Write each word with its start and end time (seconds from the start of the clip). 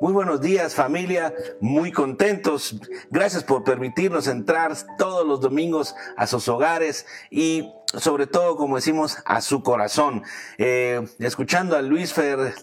Muy 0.00 0.12
buenos 0.12 0.40
días 0.40 0.76
familia, 0.76 1.34
muy 1.60 1.90
contentos. 1.90 2.76
Gracias 3.10 3.42
por 3.42 3.64
permitirnos 3.64 4.28
entrar 4.28 4.72
todos 4.96 5.26
los 5.26 5.40
domingos 5.40 5.96
a 6.16 6.28
sus 6.28 6.46
hogares 6.48 7.04
y 7.32 7.72
sobre 7.86 8.28
todo, 8.28 8.56
como 8.56 8.76
decimos, 8.76 9.18
a 9.24 9.40
su 9.40 9.64
corazón. 9.64 10.22
Eh, 10.56 11.04
escuchando 11.18 11.76
a 11.76 11.82
Luis 11.82 12.12
Fer 12.12 12.54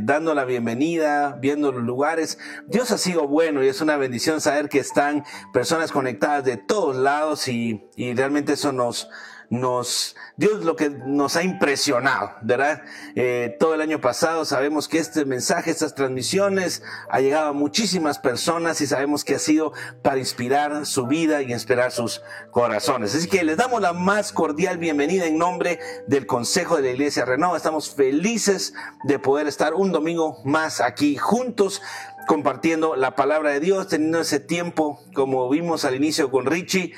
dando 0.00 0.34
la 0.34 0.44
bienvenida, 0.44 1.38
viendo 1.40 1.72
los 1.72 1.82
lugares, 1.82 2.38
Dios 2.66 2.90
ha 2.90 2.98
sido 2.98 3.26
bueno 3.26 3.64
y 3.64 3.68
es 3.68 3.80
una 3.80 3.96
bendición 3.96 4.42
saber 4.42 4.68
que 4.68 4.78
están 4.80 5.24
personas 5.54 5.92
conectadas 5.92 6.44
de 6.44 6.58
todos 6.58 6.94
lados 6.94 7.48
y, 7.48 7.88
y 7.96 8.12
realmente 8.12 8.52
eso 8.52 8.70
nos, 8.70 9.08
nos, 9.52 10.16
Dios 10.38 10.64
lo 10.64 10.76
que 10.76 10.88
nos 10.88 11.36
ha 11.36 11.42
impresionado, 11.42 12.32
¿verdad? 12.40 12.84
Eh, 13.14 13.54
todo 13.60 13.74
el 13.74 13.82
año 13.82 14.00
pasado 14.00 14.46
sabemos 14.46 14.88
que 14.88 14.96
este 14.96 15.26
mensaje, 15.26 15.70
estas 15.70 15.94
transmisiones, 15.94 16.82
ha 17.10 17.20
llegado 17.20 17.48
a 17.48 17.52
muchísimas 17.52 18.18
personas 18.18 18.80
y 18.80 18.86
sabemos 18.86 19.24
que 19.24 19.34
ha 19.34 19.38
sido 19.38 19.74
para 20.00 20.16
inspirar 20.16 20.86
su 20.86 21.06
vida 21.06 21.42
y 21.42 21.52
inspirar 21.52 21.92
sus 21.92 22.22
corazones. 22.50 23.14
Así 23.14 23.28
que 23.28 23.44
les 23.44 23.58
damos 23.58 23.82
la 23.82 23.92
más 23.92 24.32
cordial 24.32 24.78
bienvenida 24.78 25.26
en 25.26 25.36
nombre 25.36 25.78
del 26.06 26.24
Consejo 26.24 26.76
de 26.76 26.84
la 26.84 26.90
Iglesia 26.92 27.26
Renova. 27.26 27.58
Estamos 27.58 27.94
felices 27.94 28.72
de 29.04 29.18
poder 29.18 29.48
estar 29.48 29.74
un 29.74 29.92
domingo 29.92 30.38
más 30.46 30.80
aquí 30.80 31.16
juntos 31.16 31.82
compartiendo 32.26 32.96
la 32.96 33.16
palabra 33.16 33.50
de 33.50 33.60
Dios, 33.60 33.88
teniendo 33.88 34.20
ese 34.20 34.40
tiempo, 34.40 34.98
como 35.12 35.46
vimos 35.50 35.84
al 35.84 35.94
inicio 35.94 36.30
con 36.30 36.46
Richie, 36.46 36.94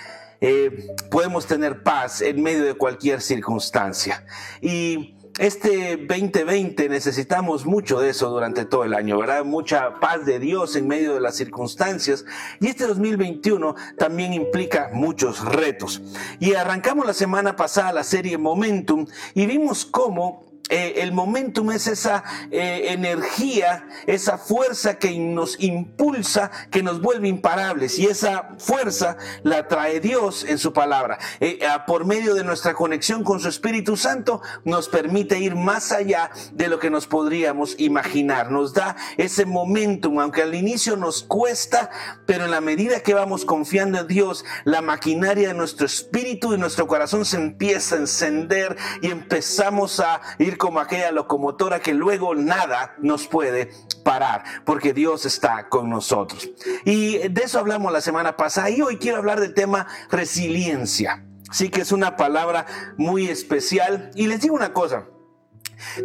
eh, 0.46 0.88
podemos 1.10 1.46
tener 1.46 1.82
paz 1.82 2.20
en 2.20 2.42
medio 2.42 2.64
de 2.64 2.74
cualquier 2.74 3.22
circunstancia. 3.22 4.26
Y 4.60 5.16
este 5.38 5.96
2020 5.96 6.90
necesitamos 6.90 7.64
mucho 7.64 7.98
de 7.98 8.10
eso 8.10 8.28
durante 8.28 8.66
todo 8.66 8.84
el 8.84 8.92
año, 8.92 9.18
¿verdad? 9.18 9.42
Mucha 9.42 10.00
paz 10.00 10.26
de 10.26 10.38
Dios 10.38 10.76
en 10.76 10.86
medio 10.86 11.14
de 11.14 11.22
las 11.22 11.36
circunstancias. 11.36 12.26
Y 12.60 12.66
este 12.66 12.86
2021 12.86 13.74
también 13.96 14.34
implica 14.34 14.90
muchos 14.92 15.42
retos. 15.42 16.02
Y 16.40 16.52
arrancamos 16.52 17.06
la 17.06 17.14
semana 17.14 17.56
pasada 17.56 17.95
la 17.95 18.04
serie 18.04 18.36
Momentum 18.36 19.06
y 19.32 19.46
vimos 19.46 19.86
cómo 19.86 20.54
eh, 20.70 21.02
el 21.02 21.12
momentum 21.12 21.73
es 21.73 21.87
esa 21.87 22.24
eh, 22.51 22.87
energía, 22.88 23.87
esa 24.07 24.38
fuerza 24.38 24.98
que 24.98 25.18
nos 25.18 25.60
impulsa, 25.60 26.51
que 26.70 26.82
nos 26.82 27.02
vuelve 27.02 27.29
imparables. 27.29 27.98
Y 27.98 28.07
esa 28.07 28.54
fuerza 28.59 29.18
la 29.42 29.68
trae 29.68 30.01
Dios 30.01 30.42
en 30.45 30.57
su 30.57 30.73
palabra. 30.73 31.18
Eh, 31.40 31.59
por 31.87 32.07
medio 32.07 32.35
de 32.35 32.45
nuestra 32.45 32.73
conexión 32.73 33.24
con 33.24 33.40
su 33.40 33.48
Espíritu 33.48 33.98
Santo, 33.98 34.40
nos 34.65 34.88
permite 34.88 35.38
ir 35.38 35.54
más 35.54 35.92
allá 35.92 36.30
de 36.54 36.68
lo 36.68 36.79
que 36.79 36.88
nos 36.88 37.07
podríamos 37.07 37.74
imaginar. 37.79 38.51
Nos 38.51 38.73
da 38.73 38.96
ese 39.18 39.45
momentum, 39.45 40.18
aunque 40.18 40.42
al 40.42 40.54
inicio 40.54 40.96
nos 40.96 41.23
cuesta, 41.23 41.90
pero 42.24 42.46
en 42.46 42.51
la 42.51 42.62
medida 42.62 43.01
que 43.01 43.12
vamos 43.12 43.45
confiando 43.45 43.98
en 43.98 44.07
Dios, 44.07 44.46
la 44.65 44.80
maquinaria 44.80 45.48
de 45.48 45.54
nuestro 45.54 45.85
espíritu 45.85 46.54
y 46.54 46.59
nuestro 46.59 46.87
corazón 46.87 47.26
se 47.26 47.37
empieza 47.37 47.96
a 47.96 47.98
encender 47.98 48.79
y 49.02 49.10
empezamos 49.10 50.01
a 50.01 50.23
ir 50.38 50.54
como 50.57 50.80
aquella 50.80 51.13
locomotora 51.13 51.80
que 51.80 51.95
luego 51.95 52.35
nada 52.35 52.95
nos 52.99 53.27
puede 53.27 53.71
parar, 54.05 54.45
porque 54.65 54.93
Dios 54.93 55.27
está 55.27 55.69
con 55.69 55.91
nosotros. 55.91 56.51
Y 56.85 57.29
de 57.29 57.43
eso 57.43 57.59
hablamos 57.59 57.93
la 57.93 58.01
semana 58.01 58.37
pasada 58.37 58.71
y 58.71 58.82
hoy 58.82 58.99
quiero 58.99 59.19
hablar 59.19 59.41
del 59.41 59.55
tema 59.55 59.87
resiliencia. 60.10 61.25
Sí 61.51 61.69
que 61.69 61.82
es 61.82 61.93
una 61.93 62.16
palabra 62.16 62.66
muy 62.97 63.29
especial. 63.29 64.10
Y 64.15 64.27
les 64.27 64.41
digo 64.41 64.56
una 64.56 64.72
cosa, 64.72 65.06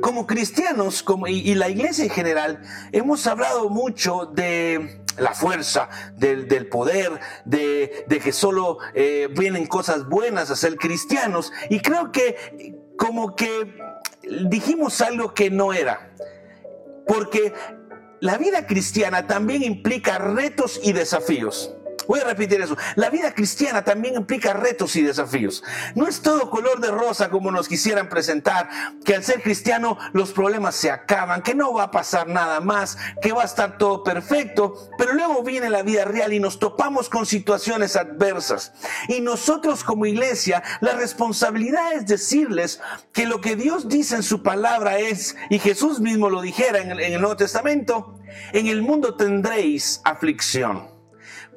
como 0.02 0.28
cristianos 0.28 1.04
como, 1.04 1.28
y, 1.28 1.56
la 1.56 1.70
iglesia 1.70 2.06
en 2.06 2.10
general, 2.10 2.62
hemos 2.92 3.26
hablado 3.28 3.70
mucho 3.70 4.26
de 4.26 5.04
la 5.18 5.34
fuerza, 5.34 5.90
del, 6.16 6.68
poder, 6.68 7.20
de, 7.46 8.06
que 8.24 8.32
solo 8.32 8.78
eh, 8.94 9.28
vienen 9.36 9.68
cosas 9.68 10.08
buenas 10.08 10.50
a 10.52 10.56
ser 10.56 10.78
cristianos. 10.78 11.52
Y 11.70 11.80
creo 11.80 12.12
que 12.12 12.76
como 12.98 13.36
que 13.36 13.78
dijimos 14.48 15.02
algo 15.02 15.34
que 15.34 15.50
no 15.50 15.74
era. 15.74 16.12
Porque 17.08 17.54
la 18.20 18.38
vida 18.38 18.68
cristiana 18.68 19.28
también 19.28 19.64
implica 19.64 20.18
retos 20.18 20.80
y 20.84 20.94
desafíos. 20.94 21.74
Voy 22.10 22.22
a 22.22 22.24
repetir 22.24 22.60
eso. 22.60 22.76
La 22.96 23.12
vida 23.12 23.36
cristiana 23.36 23.84
también 23.84 24.16
implica 24.16 24.54
retos 24.54 24.96
y 24.96 25.04
desafíos. 25.04 25.64
No 25.94 26.08
es 26.08 26.22
todo 26.22 26.50
color 26.50 26.82
de 26.82 26.90
rosa 26.90 27.30
como 27.30 27.52
nos 27.52 27.68
quisieran 27.68 28.10
presentar, 28.10 28.68
que 29.06 29.14
al 29.14 29.24
ser 29.24 29.44
cristiano 29.44 29.96
los 30.12 30.32
problemas 30.32 30.74
se 30.74 30.90
acaban, 30.90 31.44
que 31.44 31.54
no 31.54 31.72
va 31.72 31.84
a 31.84 31.92
pasar 31.92 32.28
nada 32.28 32.62
más, 32.62 32.98
que 33.22 33.32
va 33.32 33.44
a 33.44 33.46
estar 33.46 33.78
todo 33.78 34.04
perfecto, 34.04 34.90
pero 34.98 35.14
luego 35.14 35.44
viene 35.44 35.70
la 35.70 35.84
vida 35.84 36.04
real 36.04 36.34
y 36.34 36.40
nos 36.40 36.58
topamos 36.58 37.10
con 37.10 37.28
situaciones 37.28 37.96
adversas. 37.96 38.74
Y 39.08 39.22
nosotros 39.22 39.84
como 39.84 40.08
iglesia, 40.08 40.64
la 40.82 40.94
responsabilidad 40.94 41.94
es 41.94 42.08
decirles 42.08 42.82
que 43.14 43.28
lo 43.28 43.40
que 43.40 43.56
Dios 43.56 43.88
dice 43.88 44.16
en 44.16 44.24
su 44.24 44.42
palabra 44.42 44.98
es, 44.98 45.36
y 45.52 45.60
Jesús 45.60 46.00
mismo 46.00 46.32
lo 46.32 46.42
dijera 46.42 46.80
en 46.80 46.90
el, 46.90 47.02
en 47.02 47.14
el 47.14 47.22
Nuevo 47.22 47.38
Testamento, 47.38 48.16
en 48.52 48.66
el 48.66 48.82
mundo 48.82 49.16
tendréis 49.16 50.02
aflicción 50.04 50.89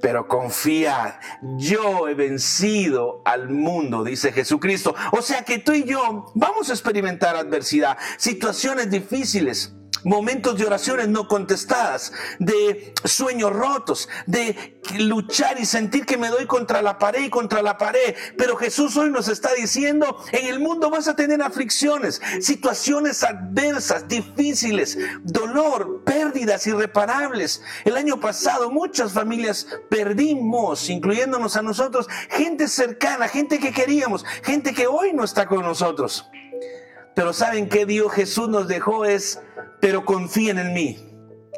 pero 0.02 0.26
confiad, 0.26 1.14
yo 1.56 2.08
he 2.08 2.14
vencido 2.14 3.22
al 3.24 3.48
mundo, 3.48 4.02
dice 4.02 4.32
Jesucristo. 4.32 4.94
O 5.12 5.22
sea 5.22 5.44
que 5.44 5.58
tú 5.58 5.72
y 5.72 5.84
yo 5.84 6.26
vamos 6.34 6.68
a 6.68 6.72
experimentar 6.72 7.36
adversidad, 7.36 7.96
situaciones 8.18 8.90
difíciles 8.90 9.72
momentos 10.04 10.58
de 10.58 10.66
oraciones 10.66 11.08
no 11.08 11.28
contestadas, 11.28 12.12
de 12.38 12.94
sueños 13.04 13.52
rotos, 13.52 14.08
de 14.26 14.80
luchar 14.98 15.58
y 15.60 15.66
sentir 15.66 16.04
que 16.06 16.16
me 16.16 16.28
doy 16.28 16.46
contra 16.46 16.82
la 16.82 16.98
pared 16.98 17.24
y 17.24 17.30
contra 17.30 17.62
la 17.62 17.78
pared. 17.78 18.14
Pero 18.36 18.56
Jesús 18.56 18.96
hoy 18.96 19.10
nos 19.10 19.28
está 19.28 19.52
diciendo, 19.54 20.22
en 20.32 20.46
el 20.46 20.60
mundo 20.60 20.90
vas 20.90 21.08
a 21.08 21.16
tener 21.16 21.42
aflicciones, 21.42 22.20
situaciones 22.40 23.22
adversas, 23.22 24.08
difíciles, 24.08 24.98
dolor, 25.22 26.02
pérdidas 26.04 26.66
irreparables. 26.66 27.62
El 27.84 27.96
año 27.96 28.20
pasado 28.20 28.70
muchas 28.70 29.12
familias 29.12 29.66
perdimos, 29.88 30.88
incluyéndonos 30.90 31.56
a 31.56 31.62
nosotros, 31.62 32.08
gente 32.30 32.68
cercana, 32.68 33.28
gente 33.28 33.58
que 33.58 33.72
queríamos, 33.72 34.24
gente 34.42 34.74
que 34.74 34.86
hoy 34.86 35.12
no 35.12 35.24
está 35.24 35.46
con 35.46 35.62
nosotros. 35.62 36.28
Pero 37.14 37.32
¿saben 37.32 37.68
qué 37.68 37.84
Dios 37.84 38.10
Jesús 38.12 38.48
nos 38.48 38.68
dejó? 38.68 39.04
Es 39.04 39.40
pero 39.82 40.04
confíen 40.04 40.60
en 40.60 40.72
mí, 40.72 40.96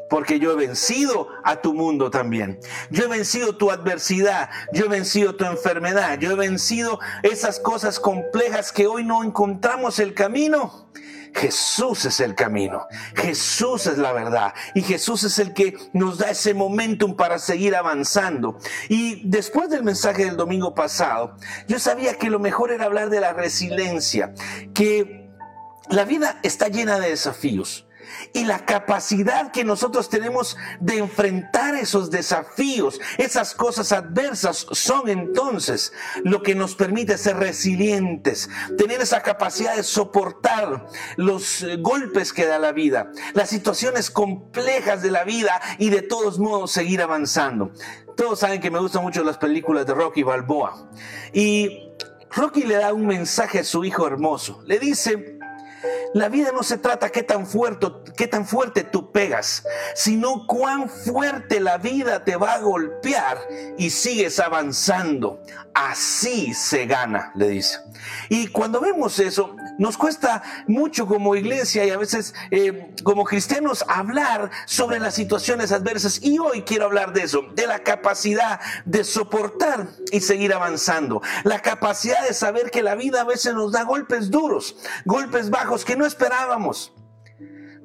porque 0.08 0.38
yo 0.38 0.52
he 0.52 0.56
vencido 0.56 1.28
a 1.44 1.56
tu 1.56 1.74
mundo 1.74 2.10
también. 2.10 2.58
Yo 2.88 3.04
he 3.04 3.06
vencido 3.06 3.58
tu 3.58 3.70
adversidad, 3.70 4.48
yo 4.72 4.86
he 4.86 4.88
vencido 4.88 5.36
tu 5.36 5.44
enfermedad, 5.44 6.18
yo 6.18 6.30
he 6.30 6.34
vencido 6.34 6.98
esas 7.22 7.60
cosas 7.60 8.00
complejas 8.00 8.72
que 8.72 8.86
hoy 8.86 9.04
no 9.04 9.22
encontramos 9.22 9.98
el 9.98 10.14
camino. 10.14 10.90
Jesús 11.34 12.06
es 12.06 12.20
el 12.20 12.34
camino, 12.34 12.86
Jesús 13.14 13.88
es 13.88 13.98
la 13.98 14.12
verdad 14.12 14.54
y 14.74 14.80
Jesús 14.82 15.24
es 15.24 15.38
el 15.40 15.52
que 15.52 15.76
nos 15.92 16.16
da 16.16 16.30
ese 16.30 16.54
momentum 16.54 17.16
para 17.16 17.38
seguir 17.38 17.76
avanzando. 17.76 18.56
Y 18.88 19.28
después 19.28 19.68
del 19.68 19.82
mensaje 19.82 20.24
del 20.24 20.38
domingo 20.38 20.74
pasado, 20.74 21.36
yo 21.68 21.78
sabía 21.78 22.14
que 22.14 22.30
lo 22.30 22.38
mejor 22.38 22.70
era 22.70 22.86
hablar 22.86 23.10
de 23.10 23.20
la 23.20 23.34
resiliencia, 23.34 24.32
que 24.72 25.28
la 25.90 26.06
vida 26.06 26.38
está 26.42 26.68
llena 26.68 26.98
de 26.98 27.10
desafíos 27.10 27.86
y 28.32 28.44
la 28.44 28.64
capacidad 28.64 29.50
que 29.50 29.64
nosotros 29.64 30.08
tenemos 30.08 30.56
de 30.80 30.98
enfrentar 30.98 31.74
esos 31.74 32.10
desafíos, 32.10 33.00
esas 33.18 33.54
cosas 33.54 33.92
adversas, 33.92 34.66
son 34.70 35.08
entonces 35.08 35.92
lo 36.22 36.42
que 36.42 36.54
nos 36.54 36.74
permite 36.74 37.18
ser 37.18 37.36
resilientes, 37.36 38.48
tener 38.76 39.00
esa 39.00 39.22
capacidad 39.22 39.76
de 39.76 39.82
soportar 39.82 40.86
los 41.16 41.62
eh, 41.62 41.76
golpes 41.76 42.32
que 42.32 42.46
da 42.46 42.58
la 42.58 42.72
vida, 42.72 43.10
las 43.34 43.50
situaciones 43.50 44.10
complejas 44.10 45.02
de 45.02 45.10
la 45.10 45.24
vida 45.24 45.60
y 45.78 45.90
de 45.90 46.02
todos 46.02 46.38
modos 46.38 46.72
seguir 46.72 47.02
avanzando. 47.02 47.72
Todos 48.16 48.38
saben 48.40 48.60
que 48.60 48.70
me 48.70 48.78
gustan 48.78 49.02
mucho 49.02 49.24
las 49.24 49.38
películas 49.38 49.86
de 49.86 49.94
Rocky 49.94 50.22
Balboa 50.22 50.90
y 51.32 51.90
Rocky 52.30 52.64
le 52.64 52.74
da 52.74 52.92
un 52.92 53.06
mensaje 53.06 53.60
a 53.60 53.64
su 53.64 53.84
hijo 53.84 54.06
hermoso. 54.08 54.60
Le 54.66 54.80
dice, 54.80 55.33
la 56.14 56.28
vida 56.28 56.52
no 56.52 56.62
se 56.62 56.78
trata 56.78 57.10
qué 57.10 57.24
tan 57.24 57.44
fuerte, 57.44 57.88
qué 58.16 58.28
tan 58.28 58.46
fuerte 58.46 58.84
tú 58.84 59.10
pegas, 59.10 59.66
sino 59.94 60.46
cuán 60.46 60.88
fuerte 60.88 61.58
la 61.58 61.76
vida 61.76 62.24
te 62.24 62.36
va 62.36 62.54
a 62.54 62.60
golpear 62.60 63.36
y 63.76 63.90
sigues 63.90 64.38
avanzando. 64.38 65.42
Así 65.74 66.54
se 66.54 66.86
gana, 66.86 67.32
le 67.34 67.48
dice. 67.48 67.80
Y 68.28 68.46
cuando 68.46 68.80
vemos 68.80 69.18
eso, 69.18 69.56
nos 69.78 69.96
cuesta 69.96 70.42
mucho 70.66 71.06
como 71.06 71.34
iglesia 71.34 71.84
y 71.84 71.90
a 71.90 71.98
veces 71.98 72.34
eh, 72.50 72.94
como 73.02 73.24
cristianos 73.24 73.84
hablar 73.88 74.50
sobre 74.66 75.00
las 75.00 75.14
situaciones 75.14 75.72
adversas. 75.72 76.20
Y 76.22 76.38
hoy 76.38 76.62
quiero 76.62 76.86
hablar 76.86 77.12
de 77.12 77.22
eso, 77.22 77.42
de 77.54 77.66
la 77.66 77.80
capacidad 77.80 78.60
de 78.84 79.04
soportar 79.04 79.88
y 80.12 80.20
seguir 80.20 80.52
avanzando. 80.52 81.22
La 81.44 81.60
capacidad 81.60 82.26
de 82.26 82.34
saber 82.34 82.70
que 82.70 82.82
la 82.82 82.94
vida 82.94 83.22
a 83.22 83.24
veces 83.24 83.54
nos 83.54 83.72
da 83.72 83.84
golpes 83.84 84.30
duros, 84.30 84.76
golpes 85.04 85.50
bajos 85.50 85.84
que 85.84 85.96
no 85.96 86.06
esperábamos. 86.06 86.92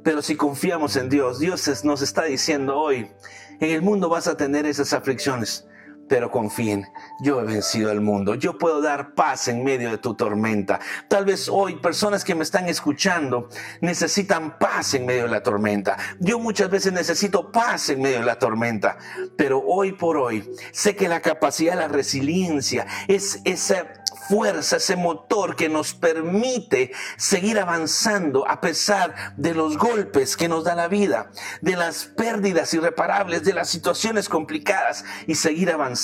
Pero 0.04 0.22
si 0.22 0.36
confiamos 0.36 0.96
en 0.96 1.10
Dios, 1.10 1.40
Dios 1.40 1.84
nos 1.84 2.02
está 2.02 2.24
diciendo 2.24 2.78
hoy, 2.78 3.12
en 3.60 3.72
el 3.72 3.82
mundo 3.82 4.10
vas 4.10 4.28
a 4.28 4.38
tener 4.38 4.66
esas 4.66 4.94
aflicciones, 4.94 5.68
pero 6.10 6.32
confíen, 6.32 6.92
yo 7.20 7.40
he 7.40 7.46
vencido 7.46 7.92
al 7.92 8.02
mundo, 8.02 8.34
yo 8.34 8.58
puedo 8.58 8.82
dar 8.82 9.14
paz 9.14 9.48
en 9.48 9.64
medio 9.64 9.92
de 9.92 10.00
tu 10.00 10.16
tormenta. 10.16 10.80
Tal 11.08 11.24
vez 11.24 11.48
hoy 11.48 11.76
personas 11.76 12.26
que 12.26 12.34
me 12.34 12.44
están 12.44 12.68
escuchando 12.68 13.48
necesitan 13.80 14.58
paz 14.58 14.96
en 14.96 15.06
medio 15.06 15.24
de 15.24 15.30
la 15.30 15.44
tormenta. 15.44 15.98
Yo 16.20 16.40
muchas 16.40 16.70
veces 16.72 16.92
necesito 16.92 17.52
paz 17.52 17.90
en 17.90 18.02
medio 18.02 18.20
de 18.20 18.26
la 18.26 18.40
tormenta, 18.40 18.98
pero 19.38 19.64
hoy 19.66 19.92
por 19.92 20.18
hoy 20.18 20.52
sé 20.72 20.96
que 20.96 21.08
la 21.08 21.22
capacidad, 21.22 21.78
la 21.78 21.88
resiliencia 21.88 22.88
es 23.08 23.40
esa 23.46 23.86
fuerza, 24.28 24.78
ese 24.78 24.96
motor 24.96 25.56
que 25.56 25.70
nos 25.70 25.94
permite 25.94 26.92
seguir 27.18 27.60
avanzando 27.60 28.48
a 28.48 28.62
pesar 28.62 29.36
de 29.38 29.54
los 29.54 29.78
golpes 29.78 30.36
que 30.36 30.50
nos 30.50 30.64
da 30.64 30.74
la 30.74 30.88
vida, 30.88 31.32
de 31.62 31.76
las 31.76 32.06
pérdidas 32.06 32.74
irreparables, 32.74 33.44
de 33.44 33.54
las 33.54 33.70
situaciones 33.70 34.28
complicadas 34.28 35.06
y 35.28 35.36
seguir 35.36 35.72
avanzando 35.72 35.99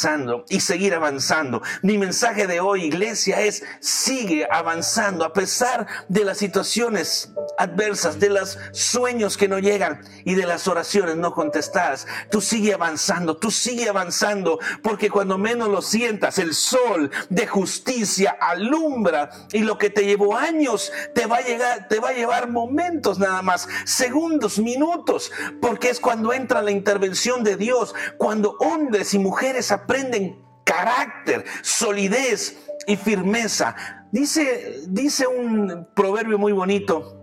y 0.50 0.60
seguir 0.60 0.94
avanzando. 0.94 1.62
Mi 1.82 1.98
mensaje 1.98 2.48
de 2.48 2.60
hoy, 2.60 2.84
iglesia, 2.84 3.40
es 3.42 3.64
sigue 3.80 4.46
avanzando 4.52 5.24
a 5.24 5.32
pesar 5.32 5.88
de 6.10 6.26
las 6.26 6.38
situaciones 6.38 7.32
adversas, 7.58 8.20
de 8.20 8.30
los 8.30 8.58
sueños 8.74 9.38
que 9.38 9.48
no 9.48 9.58
llegan 9.60 10.02
y 10.26 10.36
de 10.36 10.46
las 10.46 10.68
oraciones 10.68 11.16
no 11.16 11.34
contestadas. 11.34 12.08
Tú 12.30 12.42
sigue 12.42 12.74
avanzando, 12.74 13.38
tú 13.38 13.52
sigue 13.52 13.88
avanzando 13.88 14.60
porque 14.84 15.10
cuando 15.10 15.38
menos 15.38 15.70
lo 15.70 15.82
sientas, 15.82 16.40
el 16.40 16.54
sol 16.54 17.10
de 17.30 17.48
justicia 17.48 18.36
alumbra 18.40 19.30
y 19.54 19.60
lo 19.60 19.78
que 19.78 19.90
te 19.90 20.06
llevó 20.06 20.36
años 20.36 20.92
te 21.14 21.26
va 21.26 21.38
a 21.38 21.42
llegar, 21.42 21.88
te 21.88 22.00
va 22.00 22.10
a 22.10 22.14
llevar 22.14 22.50
momentos 22.50 23.18
nada 23.18 23.42
más, 23.42 23.68
segundos, 23.86 24.60
minutos, 24.60 25.32
porque 25.62 25.90
es 25.90 26.02
cuando 26.02 26.34
entra 26.34 26.62
la 26.62 26.72
intervención 26.72 27.44
de 27.44 27.56
Dios, 27.56 27.96
cuando 28.18 28.58
hombres 28.60 29.14
y 29.14 29.20
mujeres 29.20 29.72
aprenden 29.86 30.44
carácter, 30.64 31.46
solidez 31.62 32.58
y 32.88 32.98
firmeza. 32.98 33.76
Dice, 34.12 34.82
dice 34.88 35.28
un 35.28 35.88
proverbio 35.96 36.38
muy 36.38 36.52
bonito 36.52 37.15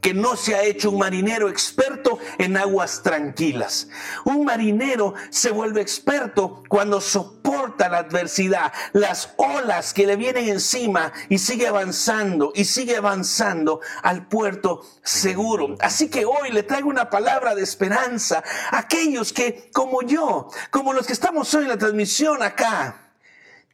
que 0.00 0.14
no 0.14 0.36
se 0.36 0.54
ha 0.54 0.62
hecho 0.62 0.90
un 0.90 0.98
marinero 0.98 1.48
experto 1.48 2.18
en 2.38 2.56
aguas 2.56 3.02
tranquilas. 3.02 3.88
Un 4.24 4.44
marinero 4.44 5.14
se 5.30 5.50
vuelve 5.50 5.80
experto 5.80 6.62
cuando 6.68 7.00
soporta 7.00 7.88
la 7.88 7.98
adversidad, 7.98 8.72
las 8.92 9.30
olas 9.36 9.92
que 9.92 10.06
le 10.06 10.16
vienen 10.16 10.48
encima 10.48 11.12
y 11.28 11.38
sigue 11.38 11.66
avanzando 11.66 12.52
y 12.54 12.64
sigue 12.64 12.96
avanzando 12.96 13.80
al 14.02 14.26
puerto 14.28 14.82
seguro. 15.02 15.76
Así 15.80 16.08
que 16.08 16.24
hoy 16.24 16.50
le 16.50 16.62
traigo 16.62 16.88
una 16.88 17.10
palabra 17.10 17.54
de 17.54 17.62
esperanza 17.62 18.42
a 18.70 18.78
aquellos 18.78 19.32
que, 19.32 19.70
como 19.72 20.02
yo, 20.02 20.48
como 20.70 20.92
los 20.92 21.06
que 21.06 21.12
estamos 21.12 21.52
hoy 21.54 21.64
en 21.64 21.70
la 21.70 21.78
transmisión 21.78 22.42
acá, 22.42 23.05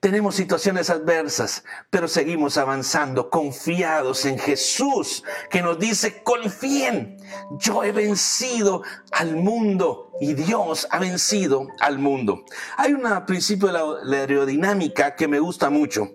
tenemos 0.03 0.35
situaciones 0.35 0.91
adversas, 0.91 1.63
pero 1.89 2.09
seguimos 2.09 2.59
avanzando 2.59 3.31
confiados 3.31 4.25
en 4.25 4.37
Jesús, 4.37 5.23
que 5.49 5.63
nos 5.63 5.79
dice, 5.79 6.25
confíen, 6.25 7.19
yo 7.61 7.85
he 7.85 7.93
vencido 7.93 8.83
al 9.13 9.37
mundo 9.37 10.11
y 10.21 10.35
Dios 10.35 10.89
ha 10.91 10.99
vencido 10.99 11.69
al 11.79 12.01
mundo. 12.01 12.45
Hay 12.79 12.95
un 12.95 13.05
principio 13.27 13.69
de 13.69 13.75
la 14.03 14.17
aerodinámica 14.17 15.15
que 15.15 15.29
me 15.29 15.39
gusta 15.39 15.71
mucho 15.71 16.11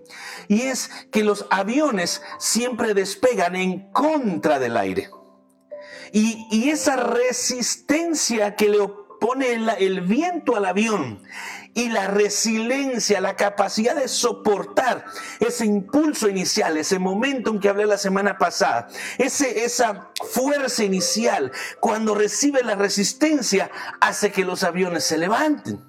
y 0.50 0.64
es 0.64 0.90
que 1.10 1.24
los 1.24 1.46
aviones 1.50 2.22
siempre 2.40 2.94
despegan 2.94 3.56
en 3.56 3.90
contra 3.94 4.60
del 4.60 4.76
aire. 4.76 5.10
Y, 6.12 6.70
esa 6.70 6.98
resistencia 6.98 8.56
que 8.56 8.68
le 8.68 8.82
opone 8.82 9.54
el 9.80 10.02
viento 10.02 10.58
al 10.58 10.66
avión 10.66 11.24
y 11.78 11.90
la 11.90 12.08
resiliencia, 12.08 13.22
la 13.22 13.36
capacidad 13.36 13.96
de 13.96 14.08
soportar 14.08 15.06
ese 15.40 15.64
impulso 15.68 16.28
inicial, 16.28 16.76
ese 16.76 16.98
momento 16.98 17.52
en 17.52 17.60
que 17.60 17.70
hablé 17.70 17.86
la 17.86 18.00
semana 18.00 18.40
pasada, 18.40 18.88
ese, 19.20 19.64
esa 19.64 20.10
fuerza 20.32 20.84
inicial, 20.84 21.52
cuando 21.80 22.16
recibe 22.16 22.64
la 22.64 22.74
resistencia, 22.74 23.70
hace 24.02 24.32
que 24.32 24.44
los 24.44 24.64
aviones 24.64 25.04
se 25.04 25.20
levanten. 25.20 25.87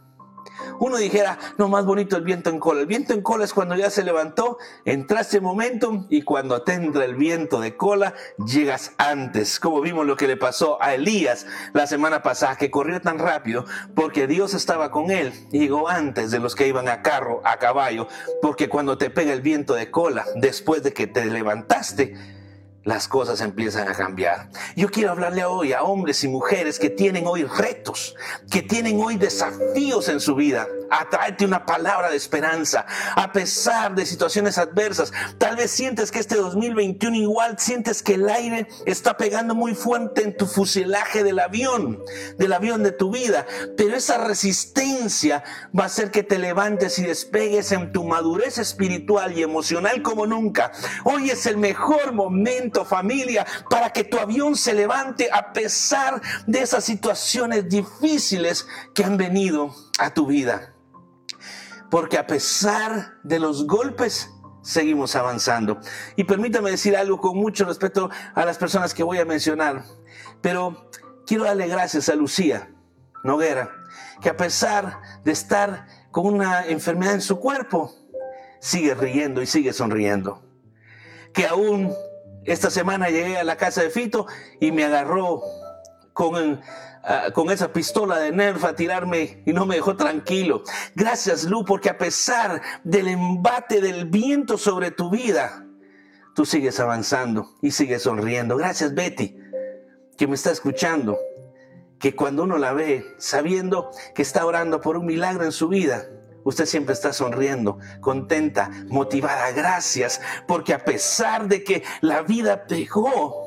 Uno 0.80 0.96
dijera, 0.96 1.38
no, 1.58 1.68
más 1.68 1.84
bonito 1.84 2.16
el 2.16 2.24
viento 2.24 2.50
en 2.50 2.58
cola. 2.58 2.80
El 2.80 2.86
viento 2.86 3.12
en 3.12 3.22
cola 3.22 3.44
es 3.44 3.52
cuando 3.52 3.74
ya 3.76 3.90
se 3.90 4.04
levantó, 4.04 4.58
entraste 4.84 5.40
momentum 5.40 6.06
y 6.08 6.22
cuando 6.22 6.62
te 6.62 6.78
el 6.78 7.16
viento 7.16 7.60
de 7.60 7.76
cola, 7.76 8.14
llegas 8.44 8.92
antes. 8.98 9.58
Como 9.58 9.80
vimos 9.80 10.06
lo 10.06 10.16
que 10.16 10.28
le 10.28 10.36
pasó 10.36 10.80
a 10.80 10.94
Elías 10.94 11.46
la 11.72 11.86
semana 11.86 12.22
pasada, 12.22 12.56
que 12.56 12.70
corrió 12.70 13.00
tan 13.00 13.18
rápido 13.18 13.64
porque 13.94 14.26
Dios 14.26 14.54
estaba 14.54 14.90
con 14.90 15.10
él. 15.10 15.32
Y 15.50 15.58
llegó 15.58 15.88
antes 15.88 16.30
de 16.30 16.38
los 16.38 16.54
que 16.54 16.68
iban 16.68 16.88
a 16.88 17.02
carro, 17.02 17.40
a 17.44 17.58
caballo, 17.58 18.06
porque 18.40 18.68
cuando 18.68 18.96
te 18.96 19.10
pega 19.10 19.32
el 19.32 19.42
viento 19.42 19.74
de 19.74 19.90
cola, 19.90 20.24
después 20.36 20.82
de 20.82 20.92
que 20.92 21.06
te 21.06 21.26
levantaste, 21.26 22.37
las 22.88 23.06
cosas 23.06 23.42
empiezan 23.42 23.86
a 23.86 23.92
cambiar. 23.92 24.48
Yo 24.74 24.88
quiero 24.88 25.10
hablarle 25.10 25.44
hoy 25.44 25.74
a 25.74 25.82
hombres 25.82 26.24
y 26.24 26.28
mujeres 26.28 26.78
que 26.78 26.88
tienen 26.88 27.26
hoy 27.26 27.44
retos, 27.44 28.16
que 28.50 28.62
tienen 28.62 28.98
hoy 28.98 29.16
desafíos 29.16 30.08
en 30.08 30.20
su 30.20 30.34
vida 30.34 30.66
a 30.90 31.06
una 31.44 31.66
palabra 31.66 32.10
de 32.10 32.16
esperanza, 32.16 32.86
a 33.14 33.32
pesar 33.32 33.94
de 33.94 34.06
situaciones 34.06 34.58
adversas. 34.58 35.12
Tal 35.38 35.56
vez 35.56 35.70
sientes 35.70 36.10
que 36.10 36.18
este 36.18 36.36
2021 36.36 37.16
igual 37.16 37.58
sientes 37.58 38.02
que 38.02 38.14
el 38.14 38.28
aire 38.28 38.66
está 38.86 39.16
pegando 39.16 39.54
muy 39.54 39.74
fuerte 39.74 40.22
en 40.22 40.36
tu 40.36 40.46
fuselaje 40.46 41.22
del 41.22 41.38
avión, 41.38 42.02
del 42.38 42.52
avión 42.52 42.82
de 42.82 42.92
tu 42.92 43.12
vida, 43.12 43.46
pero 43.76 43.96
esa 43.96 44.18
resistencia 44.18 45.44
va 45.78 45.84
a 45.84 45.86
hacer 45.86 46.10
que 46.10 46.22
te 46.22 46.38
levantes 46.38 46.98
y 46.98 47.04
despegues 47.04 47.72
en 47.72 47.92
tu 47.92 48.04
madurez 48.04 48.58
espiritual 48.58 49.36
y 49.38 49.42
emocional 49.42 50.02
como 50.02 50.26
nunca. 50.26 50.72
Hoy 51.04 51.30
es 51.30 51.46
el 51.46 51.56
mejor 51.56 52.12
momento, 52.12 52.77
familia, 52.84 53.46
para 53.68 53.90
que 53.90 54.04
tu 54.04 54.18
avión 54.18 54.56
se 54.56 54.74
levante 54.74 55.28
a 55.32 55.52
pesar 55.52 56.20
de 56.46 56.60
esas 56.60 56.84
situaciones 56.84 57.68
difíciles 57.68 58.66
que 58.94 59.04
han 59.04 59.16
venido 59.16 59.74
a 59.98 60.12
tu 60.12 60.26
vida 60.26 60.74
porque 61.90 62.18
a 62.18 62.26
pesar 62.26 63.14
de 63.22 63.38
los 63.38 63.66
golpes, 63.66 64.30
seguimos 64.62 65.16
avanzando. 65.16 65.80
Y 66.16 66.24
permítame 66.24 66.70
decir 66.70 66.96
algo 66.96 67.20
con 67.20 67.36
mucho 67.36 67.64
respeto 67.64 68.10
a 68.34 68.44
las 68.44 68.58
personas 68.58 68.92
que 68.94 69.02
voy 69.02 69.18
a 69.18 69.24
mencionar, 69.24 69.84
pero 70.42 70.90
quiero 71.26 71.44
darle 71.44 71.68
gracias 71.68 72.08
a 72.08 72.14
Lucía 72.14 72.70
Noguera, 73.24 73.70
que 74.20 74.28
a 74.28 74.36
pesar 74.36 75.00
de 75.24 75.32
estar 75.32 75.86
con 76.10 76.26
una 76.26 76.66
enfermedad 76.66 77.14
en 77.14 77.22
su 77.22 77.38
cuerpo, 77.38 77.94
sigue 78.60 78.94
riendo 78.94 79.40
y 79.40 79.46
sigue 79.46 79.72
sonriendo. 79.72 80.44
Que 81.32 81.46
aún 81.46 81.94
esta 82.52 82.70
semana 82.70 83.08
llegué 83.08 83.38
a 83.38 83.44
la 83.44 83.56
casa 83.56 83.82
de 83.82 83.90
Fito 83.90 84.26
y 84.60 84.72
me 84.72 84.84
agarró 84.84 85.42
con 86.12 86.60
Ah, 87.10 87.30
con 87.32 87.50
esa 87.50 87.72
pistola 87.72 88.18
de 88.18 88.32
Nerf 88.32 88.64
a 88.64 88.74
tirarme 88.74 89.42
y 89.46 89.54
no 89.54 89.64
me 89.64 89.76
dejó 89.76 89.96
tranquilo. 89.96 90.62
Gracias, 90.94 91.44
Lu, 91.44 91.64
porque 91.64 91.88
a 91.88 91.96
pesar 91.96 92.60
del 92.84 93.08
embate 93.08 93.80
del 93.80 94.04
viento 94.04 94.58
sobre 94.58 94.90
tu 94.90 95.08
vida, 95.08 95.64
tú 96.34 96.44
sigues 96.44 96.78
avanzando 96.80 97.56
y 97.62 97.70
sigues 97.70 98.02
sonriendo. 98.02 98.58
Gracias, 98.58 98.94
Betty, 98.94 99.38
que 100.18 100.26
me 100.26 100.34
está 100.34 100.50
escuchando. 100.50 101.18
Que 101.98 102.14
cuando 102.14 102.44
uno 102.44 102.58
la 102.58 102.74
ve, 102.74 103.06
sabiendo 103.16 103.90
que 104.14 104.20
está 104.20 104.44
orando 104.44 104.82
por 104.82 104.98
un 104.98 105.06
milagro 105.06 105.44
en 105.44 105.52
su 105.52 105.68
vida, 105.68 106.10
usted 106.44 106.66
siempre 106.66 106.94
está 106.94 107.12
sonriendo, 107.12 107.78
contenta, 108.00 108.70
motivada. 108.88 109.50
Gracias, 109.52 110.20
porque 110.46 110.74
a 110.74 110.84
pesar 110.84 111.48
de 111.48 111.64
que 111.64 111.82
la 112.00 112.22
vida 112.22 112.66
pegó, 112.66 113.46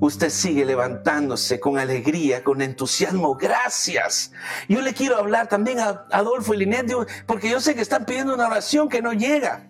usted 0.00 0.30
sigue 0.30 0.64
levantándose 0.64 1.58
con 1.58 1.78
alegría, 1.78 2.44
con 2.44 2.62
entusiasmo. 2.62 3.34
Gracias. 3.36 4.32
Yo 4.68 4.80
le 4.80 4.94
quiero 4.94 5.16
hablar 5.16 5.48
también 5.48 5.80
a 5.80 6.06
Adolfo 6.10 6.54
y 6.54 6.58
Linet, 6.58 6.92
porque 7.26 7.50
yo 7.50 7.60
sé 7.60 7.74
que 7.74 7.82
están 7.82 8.04
pidiendo 8.04 8.34
una 8.34 8.46
oración 8.46 8.88
que 8.88 9.02
no 9.02 9.12
llega 9.12 9.69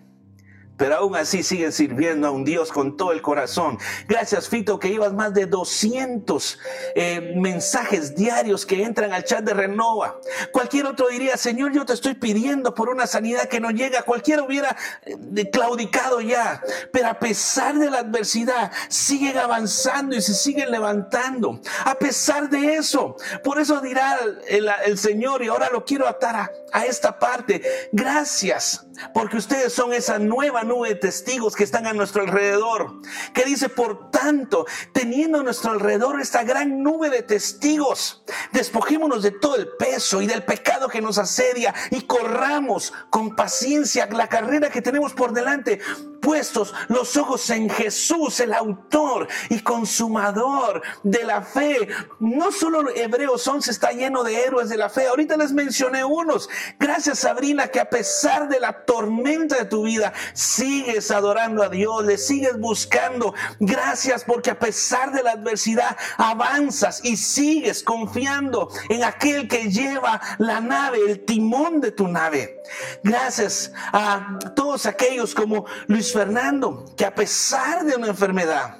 pero 0.77 0.95
aún 0.95 1.15
así 1.15 1.43
siguen 1.43 1.71
sirviendo 1.71 2.27
a 2.27 2.31
un 2.31 2.43
Dios 2.43 2.71
con 2.71 2.97
todo 2.97 3.11
el 3.11 3.21
corazón. 3.21 3.77
Gracias, 4.07 4.49
Fito, 4.49 4.79
que 4.79 4.89
llevas 4.89 5.13
más 5.13 5.33
de 5.33 5.45
200 5.45 6.59
eh, 6.95 7.33
mensajes 7.35 8.15
diarios 8.15 8.65
que 8.65 8.83
entran 8.83 9.13
al 9.13 9.23
chat 9.23 9.43
de 9.43 9.53
Renova. 9.53 10.19
Cualquier 10.51 10.87
otro 10.87 11.07
diría, 11.09 11.37
Señor, 11.37 11.71
yo 11.71 11.85
te 11.85 11.93
estoy 11.93 12.15
pidiendo 12.15 12.73
por 12.73 12.89
una 12.89 13.05
sanidad 13.05 13.47
que 13.47 13.59
no 13.59 13.69
llega. 13.69 14.01
Cualquiera 14.03 14.43
hubiera 14.43 14.75
eh, 15.03 15.49
claudicado 15.51 16.19
ya, 16.21 16.61
pero 16.91 17.09
a 17.09 17.19
pesar 17.19 17.77
de 17.77 17.91
la 17.91 17.99
adversidad, 17.99 18.71
siguen 18.89 19.37
avanzando 19.37 20.15
y 20.15 20.21
se 20.21 20.33
siguen 20.33 20.71
levantando. 20.71 21.61
A 21.85 21.95
pesar 21.95 22.49
de 22.49 22.75
eso, 22.75 23.15
por 23.43 23.59
eso 23.59 23.81
dirá 23.81 24.17
el, 24.47 24.97
Señor, 24.97 25.43
y 25.43 25.47
ahora 25.47 25.69
lo 25.71 25.85
quiero 25.85 26.07
atar 26.07 26.35
a, 26.35 26.51
a 26.71 26.85
esta 26.85 27.19
parte. 27.19 27.61
Gracias, 27.91 28.87
porque 29.13 29.37
ustedes 29.37 29.73
son 29.73 29.93
esa 29.93 30.19
nueva 30.19 30.63
nube 30.71 30.89
de 30.89 30.95
testigos 30.95 31.55
que 31.55 31.65
están 31.65 31.85
a 31.85 31.93
nuestro 31.93 32.21
alrededor. 32.21 33.01
Que 33.33 33.43
dice, 33.43 33.67
por 33.67 34.09
tanto, 34.09 34.65
teniendo 34.93 35.39
a 35.39 35.43
nuestro 35.43 35.71
alrededor 35.71 36.21
esta 36.21 36.43
gran 36.43 36.81
nube 36.81 37.09
de 37.09 37.23
testigos, 37.23 38.23
despojémonos 38.53 39.21
de 39.21 39.31
todo 39.31 39.57
el 39.57 39.67
peso 39.77 40.21
y 40.21 40.27
del 40.27 40.43
pecado 40.43 40.87
que 40.87 41.01
nos 41.01 41.17
asedia 41.17 41.73
y 41.89 42.01
corramos 42.03 42.93
con 43.09 43.35
paciencia 43.35 44.07
la 44.11 44.27
carrera 44.27 44.69
que 44.69 44.81
tenemos 44.81 45.13
por 45.13 45.33
delante, 45.33 45.79
puestos 46.21 46.73
los 46.87 47.17
ojos 47.17 47.49
en 47.49 47.69
Jesús, 47.69 48.39
el 48.39 48.53
autor 48.53 49.27
y 49.49 49.59
consumador 49.59 50.81
de 51.03 51.23
la 51.23 51.41
fe. 51.41 51.87
No 52.19 52.51
solo 52.51 52.89
Hebreos 52.95 53.45
11 53.45 53.71
está 53.71 53.91
lleno 53.91 54.23
de 54.23 54.43
héroes 54.45 54.69
de 54.69 54.77
la 54.77 54.89
fe, 54.89 55.07
ahorita 55.07 55.35
les 55.35 55.51
mencioné 55.51 56.05
unos. 56.05 56.49
Gracias 56.79 57.19
Sabrina 57.19 57.67
que 57.67 57.79
a 57.79 57.89
pesar 57.89 58.47
de 58.47 58.59
la 58.59 58.85
tormenta 58.85 59.57
de 59.57 59.65
tu 59.65 59.83
vida, 59.83 60.13
sigues 60.55 61.11
adorando 61.11 61.63
a 61.63 61.69
Dios, 61.69 62.05
le 62.05 62.17
sigues 62.17 62.59
buscando. 62.59 63.33
Gracias 63.59 64.23
porque 64.23 64.51
a 64.51 64.59
pesar 64.59 65.11
de 65.13 65.23
la 65.23 65.31
adversidad, 65.31 65.97
avanzas 66.17 67.01
y 67.03 67.17
sigues 67.17 67.83
confiando 67.83 68.69
en 68.89 69.03
aquel 69.03 69.47
que 69.47 69.69
lleva 69.69 70.21
la 70.37 70.61
nave, 70.61 70.99
el 71.07 71.25
timón 71.25 71.81
de 71.81 71.91
tu 71.91 72.07
nave. 72.07 72.61
Gracias 73.03 73.71
a 73.93 74.39
todos 74.55 74.85
aquellos 74.85 75.33
como 75.33 75.65
Luis 75.87 76.11
Fernando, 76.13 76.85
que 76.97 77.05
a 77.05 77.15
pesar 77.15 77.85
de 77.85 77.95
una 77.95 78.07
enfermedad, 78.07 78.77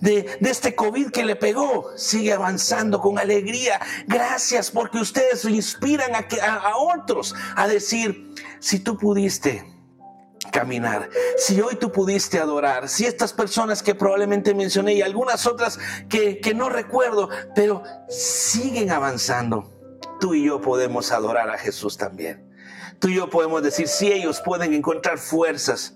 de, 0.00 0.38
este 0.40 0.74
COVID 0.74 1.10
que 1.10 1.24
le 1.24 1.36
pegó, 1.36 1.90
sigue 1.96 2.32
avanzando 2.32 3.00
con 3.00 3.18
alegría. 3.18 3.78
Gracias 4.06 4.70
porque 4.70 4.98
ustedes 4.98 5.44
inspiran 5.44 6.12
a, 6.14 6.26
a, 6.54 6.76
otros 6.76 7.34
a 7.54 7.68
decir, 7.68 8.34
si 8.60 8.78
tú 8.78 8.96
pudiste 8.96 9.79
caminar. 10.52 11.10
Si 11.36 11.60
hoy 11.60 11.76
tú 11.76 11.92
pudiste 11.92 12.38
adorar, 12.38 12.88
si 12.88 13.06
estas 13.06 13.32
personas 13.32 13.82
que 13.82 13.94
probablemente 13.94 14.54
mencioné 14.54 14.94
y 14.94 15.02
algunas 15.02 15.46
otras 15.46 15.78
que, 16.08 16.40
que, 16.40 16.54
no 16.54 16.68
recuerdo, 16.68 17.28
pero 17.54 17.82
siguen 18.08 18.90
avanzando, 18.90 19.70
tú 20.20 20.34
y 20.34 20.44
yo 20.44 20.60
podemos 20.60 21.12
adorar 21.12 21.50
a 21.50 21.58
Jesús 21.58 21.96
también. 21.96 22.48
Tú 22.98 23.08
y 23.08 23.16
yo 23.16 23.30
podemos 23.30 23.62
decir, 23.62 23.88
si 23.88 24.12
ellos 24.12 24.42
pueden 24.44 24.74
encontrar 24.74 25.18
fuerzas, 25.18 25.94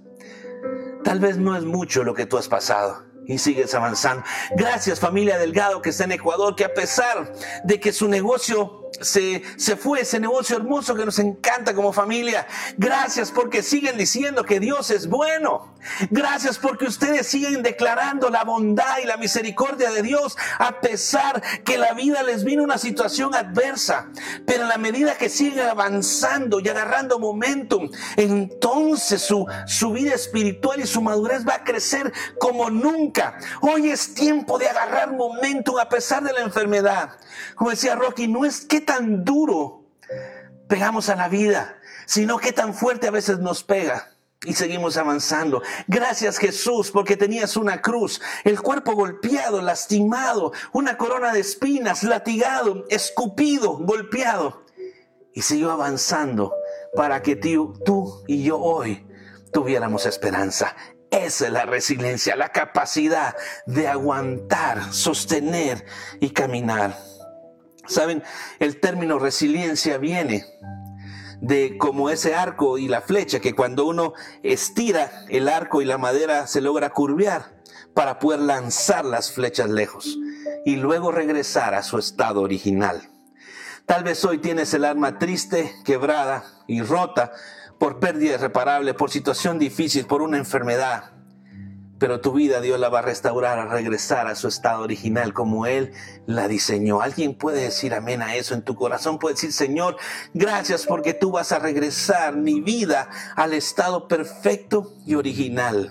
Tal 1.04 1.20
vez 1.20 1.36
no 1.36 1.54
es 1.54 1.64
mucho 1.64 2.02
lo 2.02 2.14
que 2.14 2.24
tú 2.24 2.38
has 2.38 2.48
pasado 2.48 3.04
y 3.26 3.38
sigues 3.38 3.74
avanzando. 3.74 4.24
Gracias 4.56 4.98
familia 4.98 5.38
Delgado 5.38 5.82
que 5.82 5.90
está 5.90 6.04
en 6.04 6.12
Ecuador, 6.12 6.56
que 6.56 6.64
a 6.64 6.72
pesar 6.72 7.32
de 7.62 7.78
que 7.78 7.92
su 7.92 8.08
negocio 8.08 8.83
se, 9.00 9.42
se 9.56 9.76
fue 9.76 10.00
ese 10.00 10.20
negocio 10.20 10.56
hermoso 10.56 10.94
que 10.94 11.04
nos 11.04 11.18
encanta 11.18 11.74
como 11.74 11.92
familia. 11.92 12.46
Gracias 12.76 13.30
porque 13.30 13.62
siguen 13.62 13.96
diciendo 13.96 14.44
que 14.44 14.60
Dios 14.60 14.90
es 14.90 15.08
bueno. 15.08 15.74
Gracias 16.10 16.58
porque 16.58 16.86
ustedes 16.86 17.26
siguen 17.26 17.62
declarando 17.62 18.30
la 18.30 18.44
bondad 18.44 18.98
y 19.02 19.06
la 19.06 19.16
misericordia 19.16 19.90
de 19.90 20.02
Dios 20.02 20.36
a 20.58 20.80
pesar 20.80 21.42
que 21.64 21.78
la 21.78 21.92
vida 21.92 22.22
les 22.22 22.44
vino 22.44 22.62
una 22.62 22.78
situación 22.78 23.34
adversa. 23.34 24.08
Pero 24.46 24.62
en 24.62 24.68
la 24.68 24.78
medida 24.78 25.16
que 25.16 25.28
siguen 25.28 25.66
avanzando 25.66 26.60
y 26.60 26.68
agarrando 26.68 27.18
momentum, 27.18 27.90
entonces 28.16 29.22
su, 29.22 29.46
su 29.66 29.92
vida 29.92 30.14
espiritual 30.14 30.80
y 30.80 30.86
su 30.86 31.02
madurez 31.02 31.46
va 31.46 31.56
a 31.56 31.64
crecer 31.64 32.12
como 32.38 32.70
nunca. 32.70 33.38
Hoy 33.60 33.90
es 33.90 34.14
tiempo 34.14 34.58
de 34.58 34.68
agarrar 34.68 35.12
momentum 35.12 35.78
a 35.78 35.88
pesar 35.88 36.22
de 36.22 36.32
la 36.32 36.40
enfermedad. 36.40 37.10
Como 37.54 37.70
decía 37.70 37.94
Rocky, 37.94 38.28
no 38.28 38.44
es 38.44 38.64
que 38.64 38.83
tan 38.84 39.24
duro 39.24 39.84
pegamos 40.68 41.08
a 41.08 41.16
la 41.16 41.28
vida, 41.28 41.78
sino 42.06 42.38
que 42.38 42.52
tan 42.52 42.74
fuerte 42.74 43.08
a 43.08 43.10
veces 43.10 43.38
nos 43.38 43.62
pega. 43.62 44.10
Y 44.46 44.52
seguimos 44.52 44.98
avanzando. 44.98 45.62
Gracias 45.88 46.36
Jesús 46.36 46.90
porque 46.90 47.16
tenías 47.16 47.56
una 47.56 47.80
cruz, 47.80 48.20
el 48.44 48.60
cuerpo 48.60 48.92
golpeado, 48.92 49.62
lastimado, 49.62 50.52
una 50.72 50.98
corona 50.98 51.32
de 51.32 51.40
espinas, 51.40 52.02
latigado, 52.02 52.84
escupido, 52.90 53.78
golpeado. 53.78 54.64
Y 55.32 55.42
siguió 55.42 55.70
avanzando 55.70 56.52
para 56.94 57.22
que 57.22 57.36
tú, 57.36 57.80
tú 57.84 58.22
y 58.26 58.44
yo 58.44 58.58
hoy 58.58 59.06
tuviéramos 59.52 60.04
esperanza. 60.04 60.76
Esa 61.10 61.46
es 61.46 61.52
la 61.52 61.64
resiliencia, 61.64 62.36
la 62.36 62.50
capacidad 62.50 63.34
de 63.66 63.88
aguantar, 63.88 64.92
sostener 64.92 65.86
y 66.20 66.30
caminar. 66.30 66.98
Saben, 67.86 68.22
el 68.58 68.80
término 68.80 69.18
resiliencia 69.18 69.98
viene 69.98 70.44
de 71.40 71.76
como 71.76 72.10
ese 72.10 72.34
arco 72.34 72.78
y 72.78 72.88
la 72.88 73.02
flecha, 73.02 73.40
que 73.40 73.54
cuando 73.54 73.86
uno 73.86 74.14
estira 74.42 75.24
el 75.28 75.48
arco 75.48 75.82
y 75.82 75.84
la 75.84 75.98
madera 75.98 76.46
se 76.46 76.60
logra 76.60 76.90
curvear 76.90 77.54
para 77.92 78.18
poder 78.18 78.40
lanzar 78.40 79.04
las 79.04 79.30
flechas 79.30 79.68
lejos 79.68 80.18
y 80.64 80.76
luego 80.76 81.12
regresar 81.12 81.74
a 81.74 81.82
su 81.82 81.98
estado 81.98 82.40
original. 82.40 83.10
Tal 83.86 84.02
vez 84.02 84.24
hoy 84.24 84.38
tienes 84.38 84.72
el 84.72 84.84
alma 84.84 85.18
triste, 85.18 85.74
quebrada 85.84 86.44
y 86.66 86.80
rota 86.80 87.32
por 87.78 88.00
pérdida 88.00 88.34
irreparable, 88.34 88.94
por 88.94 89.10
situación 89.10 89.58
difícil, 89.58 90.06
por 90.06 90.22
una 90.22 90.38
enfermedad 90.38 91.13
pero 92.04 92.20
tu 92.20 92.32
vida 92.32 92.60
Dios 92.60 92.78
la 92.78 92.90
va 92.90 92.98
a 92.98 93.02
restaurar, 93.02 93.58
a 93.58 93.64
regresar 93.64 94.26
a 94.26 94.34
su 94.34 94.46
estado 94.46 94.82
original 94.82 95.32
como 95.32 95.64
Él 95.64 95.94
la 96.26 96.48
diseñó. 96.48 97.00
Alguien 97.00 97.32
puede 97.32 97.62
decir 97.62 97.94
amén 97.94 98.20
a 98.20 98.36
eso 98.36 98.52
en 98.52 98.60
tu 98.60 98.74
corazón, 98.74 99.18
puede 99.18 99.36
decir 99.36 99.54
Señor, 99.54 99.96
gracias 100.34 100.84
porque 100.84 101.14
tú 101.14 101.30
vas 101.30 101.50
a 101.52 101.60
regresar 101.60 102.36
mi 102.36 102.60
vida 102.60 103.08
al 103.36 103.54
estado 103.54 104.06
perfecto 104.06 104.92
y 105.06 105.14
original. 105.14 105.90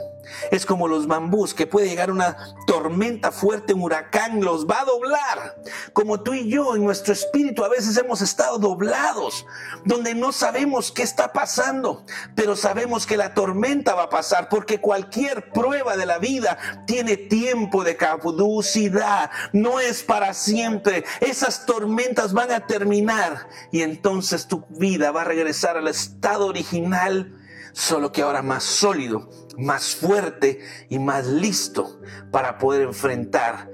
Es 0.51 0.65
como 0.65 0.87
los 0.87 1.07
bambús 1.07 1.53
que 1.53 1.67
puede 1.67 1.87
llegar 1.87 2.11
una 2.11 2.37
tormenta 2.65 3.31
fuerte, 3.31 3.73
un 3.73 3.81
huracán, 3.81 4.41
los 4.41 4.67
va 4.67 4.81
a 4.81 4.85
doblar. 4.85 5.61
Como 5.93 6.21
tú 6.21 6.33
y 6.33 6.49
yo 6.49 6.75
en 6.75 6.83
nuestro 6.83 7.13
espíritu 7.13 7.63
a 7.63 7.69
veces 7.69 7.97
hemos 7.97 8.21
estado 8.21 8.57
doblados, 8.57 9.45
donde 9.85 10.15
no 10.15 10.31
sabemos 10.31 10.91
qué 10.91 11.03
está 11.03 11.33
pasando, 11.33 12.05
pero 12.35 12.55
sabemos 12.55 13.05
que 13.05 13.17
la 13.17 13.33
tormenta 13.33 13.95
va 13.95 14.03
a 14.03 14.09
pasar 14.09 14.49
porque 14.49 14.79
cualquier 14.79 15.51
prueba 15.51 15.97
de 15.97 16.05
la 16.05 16.19
vida 16.19 16.57
tiene 16.87 17.17
tiempo 17.17 17.83
de 17.83 17.97
caducidad, 17.97 19.31
no 19.51 19.79
es 19.79 20.03
para 20.03 20.33
siempre. 20.33 21.03
Esas 21.19 21.65
tormentas 21.65 22.33
van 22.33 22.51
a 22.51 22.65
terminar 22.65 23.47
y 23.71 23.81
entonces 23.81 24.47
tu 24.47 24.65
vida 24.69 25.11
va 25.11 25.21
a 25.21 25.25
regresar 25.25 25.77
al 25.77 25.87
estado 25.87 26.47
original 26.47 27.39
solo 27.73 28.11
que 28.11 28.21
ahora 28.21 28.41
más 28.41 28.63
sólido, 28.63 29.27
más 29.57 29.95
fuerte 29.95 30.59
y 30.89 30.99
más 30.99 31.27
listo 31.27 31.99
para 32.31 32.57
poder 32.57 32.83
enfrentar 32.83 33.69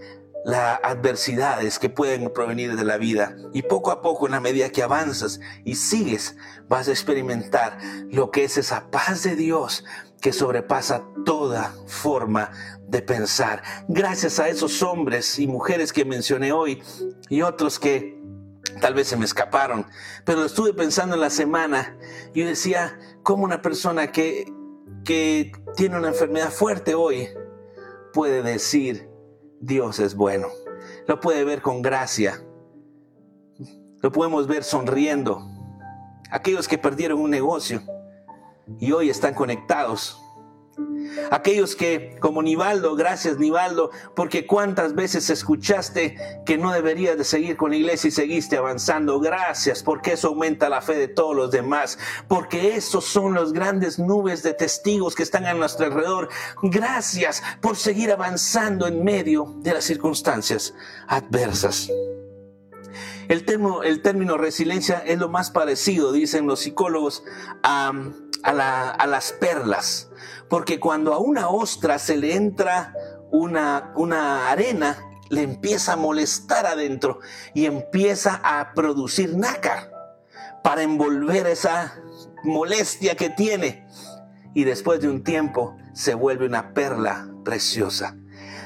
las 0.46 0.80
adversidades 0.84 1.80
que 1.80 1.90
pueden 1.90 2.32
provenir 2.34 2.76
de 2.76 2.84
la 2.84 2.98
vida. 2.98 3.36
Y 3.54 3.64
poco 3.64 3.92
a 3.92 4.02
poco, 4.02 4.26
en 4.26 4.32
la 4.34 4.40
medida 4.40 4.70
que 4.70 4.84
avanzas 4.84 5.40
y 5.64 5.76
sigues, 5.76 6.36
vas 6.68 6.88
a 6.88 6.92
experimentar 6.92 7.78
lo 8.10 8.32
que 8.32 8.44
es 8.44 8.58
esa 8.58 8.90
paz 8.90 9.24
de 9.24 9.36
Dios 9.36 9.84
que 10.22 10.34
sobrepasa 10.34 11.04
toda 11.26 11.74
forma 11.88 12.52
de 12.88 13.02
pensar. 13.02 13.62
Gracias 13.88 14.40
a 14.40 14.50
esos 14.50 14.82
hombres 14.84 15.40
y 15.40 15.48
mujeres 15.48 15.94
que 15.94 16.06
mencioné 16.06 16.52
hoy 16.52 16.82
y 17.30 17.42
otros 17.42 17.80
que 17.80 18.20
tal 18.82 18.94
vez 18.94 19.08
se 19.08 19.18
me 19.18 19.26
escaparon, 19.26 19.86
pero 20.26 20.46
estuve 20.46 20.74
pensando 20.74 21.16
en 21.16 21.22
la 21.22 21.30
semana 21.30 21.98
y 22.34 22.44
decía, 22.44 22.98
¿cómo 23.24 23.44
una 23.44 23.62
persona 23.62 24.12
que, 24.12 24.52
que 25.04 25.52
tiene 25.76 25.98
una 25.98 26.10
enfermedad 26.10 26.50
fuerte 26.50 26.96
hoy 26.96 27.30
puede 28.14 28.42
decir, 28.42 29.10
Dios 29.60 30.00
es 30.00 30.16
bueno? 30.16 30.48
Lo 31.08 31.20
puede 31.20 31.44
ver 31.44 31.62
con 31.62 31.82
gracia, 31.82 32.44
lo 34.02 34.12
podemos 34.12 34.48
ver 34.48 34.64
sonriendo. 34.64 35.46
Aquellos 36.32 36.68
que 36.68 36.78
perdieron 36.78 37.20
un 37.20 37.32
negocio 37.32 37.82
y 38.80 38.92
hoy 38.92 39.10
están 39.10 39.34
conectados 39.34 40.22
Aquellos 41.32 41.76
que, 41.76 42.18
como 42.20 42.42
Nivaldo, 42.42 42.96
gracias 42.96 43.38
Nivaldo, 43.38 43.92
porque 44.16 44.46
cuántas 44.46 44.96
veces 44.96 45.30
escuchaste 45.30 46.16
que 46.46 46.58
no 46.58 46.72
deberías 46.72 47.18
de 47.18 47.24
seguir 47.24 47.58
con 47.58 47.72
la 47.72 47.78
iglesia 47.78 48.08
y 48.08 48.12
seguiste 48.12 48.58
avanzando. 48.58 49.20
Gracias, 49.20 49.84
porque 49.84 50.14
eso 50.14 50.30
aumenta 50.30 50.70
la 50.70 50.82
fe 50.82 50.96
de 50.96 51.08
todos 51.08 51.36
los 51.36 51.52
demás, 51.52 51.98
porque 52.28 52.76
esos 52.76 53.06
son 53.06 53.34
las 53.34 53.54
grandes 53.54 54.00
nubes 54.00 54.44
de 54.44 54.54
testigos 54.54 55.16
que 55.16 55.24
están 55.24 55.46
a 55.46 55.54
nuestro 55.54 55.88
alrededor. 55.88 56.30
Gracias 56.62 57.44
por 57.62 57.76
seguir 57.76 58.12
avanzando 58.12 58.88
en 58.88 59.04
medio 59.04 59.56
de 59.60 59.74
las 59.74 59.86
circunstancias 59.86 60.74
adversas. 61.08 61.90
El 63.28 63.46
término, 63.46 64.38
resiliencia 64.38 65.04
es 65.06 65.20
lo 65.20 65.30
más 65.30 65.52
parecido, 65.52 66.12
dicen 66.12 66.48
los 66.48 66.62
psicólogos, 66.62 67.24
a 67.62 67.94
las 69.08 69.32
perlas 69.34 70.09
porque 70.50 70.80
cuando 70.80 71.14
a 71.14 71.20
una 71.20 71.50
ostra 71.50 72.00
se 72.00 72.18
le 72.18 72.36
entra 72.36 72.94
una, 73.32 73.94
una 73.96 74.50
arena, 74.50 74.98
le 75.30 75.44
empieza 75.44 75.94
a 75.94 75.96
molestar 75.96 76.66
adentro 76.66 77.20
y 77.54 77.66
empieza 77.66 78.42
a 78.44 78.74
producir 78.74 79.36
nácar 79.36 79.92
para 80.64 80.82
envolver 80.82 81.48
esa 81.48 81.96
molestia 82.44 83.16
que 83.16 83.30
tiene. 83.30 83.86
y 84.56 84.64
después 84.64 85.00
de 85.00 85.08
un 85.08 85.24
tiempo 85.24 85.78
se 85.94 86.16
vuelve 86.16 86.48
una 86.48 86.74
perla 86.74 87.30
preciosa. 87.46 88.18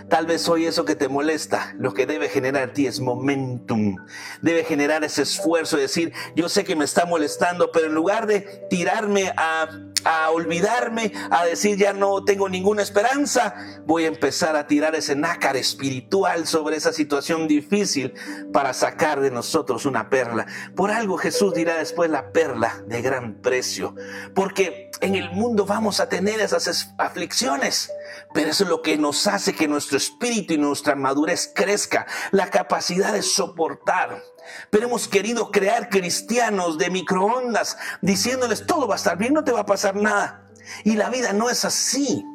Tal 0.09 0.25
vez 0.25 0.47
hoy 0.47 0.65
eso 0.65 0.85
que 0.85 0.95
te 0.95 1.07
molesta, 1.07 1.73
lo 1.77 1.93
que 1.93 2.05
debe 2.05 2.29
generar 2.29 2.71
ti 2.73 2.87
es 2.87 2.99
momentum. 2.99 3.97
Debe 4.41 4.63
generar 4.63 5.03
ese 5.03 5.23
esfuerzo 5.23 5.75
de 5.75 5.83
decir, 5.83 6.13
yo 6.35 6.49
sé 6.49 6.63
que 6.63 6.75
me 6.75 6.85
está 6.85 7.05
molestando, 7.05 7.71
pero 7.71 7.87
en 7.87 7.95
lugar 7.95 8.27
de 8.27 8.41
tirarme 8.69 9.33
a, 9.35 9.67
a 10.05 10.29
olvidarme, 10.31 11.11
a 11.31 11.45
decir 11.45 11.77
ya 11.77 11.93
no 11.93 12.23
tengo 12.23 12.49
ninguna 12.49 12.81
esperanza, 12.81 13.55
voy 13.85 14.05
a 14.05 14.07
empezar 14.07 14.55
a 14.55 14.67
tirar 14.67 14.95
ese 14.95 15.15
nácar 15.15 15.55
espiritual 15.55 16.47
sobre 16.47 16.77
esa 16.77 16.93
situación 16.93 17.47
difícil 17.47 18.13
para 18.51 18.73
sacar 18.73 19.21
de 19.21 19.31
nosotros 19.31 19.85
una 19.85 20.09
perla. 20.09 20.45
Por 20.75 20.91
algo 20.91 21.17
Jesús 21.17 21.53
dirá 21.53 21.77
después 21.77 22.09
la 22.09 22.31
perla 22.31 22.83
de 22.87 23.01
gran 23.01 23.41
precio, 23.41 23.95
porque 24.33 24.91
en 25.01 25.15
el 25.15 25.31
mundo 25.31 25.65
vamos 25.65 25.99
a 25.99 26.09
tener 26.09 26.39
esas 26.39 26.93
aflicciones. 26.97 27.91
Pero 28.33 28.49
es 28.49 28.59
lo 28.61 28.81
que 28.81 28.97
nos 28.97 29.27
hace 29.27 29.53
que 29.53 29.67
nuestro 29.67 29.97
espíritu 29.97 30.53
y 30.53 30.57
nuestra 30.57 30.95
madurez 30.95 31.51
crezca, 31.53 32.05
la 32.31 32.49
capacidad 32.49 33.13
de 33.13 33.21
soportar. 33.21 34.21
Pero 34.69 34.87
hemos 34.87 35.07
querido 35.07 35.51
crear 35.51 35.89
cristianos 35.89 36.77
de 36.77 36.89
microondas 36.89 37.77
diciéndoles 38.01 38.65
todo 38.65 38.87
va 38.87 38.95
a 38.95 38.97
estar 38.97 39.17
bien, 39.17 39.33
no 39.33 39.43
te 39.43 39.51
va 39.51 39.61
a 39.61 39.65
pasar 39.65 39.95
nada. 39.95 40.49
Y 40.83 40.95
la 40.95 41.09
vida 41.09 41.33
no 41.33 41.49
es 41.49 41.65
así. 41.65 42.25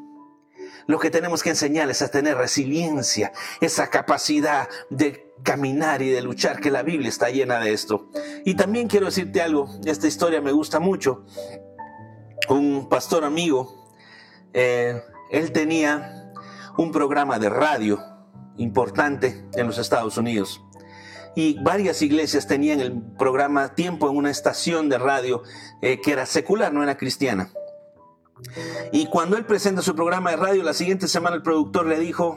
Lo 0.86 0.98
que 0.98 1.10
tenemos 1.10 1.42
que 1.42 1.50
enseñarles 1.50 2.00
es 2.00 2.10
tener 2.10 2.38
resiliencia, 2.38 3.32
esa 3.60 3.88
capacidad 3.88 4.68
de 4.88 5.34
caminar 5.42 6.00
y 6.00 6.08
de 6.08 6.22
luchar, 6.22 6.60
que 6.60 6.70
la 6.70 6.82
Biblia 6.82 7.10
está 7.10 7.28
llena 7.28 7.60
de 7.60 7.72
esto. 7.72 8.10
Y 8.46 8.54
también 8.54 8.88
quiero 8.88 9.06
decirte 9.06 9.42
algo, 9.42 9.68
esta 9.84 10.06
historia 10.06 10.40
me 10.40 10.52
gusta 10.52 10.80
mucho. 10.80 11.26
Un 12.48 12.88
pastor 12.88 13.24
amigo, 13.24 13.92
eh, 14.54 15.02
él 15.30 15.52
tenía 15.52 16.32
un 16.78 16.90
programa 16.90 17.38
de 17.38 17.50
radio 17.50 18.02
importante 18.56 19.44
en 19.54 19.66
los 19.66 19.76
Estados 19.76 20.16
Unidos. 20.16 20.62
Y 21.38 21.56
varias 21.62 22.02
iglesias 22.02 22.48
tenían 22.48 22.80
el 22.80 23.00
programa 23.16 23.76
Tiempo 23.76 24.10
en 24.10 24.16
una 24.16 24.28
estación 24.28 24.88
de 24.88 24.98
radio 24.98 25.44
eh, 25.82 26.00
que 26.00 26.10
era 26.10 26.26
secular, 26.26 26.72
no 26.72 26.82
era 26.82 26.96
cristiana. 26.96 27.52
Y 28.90 29.06
cuando 29.06 29.36
él 29.36 29.44
presenta 29.44 29.80
su 29.80 29.94
programa 29.94 30.30
de 30.30 30.36
radio, 30.36 30.64
la 30.64 30.74
siguiente 30.74 31.06
semana 31.06 31.36
el 31.36 31.42
productor 31.42 31.86
le 31.86 32.00
dijo, 32.00 32.36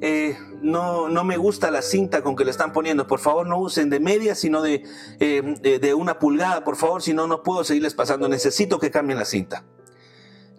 eh, 0.00 0.38
no, 0.62 1.08
no 1.08 1.24
me 1.24 1.38
gusta 1.38 1.72
la 1.72 1.82
cinta 1.82 2.22
con 2.22 2.36
que 2.36 2.44
le 2.44 2.52
están 2.52 2.72
poniendo, 2.72 3.08
por 3.08 3.18
favor 3.18 3.48
no 3.48 3.58
usen 3.58 3.90
de 3.90 3.98
media, 3.98 4.36
sino 4.36 4.62
de, 4.62 4.84
eh, 5.18 5.78
de 5.80 5.94
una 5.94 6.20
pulgada, 6.20 6.62
por 6.62 6.76
favor, 6.76 7.02
si 7.02 7.12
no, 7.12 7.26
no 7.26 7.42
puedo 7.42 7.64
seguirles 7.64 7.94
pasando, 7.94 8.28
necesito 8.28 8.78
que 8.78 8.92
cambien 8.92 9.18
la 9.18 9.24
cinta. 9.24 9.64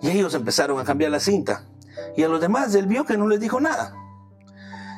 Y 0.02 0.10
ellos 0.10 0.34
empezaron 0.34 0.78
a 0.78 0.84
cambiar 0.84 1.12
la 1.12 1.22
cinta. 1.22 1.70
Y 2.18 2.24
a 2.24 2.28
los 2.28 2.42
demás 2.42 2.76
él 2.76 2.88
vio 2.88 3.06
que 3.06 3.16
no 3.16 3.30
les 3.30 3.40
dijo 3.40 3.62
nada. 3.62 3.96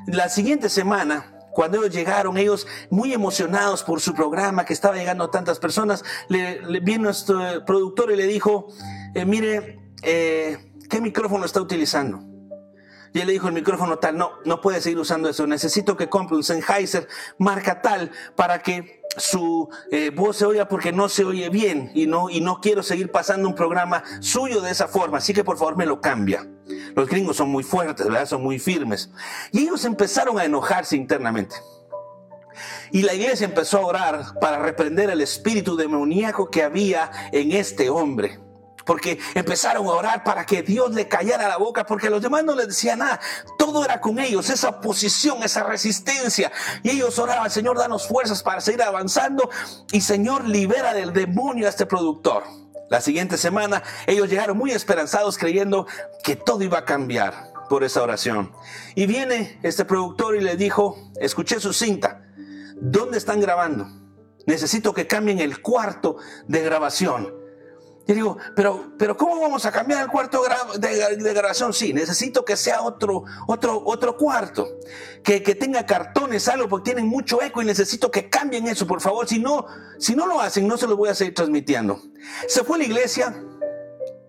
La 0.08 0.28
siguiente 0.28 0.70
semana, 0.70 1.33
cuando 1.54 1.78
ellos 1.78 1.94
llegaron, 1.94 2.38
ellos 2.38 2.68
muy 2.90 3.14
emocionados 3.14 3.84
por 3.84 4.02
su 4.02 4.14
programa, 4.14 4.66
que 4.66 4.74
estaba 4.74 4.96
llegando 4.96 5.26
a 5.26 5.32
tantas 5.32 5.60
personas, 5.60 6.04
le, 6.28 6.60
vino 6.82 7.04
nuestro 7.04 7.64
productor 7.66 8.12
y 8.12 8.16
le 8.16 8.26
dijo, 8.26 8.68
eh, 9.14 9.26
mire, 9.26 9.80
eh, 10.02 10.58
¿qué 10.90 11.00
micrófono 11.00 11.46
está 11.46 11.62
utilizando? 11.62 12.24
Y 13.14 13.20
él 13.20 13.28
le 13.28 13.34
dijo 13.34 13.48
el 13.48 13.54
micrófono 13.54 13.98
tal, 14.00 14.18
no, 14.18 14.32
no 14.44 14.60
puede 14.60 14.82
seguir 14.82 14.98
usando 14.98 15.30
eso, 15.30 15.46
necesito 15.46 15.96
que 15.96 16.10
compre 16.10 16.36
un 16.36 16.44
Sennheiser 16.44 17.08
marca 17.38 17.82
tal 17.82 18.12
para 18.36 18.64
que 18.64 19.03
su 19.18 19.70
eh, 19.92 20.10
voz 20.10 20.38
se 20.38 20.46
oiga 20.46 20.68
porque 20.68 20.92
no 20.92 21.10
se 21.10 21.24
oye 21.24 21.50
bien 21.50 21.92
y 21.94 22.08
no, 22.08 22.30
y 22.30 22.42
no 22.42 22.60
quiero 22.62 22.84
seguir 22.84 23.12
pasando 23.12 23.48
un 23.48 23.56
programa 23.56 24.04
suyo 24.20 24.62
de 24.62 24.72
esa 24.72 24.88
forma, 24.88 25.20
así 25.20 25.34
que 25.34 25.44
por 25.44 25.58
favor 25.58 25.78
me 25.78 25.86
lo 25.86 26.02
cambia. 26.02 26.48
Los 26.96 27.08
gringos 27.08 27.38
son 27.38 27.50
muy 27.50 27.64
fuertes, 27.64 28.06
¿verdad? 28.06 28.26
Son 28.26 28.42
muy 28.42 28.60
firmes. 28.60 29.12
Y 29.52 29.64
ellos 29.64 29.86
empezaron 29.86 30.40
a 30.40 30.46
enojarse 30.46 30.96
internamente. 30.96 31.56
Y 32.92 33.02
la 33.02 33.14
iglesia 33.14 33.46
empezó 33.46 33.80
a 33.80 33.86
orar 33.86 34.40
para 34.40 34.60
reprender 34.60 35.10
el 35.10 35.22
espíritu 35.22 35.76
demoníaco 35.76 36.50
que 36.50 36.64
había 36.64 37.10
en 37.32 37.52
este 37.52 37.90
hombre 37.90 38.40
porque 38.86 39.20
empezaron 39.34 39.86
a 39.88 39.92
orar 39.92 40.24
para 40.24 40.46
que 40.46 40.62
Dios 40.62 40.94
le 40.94 41.08
callara 41.08 41.48
la 41.48 41.58
boca, 41.58 41.86
porque 41.86 42.10
los 42.10 42.22
demás 42.22 42.44
no 42.44 42.56
les 42.56 42.68
decían 42.68 43.00
nada. 43.00 43.20
Todo 43.58 43.84
era 43.84 44.02
con 44.02 44.20
ellos, 44.20 44.50
esa 44.50 44.70
oposición, 44.70 45.44
esa 45.44 45.64
resistencia. 45.64 46.52
Y 46.84 46.92
ellos 46.92 47.18
oraban, 47.20 47.50
Señor, 47.50 47.78
danos 47.78 48.08
fuerzas 48.08 48.44
para 48.44 48.62
seguir 48.62 48.84
avanzando. 48.84 49.50
Y 49.92 50.02
Señor, 50.02 50.48
libera 50.48 50.94
del 50.94 51.14
demonio 51.14 51.68
a 51.68 51.70
este 51.70 51.86
productor. 51.86 52.44
La 52.90 53.02
siguiente 53.02 53.38
semana 53.38 53.82
ellos 54.06 54.30
llegaron 54.30 54.58
muy 54.58 54.72
esperanzados 54.72 55.38
creyendo 55.38 55.88
que 56.24 56.36
todo 56.36 56.64
iba 56.64 56.80
a 56.80 56.86
cambiar 56.86 57.52
por 57.70 57.84
esa 57.84 58.04
oración. 58.04 58.52
Y 58.94 59.08
viene 59.08 59.60
este 59.64 59.86
productor 59.86 60.36
y 60.36 60.42
le 60.42 60.56
dijo, 60.56 61.12
escuché 61.20 61.60
su 61.60 61.74
cinta, 61.74 62.22
¿dónde 62.76 63.18
están 63.18 63.40
grabando? 63.40 63.88
Necesito 64.46 64.94
que 64.94 65.08
cambien 65.08 65.40
el 65.40 65.62
cuarto 65.62 66.18
de 66.48 66.62
grabación. 66.62 67.34
Yo 68.06 68.16
digo, 68.16 68.38
pero, 68.54 68.92
pero 68.98 69.16
¿cómo 69.16 69.40
vamos 69.40 69.66
a 69.66 69.72
cambiar 69.72 70.04
el 70.04 70.10
cuarto 70.10 70.44
de, 70.78 71.34
grabación? 71.34 71.72
Sí, 71.74 71.94
necesito 71.94 72.44
que 72.44 72.58
sea 72.58 72.82
otro, 72.82 73.24
otro, 73.48 73.82
otro 73.86 74.18
cuarto, 74.18 74.68
que, 75.24 75.42
que, 75.42 75.56
tenga 75.56 75.86
cartones, 75.86 76.50
algo, 76.50 76.68
porque 76.68 76.92
tienen 76.92 77.08
mucho 77.08 77.42
eco 77.42 77.62
y 77.62 77.66
necesito 77.66 78.12
que 78.12 78.30
cambien 78.30 78.68
eso, 78.68 78.86
por 78.86 79.00
favor. 79.00 79.26
Si 79.26 79.40
no, 79.40 79.68
si 80.00 80.16
no 80.16 80.28
lo 80.28 80.42
hacen, 80.42 80.68
no 80.68 80.76
se 80.76 80.86
lo 80.86 80.98
voy 80.98 81.10
a 81.10 81.16
seguir 81.16 81.34
transmitiendo. 81.34 82.02
Se 82.48 82.66
fue 82.66 82.76
a 82.76 82.80
la 82.80 82.86
iglesia, 82.86 83.42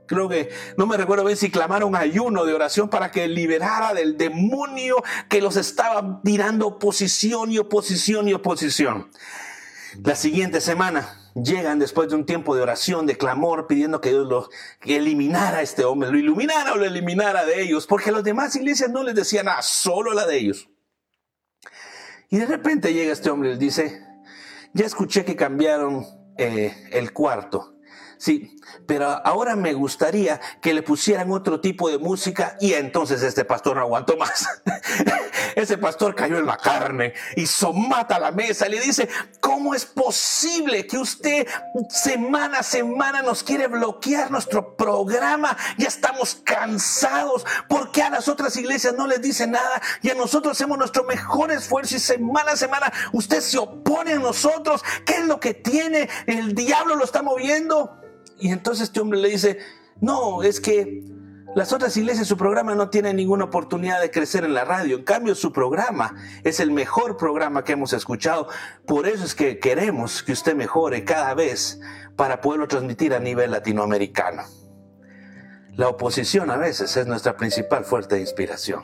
creo 0.06 0.28
que 0.28 0.50
no 0.76 0.87
me 0.87 0.96
recuerdo 0.96 1.24
bien 1.24 1.37
si 1.37 1.50
clamaron 1.50 1.96
ayuno 1.96 2.44
de 2.44 2.54
oración 2.54 2.88
para 2.88 3.10
que 3.10 3.26
liberara 3.26 3.92
del 3.92 4.16
demonio 4.16 5.02
que 5.28 5.40
los 5.40 5.56
estaba 5.56 6.20
tirando 6.22 6.68
oposición 6.68 7.50
y 7.50 7.58
oposición 7.58 8.28
y 8.28 8.34
oposición. 8.34 9.10
La 10.00 10.14
siguiente 10.14 10.60
semana 10.60 11.23
llegan 11.35 11.79
después 11.79 12.09
de 12.09 12.14
un 12.14 12.27
tiempo 12.27 12.55
de 12.55 12.62
oración, 12.62 13.07
de 13.07 13.16
clamor, 13.16 13.66
pidiendo 13.66 14.01
que 14.01 14.11
Dios 14.11 14.27
lo 14.27 14.49
eliminara 14.83 15.59
a 15.59 15.62
este 15.62 15.85
hombre, 15.85 16.11
lo 16.11 16.18
iluminara 16.18 16.73
o 16.73 16.77
lo 16.77 16.85
eliminara 16.85 17.44
de 17.44 17.62
ellos, 17.62 17.87
porque 17.87 18.12
las 18.12 18.25
demás 18.25 18.55
iglesias 18.57 18.90
no 18.90 19.03
les 19.03 19.14
decían 19.14 19.47
nada, 19.47 19.62
solo 19.62 20.12
la 20.12 20.27
de 20.27 20.38
ellos. 20.38 20.68
Y 22.31 22.38
de 22.38 22.47
repente 22.47 22.92
llega 22.92 23.12
este 23.12 23.31
hombre 23.31 23.49
y 23.49 23.53
les 23.53 23.61
dice, 23.61 24.03
ya 24.73 24.87
escuché 24.87 25.25
que 25.25 25.37
cambiaron 25.37 26.05
eh, 26.37 26.88
el 26.92 27.12
cuarto. 27.12 27.73
Sí, 28.24 28.56
pero 28.87 29.06
ahora 29.06 29.54
me 29.54 29.74
gustaría 29.74 30.40
que 30.62 30.72
le 30.72 30.82
pusieran 30.82 31.30
otro 31.30 31.60
tipo 31.60 31.90
de 31.90 31.98
música 31.98 32.56
y 32.58 32.72
entonces 32.72 33.22
este 33.22 33.44
pastor 33.44 33.76
no 33.76 33.82
aguantó 33.82 34.16
más. 34.16 34.48
Ese 35.54 35.76
pastor 35.76 36.14
cayó 36.14 36.38
en 36.38 36.46
la 36.46 36.56
carne 36.56 37.12
y 37.37 37.46
somata 37.46 38.18
la 38.18 38.30
mesa 38.30 38.66
y 38.66 38.70
le 38.70 38.80
dice, 38.80 39.10
¿cómo 39.40 39.74
es 39.74 39.84
posible 39.84 40.87
que 40.87 40.96
usted 40.96 41.46
semana 41.90 42.60
a 42.60 42.62
semana 42.62 43.20
nos 43.20 43.42
quiere 43.42 43.66
bloquear 43.66 44.30
nuestro 44.30 44.74
programa? 44.74 45.54
Ya 45.76 45.88
estamos 45.88 46.40
cansados. 46.44 47.44
porque 47.68 48.00
a 48.00 48.08
las 48.08 48.26
otras 48.28 48.56
iglesias 48.56 48.94
no 48.94 49.06
les 49.06 49.20
dice 49.20 49.46
nada 49.46 49.82
y 50.00 50.08
a 50.08 50.14
nosotros 50.14 50.56
hacemos 50.56 50.78
nuestro 50.78 51.04
mejor 51.04 51.52
esfuerzo 51.52 51.96
y 51.96 51.98
semana 51.98 52.52
a 52.52 52.56
semana 52.56 52.90
usted 53.12 53.42
se 53.42 53.58
opone 53.58 54.14
a 54.14 54.18
nosotros? 54.18 54.82
¿Qué 55.04 55.16
es 55.16 55.26
lo 55.26 55.38
que 55.40 55.52
tiene? 55.52 56.08
El 56.26 56.54
diablo 56.54 56.96
lo 56.96 57.04
está 57.04 57.20
moviendo. 57.20 58.00
Y 58.38 58.51
entonces 58.51 58.85
este 58.85 59.01
hombre 59.01 59.20
le 59.20 59.31
dice, 59.31 59.59
no, 60.01 60.42
es 60.42 60.61
que 60.61 61.03
las 61.55 61.73
otras 61.73 61.97
iglesias, 61.97 62.27
su 62.27 62.37
programa 62.37 62.75
no 62.75 62.90
tiene 62.90 63.14
ninguna 63.14 63.44
oportunidad 63.44 64.01
de 64.01 64.11
crecer 64.11 64.44
en 64.44 64.55
la 64.55 64.64
radio. 64.64 64.97
En 64.97 65.05
cambio, 65.05 65.37
su 65.37 65.53
programa 65.53 66.16
es 66.42 66.59
el 66.59 66.73
mejor 66.73 67.16
programa 67.16 67.62
que 67.62 67.73
hemos 67.73 67.92
escuchado. 67.92 68.49
Por 68.87 69.07
eso 69.07 69.25
es 69.25 69.37
que 69.37 69.61
queremos 69.61 70.25
que 70.25 70.33
usted 70.33 70.57
mejore 70.57 71.05
cada 71.05 71.33
vez 71.35 71.81
para 72.16 72.40
poderlo 72.40 72.66
transmitir 72.66 73.14
a 73.14 73.20
nivel 73.20 73.53
latinoamericano. 73.53 74.42
La 75.77 75.88
oposición 75.88 76.51
a 76.51 76.57
veces 76.57 76.97
es 76.97 77.07
nuestra 77.07 77.37
principal 77.37 77.85
fuerte 77.85 78.16
de 78.16 78.23
inspiración. 78.23 78.83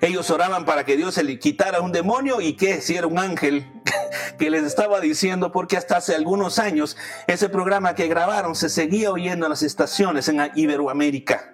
Ellos 0.00 0.30
oraban 0.30 0.64
para 0.64 0.84
que 0.84 0.96
Dios 0.96 1.14
se 1.14 1.22
le 1.22 1.38
quitara 1.38 1.80
un 1.80 1.92
demonio 1.92 2.40
y 2.40 2.54
que 2.54 2.80
si 2.80 2.96
era 2.96 3.06
un 3.06 3.18
ángel 3.18 3.66
que 4.38 4.50
les 4.50 4.64
estaba 4.64 5.00
diciendo, 5.00 5.52
porque 5.52 5.76
hasta 5.76 5.96
hace 5.96 6.14
algunos 6.14 6.58
años 6.58 6.96
ese 7.26 7.48
programa 7.48 7.94
que 7.94 8.08
grabaron 8.08 8.54
se 8.54 8.68
seguía 8.68 9.10
oyendo 9.10 9.46
en 9.46 9.50
las 9.50 9.62
estaciones 9.62 10.28
en 10.28 10.50
Iberoamérica. 10.54 11.49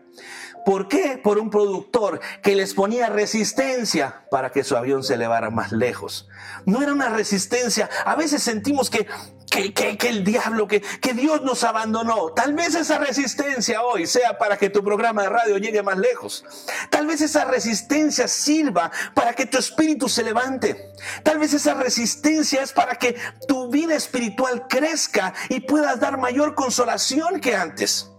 ¿Por 0.66 0.88
qué? 0.88 1.20
Por 1.22 1.38
un 1.38 1.48
productor 1.48 2.18
que 2.42 2.56
les 2.56 2.74
ponía 2.74 3.08
resistencia 3.08 4.26
para 4.32 4.50
que 4.50 4.64
su 4.64 4.76
avión 4.76 5.04
se 5.04 5.14
elevara 5.14 5.48
más 5.48 5.70
lejos. 5.70 6.28
No 6.64 6.82
era 6.82 6.92
una 6.92 7.08
resistencia. 7.08 7.88
A 8.04 8.16
veces 8.16 8.42
sentimos 8.42 8.90
que, 8.90 9.06
que, 9.48 9.96
el 10.08 10.24
diablo, 10.24 10.66
que, 10.66 10.80
que 10.80 11.14
Dios 11.14 11.42
nos 11.42 11.62
abandonó. 11.62 12.32
Tal 12.32 12.54
vez 12.54 12.74
esa 12.74 12.98
resistencia 12.98 13.82
hoy 13.82 14.08
sea 14.08 14.38
para 14.38 14.56
que 14.56 14.68
tu 14.68 14.82
programa 14.82 15.22
de 15.22 15.28
radio 15.28 15.56
llegue 15.58 15.84
más 15.84 15.98
lejos. 15.98 16.44
Tal 16.90 17.06
vez 17.06 17.20
esa 17.20 17.44
resistencia 17.44 18.26
sirva 18.26 18.90
para 19.14 19.34
que 19.34 19.46
tu 19.46 19.58
espíritu 19.58 20.08
se 20.08 20.24
levante. 20.24 20.90
Tal 21.22 21.38
vez 21.38 21.54
esa 21.54 21.74
resistencia 21.74 22.60
es 22.60 22.72
para 22.72 22.96
que 22.96 23.14
tu 23.46 23.70
vida 23.70 23.94
espiritual 23.94 24.66
crezca 24.68 25.32
y 25.48 25.60
puedas 25.60 26.00
dar 26.00 26.18
mayor 26.18 26.56
consolación 26.56 27.40
que 27.40 27.54
antes. 27.54 28.10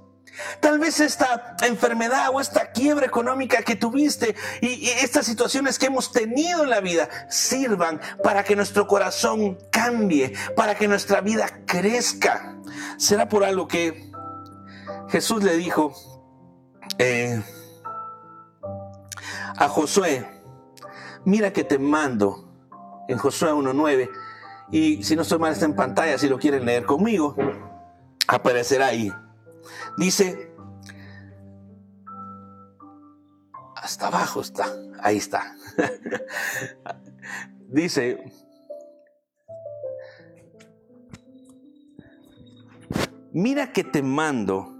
Tal 0.59 0.79
vez 0.79 0.99
esta 0.99 1.55
enfermedad 1.63 2.29
o 2.31 2.39
esta 2.39 2.71
quiebra 2.71 3.05
económica 3.05 3.63
que 3.63 3.75
tuviste 3.75 4.35
y, 4.61 4.89
estas 4.89 5.25
situaciones 5.25 5.79
que 5.79 5.87
hemos 5.87 6.11
tenido 6.11 6.63
en 6.63 6.69
la 6.69 6.81
vida 6.81 7.09
sirvan 7.29 7.99
para 8.23 8.43
que 8.43 8.55
nuestro 8.55 8.87
corazón 8.87 9.57
cambie, 9.71 10.33
para 10.55 10.75
que 10.75 10.87
nuestra 10.87 11.21
vida 11.21 11.47
crezca. 11.65 12.57
Será 12.97 13.27
por 13.27 13.43
algo 13.43 13.67
que 13.67 14.11
Jesús 15.09 15.43
le 15.43 15.55
dijo 15.57 15.93
eh, 16.97 17.41
a 19.57 19.67
Josué, 19.67 20.27
mira 21.25 21.51
que 21.51 21.63
te 21.63 21.79
mando 21.79 22.47
en 23.07 23.17
Josué 23.17 23.51
1.9 23.51 24.09
y 24.71 25.03
si 25.03 25.15
no 25.15 25.21
estoy 25.21 25.39
mal 25.39 25.53
está 25.53 25.65
en 25.65 25.75
pantalla, 25.75 26.17
si 26.17 26.27
lo 26.27 26.37
quieren 26.37 26.65
leer 26.65 26.85
conmigo, 26.85 27.35
aparecerá 28.27 28.87
ahí. 28.87 29.11
Dice, 29.97 30.51
hasta 33.75 34.07
abajo 34.07 34.41
está, 34.41 34.71
ahí 35.01 35.17
está. 35.17 35.55
Dice, 37.69 38.31
mira 43.33 43.73
que 43.73 43.83
te 43.83 44.01
mando 44.01 44.77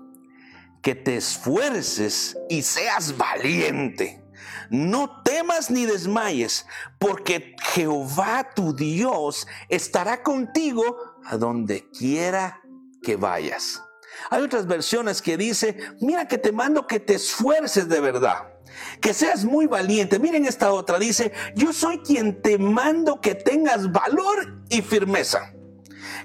que 0.87 0.95
te 0.95 1.17
esfuerces 1.17 2.37
y 2.47 2.61
seas 2.61 3.17
valiente. 3.17 4.23
No 4.69 5.21
temas 5.21 5.69
ni 5.69 5.85
desmayes, 5.85 6.65
porque 6.97 7.57
Jehová 7.73 8.51
tu 8.55 8.73
Dios 8.73 9.47
estará 9.67 10.23
contigo 10.23 10.83
a 11.25 11.35
donde 11.35 11.89
quiera 11.89 12.61
que 13.01 13.17
vayas. 13.17 13.83
Hay 14.29 14.41
otras 14.41 14.67
versiones 14.67 15.21
que 15.21 15.37
dice, 15.37 15.77
mira 16.01 16.27
que 16.27 16.37
te 16.37 16.51
mando 16.51 16.87
que 16.87 16.99
te 16.99 17.15
esfuerces 17.15 17.87
de 17.89 17.99
verdad, 17.99 18.53
que 19.01 19.13
seas 19.13 19.45
muy 19.45 19.67
valiente. 19.67 20.19
Miren 20.19 20.45
esta 20.45 20.71
otra, 20.71 20.99
dice, 20.99 21.31
yo 21.55 21.73
soy 21.73 21.99
quien 21.99 22.41
te 22.41 22.57
mando 22.57 23.21
que 23.21 23.35
tengas 23.35 23.91
valor 23.91 24.63
y 24.69 24.81
firmeza, 24.81 25.53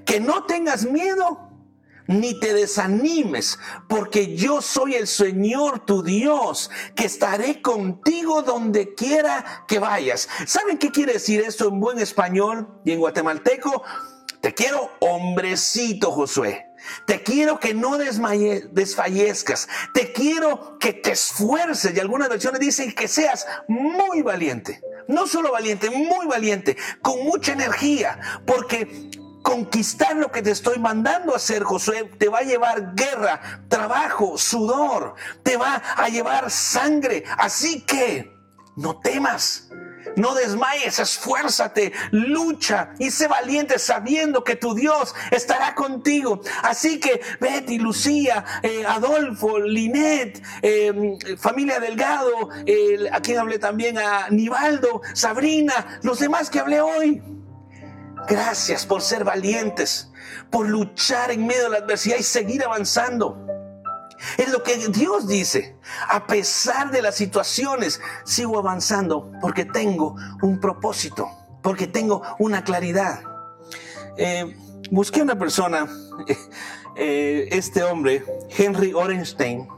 que 0.05 0.21
no 0.21 0.45
tengas 0.45 0.85
miedo 0.85 1.53
ni 2.07 2.39
te 2.39 2.53
desanimes, 2.53 3.59
porque 3.89 4.37
yo 4.37 4.61
soy 4.61 4.95
el 4.95 5.07
Señor 5.07 5.85
tu 5.87 6.03
Dios, 6.03 6.71
que 6.95 7.05
estaré 7.05 7.63
contigo 7.63 8.43
donde 8.43 8.95
quiera 8.95 9.65
que 9.69 9.79
vayas. 9.79 10.29
¿Saben 10.47 10.79
qué 10.79 10.91
quiere 10.91 11.15
decir 11.15 11.41
esto 11.41 11.69
en 11.69 11.81
buen 11.81 11.99
español 11.99 12.69
y 12.85 12.93
en 12.93 12.99
guatemalteco? 12.99 13.83
Te 14.41 14.55
quiero 14.55 14.91
hombrecito, 15.01 16.11
Josué. 16.11 16.67
Te 17.07 17.23
quiero 17.23 17.59
que 17.59 17.75
no 17.75 17.99
desfallezcas. 17.99 19.69
Te 19.95 20.13
quiero 20.13 20.79
que 20.79 20.93
te 20.93 21.13
esfuerces. 21.13 21.95
Y 21.95 22.01
algunas 22.01 22.29
versiones 22.29 22.61
dicen 22.61 22.93
que 22.95 23.09
seas 23.09 23.47
muy 23.69 24.23
valiente. 24.23 24.81
No 25.09 25.27
solo 25.27 25.53
valiente, 25.53 25.91
muy 25.91 26.27
valiente, 26.27 26.77
con 27.01 27.23
mucha 27.25 27.53
energía. 27.53 28.19
Porque 28.47 29.11
conquistar 29.43 30.17
lo 30.17 30.31
que 30.31 30.43
te 30.43 30.51
estoy 30.51 30.79
mandando 30.79 31.33
a 31.33 31.37
hacer, 31.37 31.65
Josué, 31.65 32.11
te 32.19 32.29
va 32.29 32.39
a 32.39 32.43
llevar 32.43 32.95
guerra, 32.95 33.65
trabajo, 33.69 34.39
sudor. 34.39 35.15
Te 35.43 35.57
va 35.57 35.83
a 35.97 36.09
llevar 36.09 36.51
sangre. 36.51 37.25
Así 37.39 37.83
que 37.83 38.33
no 38.77 39.01
temas. 39.01 39.69
No 40.17 40.35
desmayes, 40.35 40.99
esfuérzate, 40.99 41.93
lucha 42.11 42.95
y 42.99 43.11
sé 43.11 43.29
valiente 43.29 43.79
sabiendo 43.79 44.45
que 44.45 44.57
tu 44.57 44.75
Dios 44.75 45.15
estará 45.31 45.75
contigo. 45.75 46.41
Así 46.63 47.01
que 47.01 47.21
Betty, 47.41 47.79
Lucía, 47.79 48.45
eh, 48.63 48.85
Adolfo, 48.87 49.59
Linet, 49.59 50.43
em, 50.63 51.19
familia 51.39 51.81
Delgado, 51.81 52.51
a 53.13 53.21
quien 53.21 53.39
hablé 53.39 53.59
también 53.59 53.99
a 53.99 54.29
Nivaldo, 54.31 55.03
Sabrina, 55.15 56.01
los 56.03 56.19
demás 56.19 56.51
que 56.51 56.59
hablé 56.59 56.81
hoy. 56.81 57.23
Gracias 58.29 58.87
por 58.87 59.03
ser 59.03 59.25
valientes, 59.25 60.11
por 60.51 60.69
luchar 60.69 61.31
en 61.31 61.47
medio 61.47 61.65
de 61.65 61.71
la 61.71 61.77
adversidad 61.79 62.17
y 62.19 62.23
seguir 62.23 62.65
avanzando. 62.65 63.47
Es 64.37 64.51
lo 64.51 64.63
que 64.63 64.77
Dios 64.89 65.27
dice. 65.27 65.77
A 66.09 66.27
pesar 66.27 66.91
de 66.91 67.03
las 67.03 67.15
situaciones, 67.15 68.01
sigo 68.25 68.59
avanzando 68.59 69.33
porque 69.41 69.65
tengo 69.65 70.17
un 70.43 70.61
propósito, 70.61 71.31
porque 71.63 71.87
tengo 71.87 72.23
una 72.39 72.65
claridad. 72.65 73.23
Eh, 74.17 74.57
busqué 74.91 75.23
una 75.23 75.39
persona, 75.39 75.89
eh, 76.97 77.49
este 77.51 77.83
hombre, 77.83 78.25
Henry 78.57 78.93
Orenstein, 78.93 79.69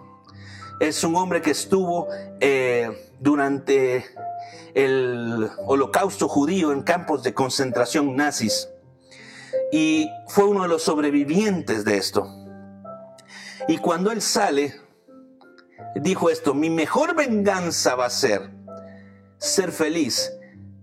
es 0.80 1.04
un 1.04 1.14
hombre 1.16 1.40
que 1.40 1.52
estuvo 1.52 2.08
eh, 2.40 3.12
durante 3.20 4.04
el 4.74 5.48
holocausto 5.66 6.28
judío 6.28 6.72
en 6.72 6.82
campos 6.82 7.22
de 7.22 7.32
concentración 7.32 8.16
nazis 8.16 8.68
y 9.72 10.10
fue 10.26 10.44
uno 10.44 10.62
de 10.62 10.68
los 10.68 10.82
sobrevivientes 10.82 11.84
de 11.84 11.96
esto. 11.96 12.43
Y 13.68 13.78
cuando 13.78 14.10
él 14.10 14.20
sale, 14.20 14.74
dijo 15.96 16.30
esto, 16.30 16.54
mi 16.54 16.70
mejor 16.70 17.14
venganza 17.14 17.94
va 17.94 18.06
a 18.06 18.10
ser 18.10 18.54
ser 19.44 19.72
feliz 19.72 20.32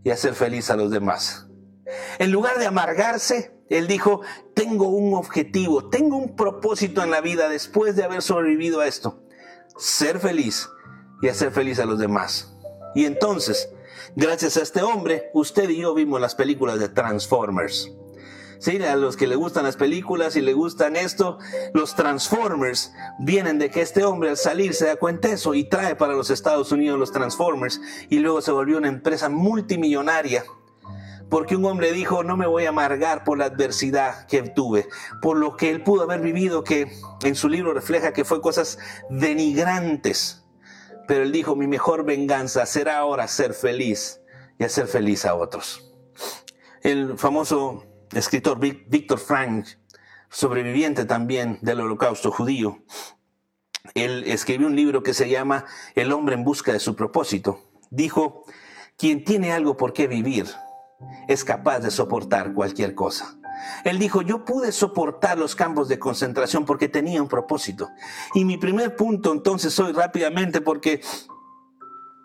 y 0.03 0.11
hacer 0.11 0.35
feliz 0.35 0.69
a 0.69 0.75
los 0.75 0.91
demás. 0.91 1.47
En 2.19 2.31
lugar 2.31 2.59
de 2.59 2.67
amargarse, 2.67 3.51
él 3.69 3.87
dijo, 3.87 4.21
tengo 4.53 4.87
un 4.89 5.13
objetivo, 5.13 5.89
tengo 5.89 6.17
un 6.17 6.35
propósito 6.35 7.03
en 7.03 7.11
la 7.11 7.21
vida 7.21 7.49
después 7.49 7.95
de 7.95 8.03
haber 8.03 8.21
sobrevivido 8.21 8.79
a 8.79 8.87
esto. 8.87 9.23
Ser 9.77 10.19
feliz 10.19 10.69
y 11.21 11.27
hacer 11.27 11.51
feliz 11.51 11.79
a 11.79 11.85
los 11.85 11.99
demás. 11.99 12.55
Y 12.93 13.05
entonces, 13.05 13.69
gracias 14.15 14.57
a 14.57 14.61
este 14.61 14.83
hombre, 14.83 15.29
usted 15.33 15.69
y 15.69 15.77
yo 15.77 15.93
vimos 15.93 16.21
las 16.21 16.35
películas 16.35 16.79
de 16.79 16.89
Transformers. 16.89 17.91
Sí, 18.62 18.78
a 18.84 18.95
los 18.95 19.17
que 19.17 19.26
le 19.26 19.36
gustan 19.36 19.63
las 19.63 19.76
películas 19.76 20.36
y 20.36 20.41
le 20.41 20.54
gustan 20.54 20.95
esto, 20.95 21.39
los 21.74 21.95
Transformers 21.95 22.93
vienen 23.17 23.58
de 23.58 23.71
que 23.71 23.82
este 23.82 24.04
hombre 24.04 24.30
al 24.30 24.38
salir 24.38 24.76
se 24.76 24.86
da 24.86 24.97
cuenta 24.97 25.30
de 25.30 25.34
eso 25.34 25.56
y 25.56 25.63
trae 25.63 25.95
para 25.95 26.13
los 26.13 26.30
Estados 26.30 26.71
Unidos 26.71 27.00
los 27.00 27.12
Transformers 27.12 27.82
y 28.08 28.19
luego 28.19 28.39
se 28.39 28.52
volvió 28.52 28.78
una 28.78 28.88
empresa 28.88 29.30
multimillonaria 29.30 30.43
porque 31.28 31.56
un 31.56 31.65
hombre 31.65 31.91
dijo, 31.91 32.24
no 32.24 32.38
me 32.38 32.45
voy 32.45 32.65
a 32.65 32.69
amargar 32.69 33.24
por 33.24 33.39
la 33.39 33.45
adversidad 33.45 34.28
que 34.28 34.43
tuve, 34.43 34.88
por 35.24 35.38
lo 35.38 35.58
que 35.58 35.71
él 35.71 35.82
pudo 35.82 36.04
haber 36.04 36.21
vivido, 36.21 36.63
que 36.63 36.91
en 37.24 37.34
su 37.34 37.50
libro 37.50 37.74
refleja 37.74 38.13
que 38.13 38.26
fue 38.26 38.41
cosas 38.41 38.78
denigrantes. 39.10 40.43
Pero 41.08 41.24
él 41.24 41.32
dijo, 41.32 41.56
mi 41.56 41.65
mejor 41.65 42.06
venganza 42.06 42.67
será 42.67 43.00
ahora 43.00 43.28
ser 43.28 43.56
feliz 43.56 44.21
y 44.60 44.65
hacer 44.65 44.86
feliz 44.86 45.26
a 45.26 45.34
otros. 45.34 45.91
El 46.84 47.17
famoso 47.17 47.90
escritor 48.13 48.60
Víctor 48.60 49.19
Frank, 49.19 49.65
sobreviviente 50.30 51.06
también 51.06 51.60
del 51.62 51.82
holocausto 51.82 52.32
judío, 52.32 52.84
él 53.95 54.24
escribió 54.28 54.67
un 54.67 54.76
libro 54.76 55.04
que 55.04 55.13
se 55.13 55.30
llama 55.30 55.65
El 55.95 56.12
hombre 56.12 56.36
en 56.36 56.43
busca 56.43 56.71
de 56.71 56.80
su 56.80 56.95
propósito. 56.95 57.60
Dijo, 57.89 58.45
quien 58.97 59.24
tiene 59.24 59.52
algo 59.52 59.76
por 59.76 59.93
qué 59.93 60.08
vivir 60.08 60.47
es 61.28 61.43
capaz 61.43 61.80
de 61.80 61.91
soportar 61.91 62.54
cualquier 62.54 62.93
cosa. 62.93 63.38
Él 63.84 64.00
dijo, 64.00 64.21
yo 64.21 64.45
pude 64.45 64.71
soportar 64.71 65.38
los 65.38 65.56
campos 65.56 65.88
de 65.88 66.00
concentración 66.00 66.65
porque 66.65 66.88
tenía 66.88 67.21
un 67.21 67.28
propósito. 67.28 67.89
Y 68.34 68.45
mi 68.45 68.58
primer 68.58 68.95
punto 68.95 69.32
entonces 69.32 69.78
hoy 69.80 69.91
rápidamente 69.91 70.62
porque 70.62 71.02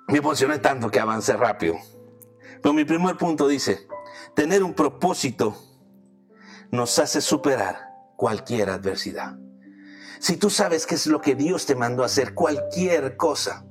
me 0.08 0.18
emocioné 0.18 0.58
tanto 0.58 0.90
que 0.90 1.00
avancé 1.00 1.36
rápido. 1.36 1.76
Pero 2.62 2.72
mi 2.72 2.84
primer 2.84 3.16
punto 3.16 3.48
dice, 3.48 3.86
tener 4.34 4.62
un 4.62 4.74
propósito 4.74 5.56
nos 6.70 6.98
hace 6.98 7.20
superar 7.20 7.90
cualquier 8.16 8.70
adversidad. 8.70 9.36
Si 10.18 10.36
tú 10.36 10.50
sabes 10.50 10.86
qué 10.86 10.94
es 10.94 11.06
lo 11.06 11.20
que 11.20 11.34
Dios 11.34 11.66
te 11.66 11.74
mandó 11.74 12.02
a 12.02 12.06
hacer, 12.06 12.34
cualquier 12.34 13.16
cosa, 13.16 13.66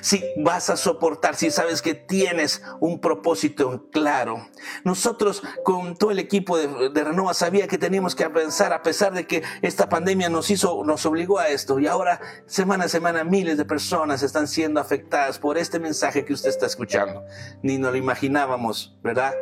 si 0.00 0.22
vas 0.36 0.70
a 0.70 0.76
soportar, 0.76 1.36
si 1.36 1.50
sabes 1.50 1.82
que 1.82 1.94
tienes 1.94 2.62
un 2.80 3.00
propósito 3.00 3.88
claro. 3.90 4.48
Nosotros 4.84 5.42
con 5.64 5.96
todo 5.96 6.10
el 6.10 6.18
equipo 6.18 6.58
de, 6.58 7.04
Renova 7.04 7.34
sabía 7.34 7.68
que 7.68 7.78
teníamos 7.78 8.14
que 8.14 8.24
avanzar 8.24 8.72
a 8.72 8.82
pesar 8.82 9.12
de 9.12 9.26
que 9.26 9.42
esta 9.62 9.88
pandemia 9.88 10.28
nos 10.28 10.50
hizo, 10.50 10.84
nos 10.84 11.06
obligó 11.06 11.38
a 11.38 11.48
esto 11.48 11.78
y 11.78 11.86
ahora 11.86 12.20
semana 12.46 12.84
a 12.84 12.88
semana 12.88 13.24
miles 13.24 13.56
de 13.56 13.64
personas 13.64 14.22
están 14.22 14.48
siendo 14.48 14.80
afectadas 14.80 15.38
por 15.38 15.58
este 15.58 15.78
mensaje 15.78 16.24
que 16.24 16.32
usted 16.32 16.50
está 16.50 16.66
escuchando. 16.66 17.24
Ni 17.62 17.78
nos 17.78 17.92
lo 17.92 17.98
imaginábamos, 17.98 18.98
¿verdad? 19.02 19.34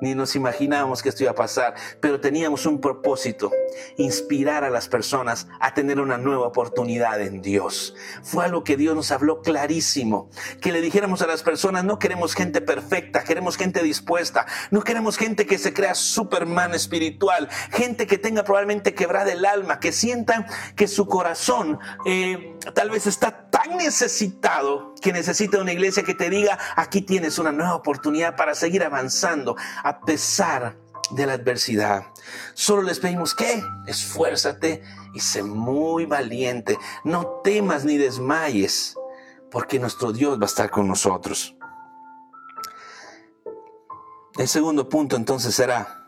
Ni 0.00 0.14
nos 0.14 0.36
imaginábamos 0.36 1.02
que 1.02 1.08
esto 1.08 1.22
iba 1.22 1.32
a 1.32 1.36
pasar, 1.36 1.74
pero 2.00 2.20
teníamos 2.20 2.66
un 2.66 2.80
propósito, 2.80 3.50
inspirar 3.96 4.64
a 4.64 4.70
las 4.70 4.88
personas 4.88 5.46
a 5.60 5.74
tener 5.74 6.00
una 6.00 6.18
nueva 6.18 6.46
oportunidad 6.46 7.20
en 7.20 7.42
Dios. 7.42 7.94
Fue 8.22 8.44
algo 8.44 8.64
que 8.64 8.76
Dios 8.76 8.94
nos 8.94 9.10
habló 9.10 9.42
clarísimo, 9.42 10.30
que 10.60 10.72
le 10.72 10.80
dijéramos 10.80 11.22
a 11.22 11.26
las 11.26 11.42
personas, 11.42 11.84
no 11.84 11.98
queremos 11.98 12.34
gente 12.34 12.60
perfecta, 12.60 13.24
queremos 13.24 13.56
gente 13.56 13.82
dispuesta, 13.82 14.46
no 14.70 14.82
queremos 14.82 15.16
gente 15.16 15.46
que 15.46 15.58
se 15.58 15.72
crea 15.72 15.94
Superman 15.94 16.74
espiritual, 16.74 17.48
gente 17.70 18.06
que 18.06 18.18
tenga 18.18 18.44
probablemente 18.44 18.94
quebrada 18.94 19.32
el 19.32 19.44
alma, 19.44 19.80
que 19.80 19.92
sientan 19.92 20.46
que 20.76 20.88
su 20.88 21.06
corazón 21.06 21.78
eh, 22.06 22.56
tal 22.74 22.90
vez 22.90 23.06
está 23.06 23.50
tan 23.50 23.76
necesitado 23.76 24.94
que 25.00 25.12
necesita 25.12 25.60
una 25.60 25.72
iglesia 25.72 26.02
que 26.02 26.14
te 26.14 26.30
diga, 26.30 26.58
aquí 26.76 27.02
tienes 27.02 27.38
una 27.38 27.52
nueva 27.52 27.74
oportunidad 27.74 28.36
para 28.36 28.54
seguir 28.54 28.82
avanzando 28.82 29.56
a 29.82 30.00
pesar 30.00 30.76
de 31.10 31.26
la 31.26 31.34
adversidad. 31.34 32.06
Solo 32.54 32.82
les 32.82 32.98
pedimos 32.98 33.34
que 33.34 33.62
esfuérzate 33.86 34.82
y 35.14 35.20
sé 35.20 35.42
muy 35.42 36.06
valiente. 36.06 36.78
No 37.04 37.40
temas 37.42 37.84
ni 37.84 37.96
desmayes, 37.96 38.96
porque 39.50 39.78
nuestro 39.78 40.12
Dios 40.12 40.38
va 40.38 40.44
a 40.44 40.46
estar 40.46 40.70
con 40.70 40.88
nosotros. 40.88 41.56
El 44.36 44.48
segundo 44.48 44.88
punto 44.88 45.14
entonces 45.14 45.54
será, 45.54 46.04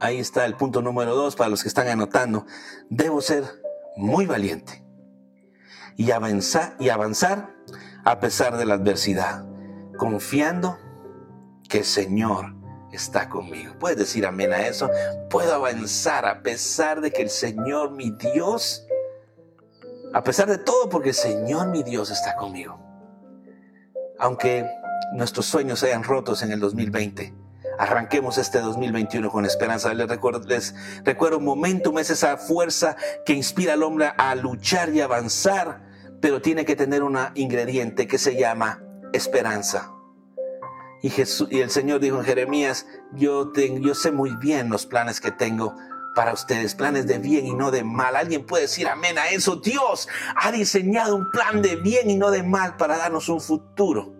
ahí 0.00 0.18
está 0.18 0.46
el 0.46 0.54
punto 0.54 0.80
número 0.80 1.14
dos 1.14 1.36
para 1.36 1.50
los 1.50 1.62
que 1.62 1.68
están 1.68 1.88
anotando, 1.88 2.46
debo 2.88 3.20
ser 3.20 3.44
muy 3.96 4.24
valiente 4.24 4.82
y 5.98 6.12
avanzar, 6.12 6.76
y 6.78 6.88
avanzar 6.88 7.54
a 8.06 8.20
pesar 8.20 8.56
de 8.56 8.64
la 8.64 8.74
adversidad, 8.74 9.44
confiando 9.98 10.78
que 11.68 11.78
el 11.78 11.84
Señor 11.84 12.54
está 12.92 13.28
conmigo. 13.28 13.74
¿Puedes 13.78 13.98
decir 13.98 14.26
amén 14.26 14.52
a 14.52 14.66
eso? 14.66 14.90
Puedo 15.30 15.54
avanzar 15.54 16.26
a 16.26 16.42
pesar 16.42 17.00
de 17.00 17.12
que 17.12 17.22
el 17.22 17.30
Señor, 17.30 17.90
mi 17.90 18.10
Dios, 18.10 18.86
a 20.12 20.24
pesar 20.24 20.48
de 20.48 20.58
todo, 20.58 20.88
porque 20.88 21.10
el 21.10 21.14
Señor, 21.14 21.68
mi 21.68 21.82
Dios, 21.82 22.10
está 22.10 22.36
conmigo. 22.36 22.80
Aunque 24.18 24.66
nuestros 25.12 25.46
sueños 25.46 25.78
sean 25.80 26.02
rotos 26.02 26.42
en 26.42 26.50
el 26.50 26.60
2020, 26.60 27.34
arranquemos 27.78 28.38
este 28.38 28.58
2021 28.60 29.30
con 29.30 29.44
esperanza. 29.44 29.92
Les 29.94 30.08
recuerdo, 30.08 30.40
les 30.46 30.74
recuerdo 31.04 31.40
momentum 31.40 31.98
es 31.98 32.10
esa 32.10 32.36
fuerza 32.36 32.96
que 33.24 33.34
inspira 33.34 33.74
al 33.74 33.82
hombre 33.82 34.12
a 34.16 34.34
luchar 34.34 34.88
y 34.90 35.00
avanzar, 35.00 35.82
pero 36.20 36.40
tiene 36.40 36.64
que 36.64 36.74
tener 36.74 37.02
un 37.02 37.18
ingrediente 37.34 38.08
que 38.08 38.18
se 38.18 38.34
llama 38.34 38.82
esperanza. 39.12 39.97
Y, 41.02 41.10
Jesús, 41.10 41.48
y 41.50 41.60
el 41.60 41.70
Señor 41.70 42.00
dijo 42.00 42.18
en 42.18 42.24
Jeremías, 42.24 42.86
yo, 43.12 43.52
yo 43.54 43.94
sé 43.94 44.10
muy 44.10 44.34
bien 44.36 44.68
los 44.68 44.86
planes 44.86 45.20
que 45.20 45.30
tengo 45.30 45.76
para 46.14 46.32
ustedes, 46.32 46.74
planes 46.74 47.06
de 47.06 47.18
bien 47.18 47.46
y 47.46 47.54
no 47.54 47.70
de 47.70 47.84
mal. 47.84 48.16
Alguien 48.16 48.44
puede 48.44 48.62
decir 48.62 48.88
amén 48.88 49.18
a 49.18 49.28
eso. 49.28 49.56
Dios 49.56 50.08
ha 50.34 50.50
diseñado 50.50 51.14
un 51.14 51.30
plan 51.30 51.62
de 51.62 51.76
bien 51.76 52.10
y 52.10 52.16
no 52.16 52.30
de 52.30 52.42
mal 52.42 52.76
para 52.76 52.98
darnos 52.98 53.28
un 53.28 53.40
futuro 53.40 54.14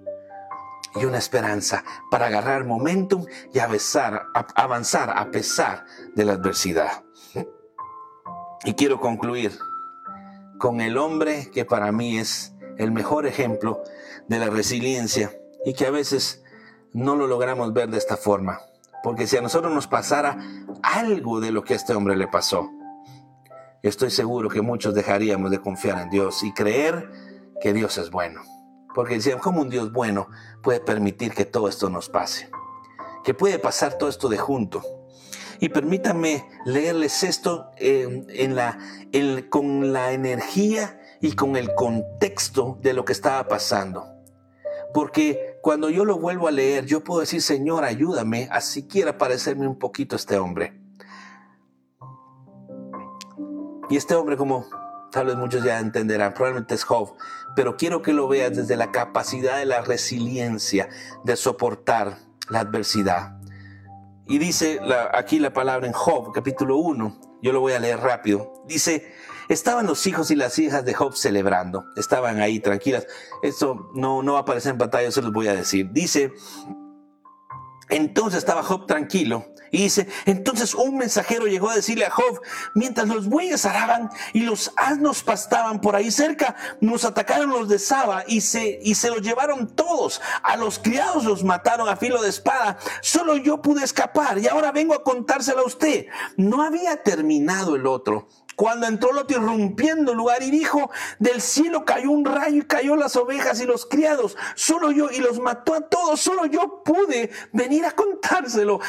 y 0.95 1.05
una 1.05 1.19
esperanza 1.19 1.85
para 2.11 2.27
agarrar 2.27 2.65
momentum 2.65 3.27
y 3.53 3.59
avanzar, 3.59 4.27
avanzar 4.55 5.11
a 5.17 5.31
pesar 5.31 5.85
de 6.15 6.25
la 6.25 6.35
adversidad. 6.35 7.05
Y 8.65 8.75
quiero 8.75 9.01
concluir 9.01 9.59
con 10.59 10.81
el 10.81 10.99
hombre 10.99 11.51
que 11.53 11.65
para 11.65 11.93
mí 11.93 12.19
es 12.19 12.55
el 12.77 12.93
mejor 12.93 13.27
ejemplo 13.27 13.83
de 14.29 14.39
la 14.39 14.51
resiliencia 14.51 15.33
y 15.65 15.75
que 15.75 15.87
a 15.87 15.91
veces 15.91 16.45
no 16.93 17.17
lo 17.17 17.27
logramos 17.27 17.73
ver 17.73 17.91
de 17.91 17.99
esta 17.99 18.17
forma. 18.17 18.61
Porque 19.03 19.27
si 19.27 19.37
a 19.37 19.43
nosotros 19.43 19.73
nos 19.73 19.87
pasara 19.87 20.39
algo 20.83 21.41
de 21.41 21.53
lo 21.53 21.63
que 21.63 21.75
a 21.75 21.77
este 21.77 21.95
hombre 21.95 22.17
le 22.17 22.29
pasó, 22.29 22.71
estoy 23.83 24.11
seguro 24.11 24.49
que 24.49 24.61
muchos 24.61 24.95
dejaríamos 24.95 25.51
de 25.51 25.61
confiar 25.61 26.01
en 26.01 26.11
Dios 26.11 26.43
y 26.43 26.53
creer 26.53 27.11
que 27.61 27.73
Dios 27.73 27.99
es 27.99 28.11
bueno. 28.11 28.43
Porque 28.95 29.15
decían, 29.15 29.39
¿cómo 29.39 29.61
un 29.61 29.71
Dios 29.71 29.93
bueno 29.93 30.29
puede 30.63 30.81
permitir 30.81 31.33
que 31.33 31.45
todo 31.45 31.69
esto 31.69 31.89
nos 31.89 32.09
pase? 32.09 32.51
Que 33.23 33.35
puede 33.35 33.59
pasar 33.59 33.95
todo 33.99 34.09
esto 34.09 34.29
de 34.29 34.39
junto. 34.39 34.83
Y 35.61 35.69
permítanme 35.69 36.49
leerles 36.65 37.23
esto 37.23 37.71
eh, 37.77 38.25
con 39.51 39.93
la 39.93 40.13
energía 40.13 41.01
y 41.21 41.33
con 41.33 41.57
el 41.57 41.75
contexto 41.75 42.79
de 42.81 42.93
lo 42.93 43.05
que 43.05 43.13
estaba 43.13 43.47
pasando. 43.49 44.07
Porque 44.95 45.48
cuando 45.63 45.91
yo 45.91 46.05
lo 46.05 46.19
vuelvo 46.19 46.49
a 46.49 46.51
leer, 46.51 46.87
yo 46.87 47.03
puedo 47.03 47.21
decir, 47.21 47.43
Señor, 47.43 47.85
ayúdame 47.85 48.49
a 48.51 48.61
siquiera 48.61 49.19
parecerme 49.19 49.67
un 49.67 49.79
poquito 49.79 50.17
este 50.17 50.39
hombre. 50.39 50.81
Y 53.91 53.97
este 53.97 54.15
hombre, 54.15 54.37
como 54.37 54.67
tal 55.11 55.27
vez 55.27 55.37
muchos 55.37 55.65
ya 55.65 55.81
entenderán, 55.81 56.35
probablemente 56.35 56.75
es 56.75 56.85
Job, 56.85 57.15
pero 57.57 57.77
quiero 57.77 58.03
que 58.03 58.13
lo 58.13 58.29
veas 58.29 58.55
desde 58.55 58.77
la 58.77 58.93
capacidad 58.93 59.57
de 59.59 59.65
la 59.65 59.81
resiliencia, 59.81 60.89
de 61.25 61.37
soportar 61.37 62.19
la 62.51 62.61
adversidad. 62.61 63.39
Y 64.27 64.39
dice 64.39 64.81
aquí 65.13 65.39
la 65.39 65.53
palabra 65.53 65.87
en 65.87 65.95
Job, 65.95 66.33
capítulo 66.33 66.77
1, 66.77 67.21
yo 67.43 67.53
lo 67.53 67.61
voy 67.61 67.73
a 67.73 67.79
leer 67.79 68.01
rápido. 68.01 68.63
Dice, 68.67 69.15
Estaban 69.49 69.87
los 69.87 70.07
hijos 70.07 70.31
y 70.31 70.37
las 70.37 70.59
hijas 70.59 70.85
de 70.85 70.95
Job 70.95 71.17
celebrando. 71.17 71.87
Estaban 71.97 72.41
ahí 72.41 72.61
tranquilas. 72.61 73.07
Esto 73.43 73.91
no, 73.95 74.23
no 74.23 74.35
va 74.35 74.41
a 74.41 74.43
aparecer 74.43 74.73
en 74.73 74.79
pantalla, 74.79 75.11
se 75.11 75.23
los 75.23 75.33
voy 75.33 75.49
a 75.49 75.55
decir. 75.55 75.91
Dice, 75.91 76.33
entonces 77.89 78.39
estaba 78.39 78.63
Job 78.63 78.87
tranquilo. 78.87 79.47
Y 79.71 79.83
dice, 79.83 80.09
entonces 80.25 80.75
un 80.75 80.97
mensajero 80.97 81.47
llegó 81.47 81.69
a 81.71 81.75
decirle 81.75 82.07
a 82.07 82.11
Job, 82.11 82.41
mientras 82.75 83.09
los 83.09 83.29
bueyes 83.29 83.67
araban 83.67 84.11
y 84.33 84.41
los 84.41 84.73
asnos 84.77 85.23
pastaban 85.23 85.81
por 85.81 85.95
ahí 85.95 86.11
cerca, 86.11 86.57
nos 86.81 87.05
atacaron 87.05 87.51
los 87.51 87.69
de 87.69 87.79
Saba 87.79 88.25
y 88.27 88.41
se, 88.41 88.79
y 88.83 88.95
se 88.95 89.11
los 89.11 89.21
llevaron 89.21 89.75
todos. 89.75 90.21
A 90.43 90.57
los 90.57 90.79
criados 90.79 91.25
los 91.25 91.45
mataron 91.45 91.89
a 91.89 91.97
filo 91.97 92.23
de 92.23 92.31
espada. 92.31 92.79
Solo 93.03 93.37
yo 93.37 93.61
pude 93.61 93.85
escapar 93.85 94.39
y 94.39 94.49
ahora 94.49 94.73
vengo 94.73 94.95
a 94.95 95.03
contárselo 95.03 95.61
a 95.61 95.67
usted. 95.67 96.07
No 96.37 96.63
había 96.63 97.03
terminado 97.03 97.77
el 97.77 97.87
otro 97.87 98.27
cuando 98.59 98.89
entró 98.89 99.13
Lot 99.13 99.31
irrumpiendo 99.31 100.11
el 100.11 100.19
lugar 100.19 100.43
y 100.43 100.51
dijo, 100.51 100.91
del 101.21 101.41
cielo 101.41 101.85
cayó 101.85 102.11
un 102.11 102.25
rayo 102.25 102.63
y 102.63 102.67
cayó 102.67 102.97
las 102.97 103.15
ovejas 103.15 103.61
y 103.61 103.67
los 103.67 103.87
criados, 103.87 104.37
solo 104.57 104.91
yo, 104.91 105.13
y 105.13 105.19
los 105.19 105.39
mató 105.39 105.75
a 105.75 105.83
todos, 105.83 106.21
solo 106.21 106.45
yo 106.45 106.83
pude 106.83 107.31
venir 107.53 107.85
a 107.85 107.93
contárselo. 107.93 108.81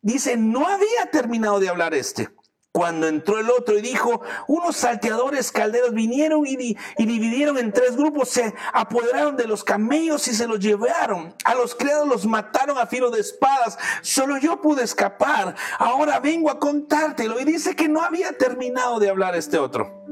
Dice, 0.00 0.38
no 0.38 0.66
había 0.66 1.10
terminado 1.12 1.60
de 1.60 1.68
hablar 1.68 1.92
este 1.92 2.30
cuando 2.72 3.08
entró 3.08 3.38
el 3.38 3.50
otro 3.50 3.76
y 3.76 3.80
dijo, 3.80 4.22
unos 4.46 4.76
salteadores 4.76 5.50
calderos 5.50 5.92
vinieron 5.92 6.46
y, 6.46 6.76
dividieron 6.98 7.58
en 7.58 7.72
tres 7.72 7.96
grupos, 7.96 8.28
se 8.28 8.54
apoderaron 8.72 9.36
de 9.36 9.48
los 9.48 9.64
camellos 9.64 10.28
y 10.28 10.34
se 10.34 10.46
los 10.46 10.60
llevaron. 10.60 11.34
A 11.44 11.56
los 11.56 11.74
criados 11.74 12.06
los 12.06 12.26
mataron 12.26 12.78
a 12.78 12.86
filo 12.86 13.10
de 13.10 13.20
espadas. 13.20 13.76
Solo 14.02 14.38
yo 14.38 14.60
pude 14.60 14.84
escapar. 14.84 15.56
Ahora 15.78 16.20
vengo 16.20 16.48
a 16.48 16.60
contártelo. 16.60 17.40
Y 17.40 17.44
dice 17.44 17.74
que 17.74 17.88
no 17.88 18.02
había 18.02 18.38
terminado 18.38 19.00
de 19.00 19.10
hablar 19.10 19.34
este 19.34 19.58
otro. 19.58 20.04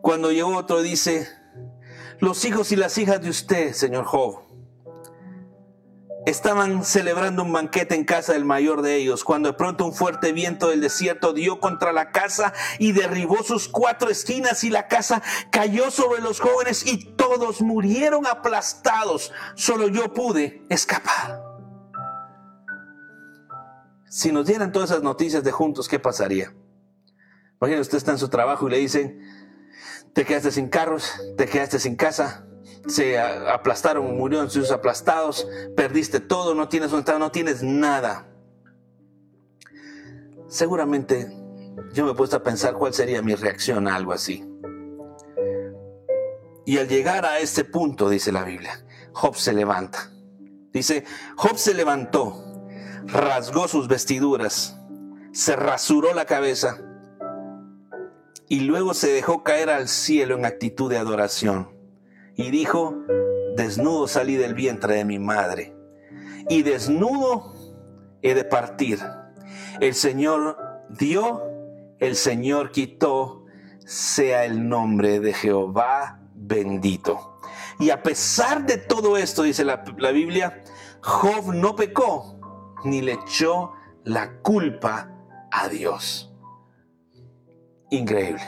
Cuando 0.00 0.30
llegó 0.30 0.56
otro 0.56 0.82
dice, 0.82 1.28
los 2.20 2.44
hijos 2.44 2.70
y 2.70 2.76
las 2.76 2.96
hijas 2.96 3.20
de 3.20 3.30
usted, 3.30 3.72
señor 3.72 4.04
Job, 4.04 4.47
Estaban 6.28 6.84
celebrando 6.84 7.42
un 7.42 7.54
banquete 7.54 7.94
en 7.94 8.04
casa 8.04 8.34
del 8.34 8.44
mayor 8.44 8.82
de 8.82 8.96
ellos, 8.96 9.24
cuando 9.24 9.48
de 9.48 9.54
pronto 9.54 9.86
un 9.86 9.94
fuerte 9.94 10.32
viento 10.32 10.68
del 10.68 10.82
desierto 10.82 11.32
dio 11.32 11.58
contra 11.58 11.90
la 11.90 12.10
casa 12.10 12.52
y 12.78 12.92
derribó 12.92 13.42
sus 13.42 13.66
cuatro 13.66 14.10
esquinas 14.10 14.62
y 14.62 14.68
la 14.68 14.88
casa 14.88 15.22
cayó 15.50 15.90
sobre 15.90 16.20
los 16.20 16.38
jóvenes 16.40 16.86
y 16.86 17.02
todos 17.14 17.62
murieron 17.62 18.26
aplastados. 18.26 19.32
Solo 19.54 19.88
yo 19.88 20.12
pude 20.12 20.66
escapar. 20.68 21.42
Si 24.10 24.30
nos 24.30 24.44
dieran 24.44 24.70
todas 24.70 24.90
esas 24.90 25.02
noticias 25.02 25.42
de 25.42 25.50
juntos, 25.50 25.88
¿qué 25.88 25.98
pasaría? 25.98 26.52
Imagínate, 27.58 27.80
usted 27.80 27.96
está 27.96 28.12
en 28.12 28.18
su 28.18 28.28
trabajo 28.28 28.68
y 28.68 28.72
le 28.72 28.76
dicen, 28.76 29.18
te 30.12 30.26
quedaste 30.26 30.50
sin 30.50 30.68
carros, 30.68 31.10
te 31.38 31.46
quedaste 31.46 31.78
sin 31.78 31.96
casa, 31.96 32.44
se 32.88 33.18
aplastaron, 33.18 34.16
murieron 34.16 34.50
sus 34.50 34.70
aplastados, 34.70 35.46
perdiste 35.76 36.20
todo, 36.20 36.54
no 36.54 36.68
tienes 36.68 36.92
un 36.92 37.00
estado, 37.00 37.18
no 37.18 37.30
tienes 37.30 37.62
nada. 37.62 38.26
Seguramente 40.48 41.30
yo 41.92 42.06
me 42.06 42.12
he 42.12 42.14
puesto 42.14 42.36
a 42.36 42.42
pensar 42.42 42.74
cuál 42.74 42.94
sería 42.94 43.22
mi 43.22 43.34
reacción 43.34 43.86
a 43.86 43.94
algo 43.94 44.12
así. 44.12 44.44
Y 46.64 46.78
al 46.78 46.88
llegar 46.88 47.24
a 47.24 47.38
este 47.38 47.64
punto, 47.64 48.08
dice 48.08 48.32
la 48.32 48.44
Biblia, 48.44 48.84
Job 49.12 49.36
se 49.36 49.52
levanta. 49.52 50.10
Dice, 50.72 51.04
Job 51.36 51.56
se 51.56 51.74
levantó, 51.74 52.44
rasgó 53.04 53.68
sus 53.68 53.88
vestiduras, 53.88 54.78
se 55.32 55.56
rasuró 55.56 56.14
la 56.14 56.24
cabeza 56.24 56.78
y 58.48 58.60
luego 58.60 58.94
se 58.94 59.12
dejó 59.12 59.44
caer 59.44 59.68
al 59.70 59.88
cielo 59.88 60.36
en 60.36 60.46
actitud 60.46 60.90
de 60.90 60.98
adoración 60.98 61.77
y 62.38 62.52
dijo, 62.52 62.94
desnudo 63.56 64.06
salí 64.06 64.36
del 64.36 64.54
vientre 64.54 64.94
de 64.94 65.04
mi 65.04 65.18
madre, 65.18 65.76
y 66.48 66.62
desnudo 66.62 67.52
he 68.22 68.34
de 68.34 68.44
partir. 68.44 69.00
El 69.80 69.94
Señor 69.94 70.56
dio, 70.88 71.42
el 71.98 72.14
Señor 72.14 72.70
quitó, 72.70 73.44
sea 73.84 74.44
el 74.44 74.68
nombre 74.68 75.18
de 75.18 75.34
Jehová 75.34 76.20
bendito. 76.32 77.40
Y 77.80 77.90
a 77.90 78.04
pesar 78.04 78.64
de 78.64 78.76
todo 78.78 79.16
esto, 79.16 79.42
dice 79.42 79.64
la, 79.64 79.82
Biblia, 80.12 80.62
Job 81.02 81.52
no 81.52 81.74
pecó 81.74 82.38
ni 82.84 83.02
le 83.02 83.14
echó 83.14 83.72
la 84.04 84.40
culpa 84.42 85.10
a 85.50 85.68
Dios. 85.68 86.32
Increíble. 87.90 88.42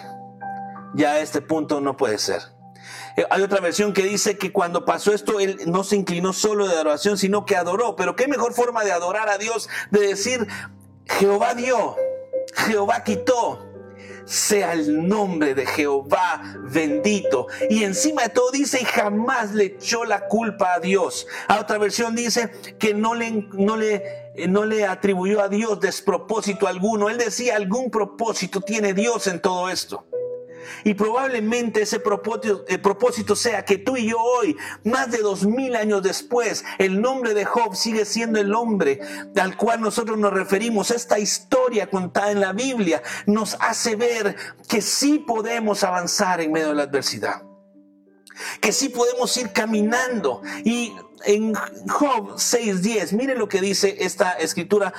Ya 0.94 1.12
a 1.12 1.18
este 1.18 1.40
punto 1.40 1.80
no 1.80 1.96
puede 1.96 2.18
ser. 2.18 2.40
Eh, 3.16 3.24
hay 3.30 3.42
otra 3.42 3.60
versión 3.60 3.92
que 3.92 4.02
dice 4.02 4.38
que 4.38 4.52
cuando 4.52 4.84
pasó 4.84 5.12
esto, 5.12 5.40
él 5.40 5.58
no 5.66 5.84
se 5.84 5.96
inclinó 5.96 6.32
solo 6.32 6.66
de 6.66 6.74
adoración, 6.74 7.18
sino 7.18 7.44
que 7.44 7.56
adoró. 7.56 7.96
Pero 7.96 8.16
qué 8.16 8.28
mejor 8.28 8.54
forma 8.54 8.84
de 8.84 8.92
adorar 8.92 9.28
a 9.28 9.38
Dios, 9.38 9.68
de 9.90 10.00
decir, 10.00 10.46
Jehová 11.06 11.54
dio, 11.54 11.96
Jehová 12.54 13.02
quitó, 13.04 13.66
sea 14.24 14.74
el 14.74 15.08
nombre 15.08 15.54
de 15.54 15.66
Jehová 15.66 16.40
bendito. 16.62 17.48
Y 17.68 17.82
encima 17.82 18.22
de 18.22 18.28
todo 18.28 18.50
dice, 18.52 18.80
y 18.80 18.84
jamás 18.84 19.52
le 19.52 19.64
echó 19.64 20.04
la 20.04 20.28
culpa 20.28 20.74
a 20.74 20.80
Dios. 20.80 21.26
A 21.48 21.58
otra 21.58 21.78
versión 21.78 22.14
dice 22.14 22.50
que 22.78 22.94
no 22.94 23.14
le, 23.14 23.48
no 23.52 23.76
le, 23.76 24.32
no 24.48 24.64
le 24.64 24.86
atribuyó 24.86 25.40
a 25.40 25.48
Dios 25.48 25.80
despropósito 25.80 26.68
alguno. 26.68 27.08
Él 27.08 27.18
decía, 27.18 27.56
algún 27.56 27.90
propósito 27.90 28.60
tiene 28.60 28.94
Dios 28.94 29.26
en 29.26 29.40
todo 29.40 29.68
esto. 29.68 30.06
Y 30.84 30.94
probablemente 30.94 31.82
ese 31.82 32.00
propósito, 32.00 32.64
el 32.68 32.80
propósito 32.80 33.36
sea 33.36 33.64
que 33.64 33.78
tú 33.78 33.96
y 33.96 34.10
yo 34.10 34.18
hoy, 34.18 34.56
más 34.84 35.10
de 35.10 35.18
dos 35.18 35.44
mil 35.46 35.76
años 35.76 36.02
después, 36.02 36.64
el 36.78 37.00
nombre 37.00 37.34
de 37.34 37.44
Job 37.44 37.74
sigue 37.74 38.04
siendo 38.04 38.40
el 38.40 38.54
hombre 38.54 39.00
al 39.40 39.56
cual 39.56 39.80
nosotros 39.80 40.18
nos 40.18 40.32
referimos. 40.32 40.90
Esta 40.90 41.18
historia 41.18 41.88
contada 41.90 42.30
en 42.30 42.40
la 42.40 42.52
Biblia 42.52 43.02
nos 43.26 43.56
hace 43.60 43.96
ver 43.96 44.36
que 44.68 44.80
sí 44.80 45.18
podemos 45.18 45.84
avanzar 45.84 46.40
en 46.40 46.52
medio 46.52 46.68
de 46.68 46.74
la 46.74 46.82
adversidad. 46.84 47.42
Que 48.60 48.72
sí 48.72 48.88
podemos 48.88 49.36
ir 49.36 49.52
caminando. 49.52 50.42
Y 50.64 50.94
en 51.24 51.54
Job 51.54 52.36
6.10, 52.36 53.12
miren 53.12 53.38
lo 53.38 53.48
que 53.48 53.60
dice 53.60 53.96
esta 54.00 54.32
escritura, 54.32 54.92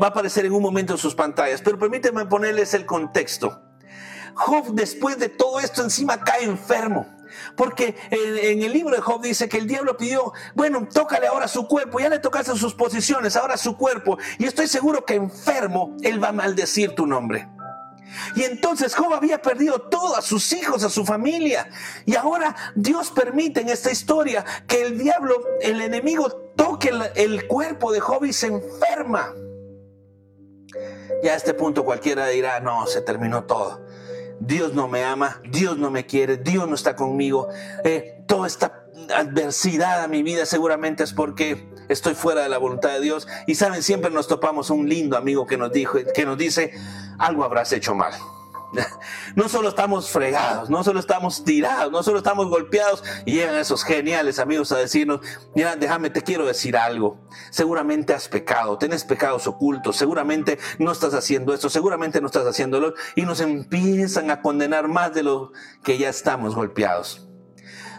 va 0.00 0.06
a 0.06 0.10
aparecer 0.10 0.46
en 0.46 0.52
un 0.52 0.62
momento 0.62 0.94
en 0.94 0.98
sus 0.98 1.14
pantallas, 1.14 1.60
pero 1.62 1.78
permítanme 1.78 2.26
ponerles 2.26 2.74
el 2.74 2.86
contexto. 2.86 3.65
Job 4.36 4.74
después 4.74 5.18
de 5.18 5.30
todo 5.30 5.60
esto 5.60 5.82
encima 5.82 6.20
cae 6.20 6.44
enfermo. 6.44 7.06
Porque 7.56 7.96
en, 8.10 8.62
el 8.62 8.72
libro 8.72 8.94
de 8.94 9.00
Job 9.00 9.22
dice 9.22 9.48
que 9.48 9.58
el 9.58 9.66
diablo 9.66 9.96
pidió, 9.96 10.32
bueno, 10.54 10.86
tócale 10.92 11.26
ahora 11.26 11.48
su 11.48 11.66
cuerpo, 11.66 11.98
ya 11.98 12.08
le 12.08 12.18
tocaste 12.18 12.54
sus 12.54 12.74
posiciones, 12.74 13.34
ahora 13.36 13.56
su 13.56 13.76
cuerpo. 13.76 14.18
Y 14.38 14.44
estoy 14.44 14.68
seguro 14.68 15.04
que 15.04 15.14
enfermo, 15.14 15.96
él 16.02 16.22
va 16.22 16.28
a 16.28 16.32
maldecir 16.32 16.94
tu 16.94 17.06
nombre. 17.06 17.48
Y 18.34 18.44
entonces 18.44 18.94
Job 18.94 19.12
había 19.14 19.40
perdido 19.40 19.80
todo, 19.80 20.16
a 20.16 20.22
sus 20.22 20.52
hijos, 20.52 20.84
a 20.84 20.90
su 20.90 21.04
familia. 21.04 21.68
Y 22.04 22.14
ahora 22.14 22.54
Dios 22.74 23.10
permite 23.10 23.62
en 23.62 23.70
esta 23.70 23.90
historia 23.90 24.44
que 24.66 24.82
el 24.82 24.98
diablo, 24.98 25.34
el 25.60 25.80
enemigo, 25.80 26.30
toque 26.56 26.90
el, 26.90 27.02
el 27.14 27.46
cuerpo 27.46 27.90
de 27.90 28.00
Job 28.00 28.24
y 28.24 28.32
se 28.32 28.48
enferma. 28.48 29.34
Ya 31.22 31.32
a 31.32 31.36
este 31.36 31.54
punto 31.54 31.84
cualquiera 31.84 32.26
dirá, 32.28 32.60
no, 32.60 32.86
se 32.86 33.00
terminó 33.00 33.44
todo. 33.44 33.85
Dios 34.40 34.74
no 34.74 34.88
me 34.88 35.04
ama, 35.04 35.40
Dios 35.50 35.78
no 35.78 35.90
me 35.90 36.06
quiere, 36.06 36.36
Dios 36.36 36.68
no 36.68 36.74
está 36.74 36.96
conmigo. 36.96 37.48
Eh, 37.84 38.22
toda 38.26 38.46
esta 38.46 38.84
adversidad 39.14 40.02
a 40.02 40.08
mi 40.08 40.22
vida 40.22 40.46
seguramente 40.46 41.04
es 41.04 41.12
porque 41.12 41.68
estoy 41.88 42.14
fuera 42.14 42.42
de 42.42 42.48
la 42.48 42.58
voluntad 42.58 42.90
de 42.90 43.00
Dios. 43.00 43.26
Y 43.46 43.54
saben, 43.54 43.82
siempre 43.82 44.10
nos 44.10 44.28
topamos 44.28 44.70
un 44.70 44.88
lindo 44.88 45.16
amigo 45.16 45.46
que 45.46 45.56
nos, 45.56 45.72
dijo, 45.72 45.98
que 46.14 46.26
nos 46.26 46.38
dice, 46.38 46.72
algo 47.18 47.44
habrás 47.44 47.72
hecho 47.72 47.94
mal. 47.94 48.12
No 49.34 49.48
solo 49.48 49.68
estamos 49.68 50.10
fregados, 50.10 50.70
no 50.70 50.82
solo 50.82 51.00
estamos 51.00 51.44
tirados, 51.44 51.92
no 51.92 52.02
solo 52.02 52.18
estamos 52.18 52.48
golpeados 52.48 53.02
y 53.24 53.34
llegan 53.34 53.56
esos 53.56 53.84
geniales 53.84 54.38
amigos 54.38 54.72
a 54.72 54.78
decirnos, 54.78 55.20
mira, 55.54 55.76
déjame, 55.76 56.10
te 56.10 56.22
quiero 56.22 56.46
decir 56.46 56.76
algo. 56.76 57.20
Seguramente 57.50 58.14
has 58.14 58.28
pecado, 58.28 58.78
tienes 58.78 59.04
pecados 59.04 59.46
ocultos, 59.46 59.96
seguramente 59.96 60.58
no 60.78 60.92
estás 60.92 61.14
haciendo 61.14 61.54
esto, 61.54 61.68
seguramente 61.68 62.20
no 62.20 62.26
estás 62.26 62.46
haciéndolo 62.46 62.94
y 63.14 63.22
nos 63.22 63.40
empiezan 63.40 64.30
a 64.30 64.42
condenar 64.42 64.88
más 64.88 65.14
de 65.14 65.22
lo 65.22 65.52
que 65.82 65.98
ya 65.98 66.08
estamos 66.08 66.54
golpeados. 66.54 67.28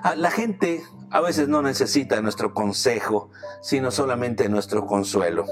Ah, 0.04 0.16
la 0.16 0.32
gente 0.32 0.84
a 1.10 1.22
veces 1.22 1.48
no 1.48 1.62
necesita 1.62 2.22
nuestro 2.22 2.54
consejo, 2.54 3.32
sino 3.62 3.92
solamente 3.92 4.50
nuestro 4.50 4.86
consuelo. 4.86 5.46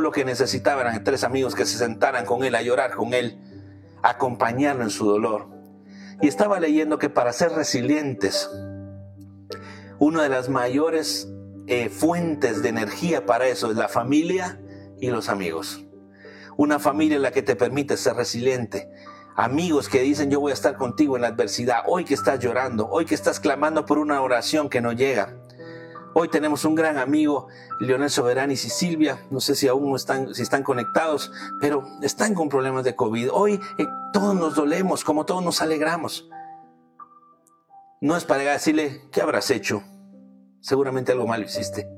Lo 0.00 0.10
que 0.10 0.24
necesitaba 0.24 0.82
eran 0.82 1.04
tres 1.04 1.24
amigos 1.24 1.54
que 1.54 1.64
se 1.64 1.78
sentaran 1.78 2.26
con 2.26 2.44
él 2.44 2.54
a 2.54 2.62
llorar 2.62 2.94
con 2.94 3.14
él 3.14 3.53
acompañarlo 4.04 4.84
en 4.84 4.90
su 4.90 5.06
dolor. 5.06 5.48
Y 6.20 6.28
estaba 6.28 6.60
leyendo 6.60 6.98
que 6.98 7.08
para 7.08 7.32
ser 7.32 7.52
resilientes, 7.52 8.48
una 9.98 10.22
de 10.22 10.28
las 10.28 10.48
mayores 10.48 11.28
eh, 11.66 11.88
fuentes 11.88 12.62
de 12.62 12.68
energía 12.68 13.24
para 13.24 13.48
eso 13.48 13.70
es 13.70 13.76
la 13.76 13.88
familia 13.88 14.60
y 15.00 15.08
los 15.08 15.28
amigos. 15.28 15.84
Una 16.56 16.78
familia 16.78 17.16
en 17.16 17.22
la 17.22 17.32
que 17.32 17.42
te 17.42 17.56
permite 17.56 17.96
ser 17.96 18.14
resiliente. 18.14 18.90
Amigos 19.36 19.88
que 19.88 20.02
dicen 20.02 20.30
yo 20.30 20.38
voy 20.38 20.50
a 20.50 20.54
estar 20.54 20.76
contigo 20.76 21.16
en 21.16 21.22
la 21.22 21.28
adversidad. 21.28 21.82
Hoy 21.86 22.04
que 22.04 22.14
estás 22.14 22.38
llorando, 22.38 22.88
hoy 22.88 23.06
que 23.06 23.14
estás 23.14 23.40
clamando 23.40 23.86
por 23.86 23.98
una 23.98 24.20
oración 24.20 24.68
que 24.68 24.80
no 24.80 24.92
llega. 24.92 25.34
Hoy 26.16 26.28
tenemos 26.28 26.64
un 26.64 26.76
gran 26.76 26.96
amigo, 26.98 27.48
Leonel 27.80 28.08
Soberanis 28.08 28.64
y 28.64 28.70
Silvia, 28.70 29.26
no 29.30 29.40
sé 29.40 29.56
si 29.56 29.66
aún 29.66 29.96
están, 29.96 30.32
si 30.32 30.42
están 30.42 30.62
conectados, 30.62 31.32
pero 31.60 31.84
están 32.02 32.34
con 32.34 32.48
problemas 32.48 32.84
de 32.84 32.94
COVID. 32.94 33.30
Hoy 33.32 33.60
eh, 33.78 33.86
todos 34.12 34.36
nos 34.36 34.54
dolemos, 34.54 35.02
como 35.02 35.26
todos 35.26 35.42
nos 35.42 35.60
alegramos. 35.60 36.30
No 38.00 38.16
es 38.16 38.24
para 38.24 38.44
decirle, 38.44 39.08
¿qué 39.10 39.22
habrás 39.22 39.50
hecho? 39.50 39.82
Seguramente 40.60 41.10
algo 41.10 41.26
malo 41.26 41.46
hiciste. 41.46 41.88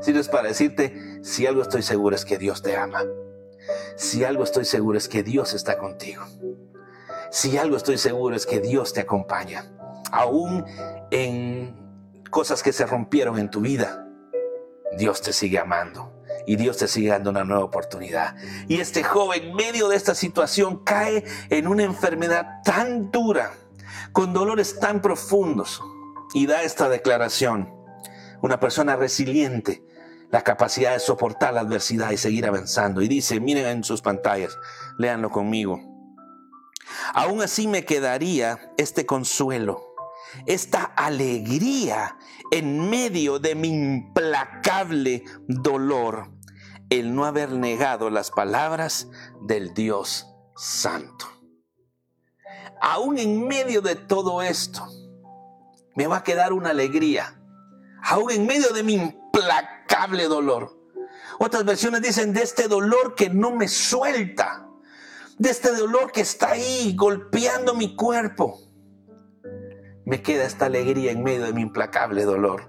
Sino 0.00 0.18
es 0.18 0.30
para 0.30 0.48
decirte, 0.48 1.20
si 1.22 1.46
algo 1.46 1.60
estoy 1.60 1.82
seguro 1.82 2.16
es 2.16 2.24
que 2.24 2.38
Dios 2.38 2.62
te 2.62 2.74
ama. 2.74 3.04
Si 3.96 4.24
algo 4.24 4.44
estoy 4.44 4.64
seguro 4.64 4.96
es 4.96 5.08
que 5.08 5.22
Dios 5.22 5.52
está 5.52 5.76
contigo. 5.76 6.24
Si 7.30 7.58
algo 7.58 7.76
estoy 7.76 7.98
seguro 7.98 8.34
es 8.34 8.46
que 8.46 8.60
Dios 8.60 8.94
te 8.94 9.02
acompaña. 9.02 9.70
Aún 10.10 10.64
en 11.10 11.81
cosas 12.32 12.62
que 12.62 12.72
se 12.72 12.86
rompieron 12.86 13.38
en 13.38 13.50
tu 13.50 13.60
vida, 13.60 14.08
Dios 14.96 15.20
te 15.20 15.34
sigue 15.34 15.58
amando 15.58 16.24
y 16.46 16.56
Dios 16.56 16.78
te 16.78 16.88
sigue 16.88 17.10
dando 17.10 17.28
una 17.28 17.44
nueva 17.44 17.62
oportunidad. 17.62 18.34
Y 18.68 18.80
este 18.80 19.04
joven, 19.04 19.50
en 19.50 19.54
medio 19.54 19.88
de 19.88 19.96
esta 19.96 20.14
situación, 20.14 20.82
cae 20.82 21.24
en 21.50 21.68
una 21.68 21.84
enfermedad 21.84 22.62
tan 22.64 23.10
dura, 23.10 23.52
con 24.12 24.32
dolores 24.32 24.80
tan 24.80 25.02
profundos, 25.02 25.82
y 26.32 26.46
da 26.46 26.62
esta 26.62 26.88
declaración. 26.88 27.70
Una 28.40 28.58
persona 28.58 28.96
resiliente, 28.96 29.84
la 30.30 30.42
capacidad 30.42 30.94
de 30.94 31.00
soportar 31.00 31.52
la 31.52 31.60
adversidad 31.60 32.12
y 32.12 32.16
seguir 32.16 32.46
avanzando. 32.46 33.02
Y 33.02 33.08
dice, 33.08 33.40
miren 33.40 33.66
en 33.66 33.84
sus 33.84 34.00
pantallas, 34.00 34.56
léanlo 34.96 35.30
conmigo. 35.30 35.80
Aún 37.12 37.42
así 37.42 37.68
me 37.68 37.84
quedaría 37.84 38.72
este 38.78 39.04
consuelo 39.04 39.91
esta 40.46 40.82
alegría 40.84 42.16
en 42.50 42.88
medio 42.88 43.38
de 43.38 43.54
mi 43.54 43.68
implacable 43.68 45.24
dolor, 45.46 46.30
el 46.90 47.14
no 47.14 47.24
haber 47.24 47.52
negado 47.52 48.10
las 48.10 48.30
palabras 48.30 49.08
del 49.42 49.74
Dios 49.74 50.26
Santo. 50.56 51.26
Aún 52.80 53.18
en 53.18 53.46
medio 53.46 53.80
de 53.80 53.94
todo 53.94 54.42
esto, 54.42 54.86
me 55.94 56.06
va 56.06 56.18
a 56.18 56.24
quedar 56.24 56.52
una 56.52 56.70
alegría, 56.70 57.40
aún 58.02 58.30
en 58.30 58.46
medio 58.46 58.70
de 58.70 58.82
mi 58.82 58.94
implacable 58.94 60.24
dolor. 60.24 60.78
Otras 61.38 61.64
versiones 61.64 62.02
dicen 62.02 62.32
de 62.32 62.42
este 62.42 62.68
dolor 62.68 63.14
que 63.14 63.30
no 63.30 63.52
me 63.52 63.68
suelta, 63.68 64.68
de 65.38 65.50
este 65.50 65.74
dolor 65.74 66.12
que 66.12 66.20
está 66.20 66.52
ahí 66.52 66.94
golpeando 66.96 67.74
mi 67.74 67.96
cuerpo 67.96 68.71
me 70.12 70.20
queda 70.20 70.44
esta 70.44 70.66
alegría 70.66 71.10
en 71.10 71.22
medio 71.22 71.46
de 71.46 71.54
mi 71.54 71.62
implacable 71.62 72.24
dolor, 72.24 72.68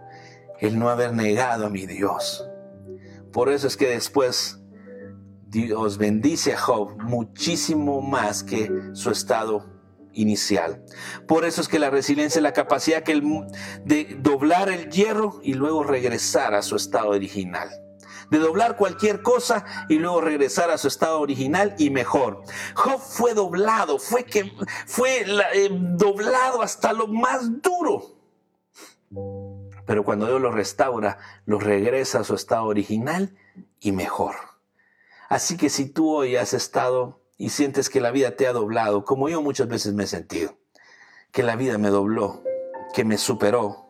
el 0.62 0.80
no 0.80 0.88
haber 0.88 1.12
negado 1.12 1.66
a 1.66 1.70
mi 1.70 1.86
Dios. 1.86 2.48
Por 3.34 3.50
eso 3.50 3.68
es 3.68 3.76
que 3.76 3.90
después 3.90 4.62
Dios 5.48 5.98
bendice 5.98 6.54
a 6.54 6.58
Job 6.58 6.96
muchísimo 7.02 8.00
más 8.00 8.46
que 8.46 8.72
su 8.94 9.10
estado 9.10 9.66
inicial. 10.14 10.86
Por 11.28 11.44
eso 11.44 11.60
es 11.60 11.68
que 11.68 11.80
la 11.80 11.90
resiliencia 11.90 12.40
es 12.40 12.44
la 12.44 12.54
capacidad 12.54 13.04
de 13.04 14.18
doblar 14.22 14.70
el 14.70 14.90
hierro 14.90 15.42
y 15.44 15.56
luego 15.56 15.84
regresar 15.84 16.54
a 16.54 16.62
su 16.62 16.78
estado 16.78 17.10
original 17.10 17.68
de 18.30 18.40
doblar 18.40 18.76
cualquier 18.76 19.22
cosa 19.22 19.66
y 19.90 20.00
luego 20.00 20.22
regresar 20.22 20.72
a 20.72 20.78
su 20.78 20.88
estado 20.88 21.20
original 21.20 21.76
y 21.78 21.90
mejor. 21.90 22.44
Job 22.76 23.00
fue 23.00 23.34
doblado, 23.34 24.00
fue 24.00 24.24
que 24.24 24.52
fue 24.86 25.26
eh, 25.54 25.70
doblado 25.72 26.62
hasta 26.62 26.94
lo 26.94 27.08
más 27.08 27.62
duro. 27.62 28.18
Pero 29.86 30.04
cuando 30.04 30.28
Dios 30.28 30.42
los 30.42 30.54
restaura, 30.54 31.18
los 31.46 31.62
regresa 31.62 32.20
a 32.20 32.24
su 32.24 32.36
estado 32.36 32.66
original 32.66 33.36
y 33.80 33.92
mejor. 33.92 34.36
Así 35.30 35.58
que 35.58 35.70
si 35.70 35.90
tú 35.90 36.10
hoy 36.10 36.36
has 36.36 36.54
estado 36.54 37.22
y 37.38 37.50
sientes 37.50 37.90
que 37.90 38.02
la 38.02 38.12
vida 38.12 38.36
te 38.36 38.48
ha 38.48 38.54
doblado, 38.54 39.04
como 39.04 39.30
yo 39.30 39.42
muchas 39.42 39.68
veces 39.68 39.94
me 39.94 40.04
he 40.04 40.08
sentido, 40.08 40.58
que 41.32 41.44
la 41.44 41.56
vida 41.56 41.78
me 41.78 41.90
dobló, 41.90 42.44
que 42.94 43.04
me 43.04 43.18
superó. 43.18 43.90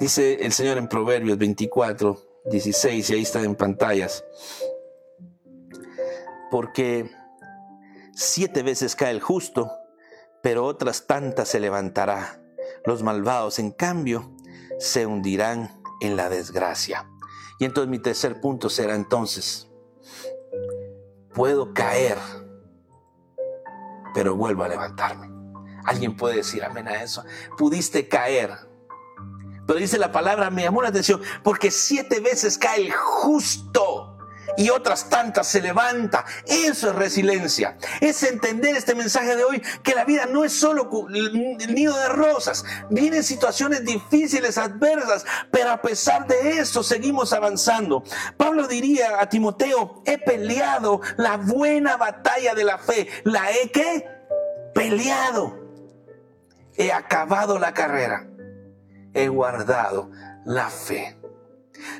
Dice 0.00 0.44
el 0.44 0.52
Señor 0.52 0.78
en 0.78 0.88
Proverbios 0.88 1.36
24, 1.38 2.29
16, 2.46 3.10
y 3.10 3.14
ahí 3.14 3.22
está 3.22 3.42
en 3.42 3.54
pantallas. 3.54 4.24
Porque 6.50 7.10
siete 8.14 8.62
veces 8.62 8.96
cae 8.96 9.10
el 9.10 9.20
justo, 9.20 9.70
pero 10.42 10.64
otras 10.64 11.06
tantas 11.06 11.48
se 11.48 11.60
levantará. 11.60 12.42
Los 12.84 13.02
malvados, 13.02 13.58
en 13.58 13.70
cambio, 13.72 14.34
se 14.78 15.06
hundirán 15.06 15.80
en 16.00 16.16
la 16.16 16.28
desgracia. 16.28 17.08
Y 17.58 17.66
entonces 17.66 17.90
mi 17.90 17.98
tercer 17.98 18.40
punto 18.40 18.70
será 18.70 18.94
entonces, 18.94 19.68
puedo 21.34 21.74
caer, 21.74 22.16
pero 24.14 24.34
vuelvo 24.34 24.64
a 24.64 24.68
levantarme. 24.68 25.30
Alguien 25.84 26.16
puede 26.16 26.36
decir 26.36 26.64
amén 26.64 26.88
a 26.88 27.02
eso. 27.02 27.24
Pudiste 27.56 28.08
caer. 28.08 28.69
Pero 29.70 29.78
dice 29.78 29.98
la 29.98 30.10
palabra, 30.10 30.50
me 30.50 30.64
llamó 30.64 30.82
la 30.82 30.88
atención, 30.88 31.22
porque 31.44 31.70
siete 31.70 32.18
veces 32.18 32.58
cae 32.58 32.80
el 32.80 32.92
justo 32.92 34.18
y 34.56 34.68
otras 34.68 35.08
tantas 35.08 35.46
se 35.46 35.60
levanta. 35.60 36.24
Eso 36.44 36.90
es 36.90 36.96
resiliencia. 36.96 37.78
Es 38.00 38.24
entender 38.24 38.74
este 38.74 38.96
mensaje 38.96 39.36
de 39.36 39.44
hoy 39.44 39.62
que 39.84 39.94
la 39.94 40.04
vida 40.04 40.26
no 40.26 40.44
es 40.44 40.54
solo 40.54 40.90
el 41.08 41.72
nido 41.72 41.96
de 41.96 42.08
rosas. 42.08 42.64
Vienen 42.90 43.22
situaciones 43.22 43.84
difíciles, 43.84 44.58
adversas, 44.58 45.24
pero 45.52 45.70
a 45.70 45.80
pesar 45.80 46.26
de 46.26 46.58
eso 46.58 46.82
seguimos 46.82 47.32
avanzando. 47.32 48.02
Pablo 48.36 48.66
diría 48.66 49.20
a 49.20 49.28
Timoteo, 49.28 50.02
he 50.04 50.18
peleado 50.18 51.00
la 51.16 51.36
buena 51.36 51.96
batalla 51.96 52.56
de 52.56 52.64
la 52.64 52.78
fe. 52.78 53.06
¿La 53.22 53.52
he 53.52 53.70
qué? 53.70 54.04
Peleado. 54.74 55.60
He 56.76 56.90
acabado 56.90 57.56
la 57.60 57.72
carrera. 57.72 58.26
He 59.14 59.28
guardado 59.28 60.10
la 60.44 60.68
fe. 60.68 61.18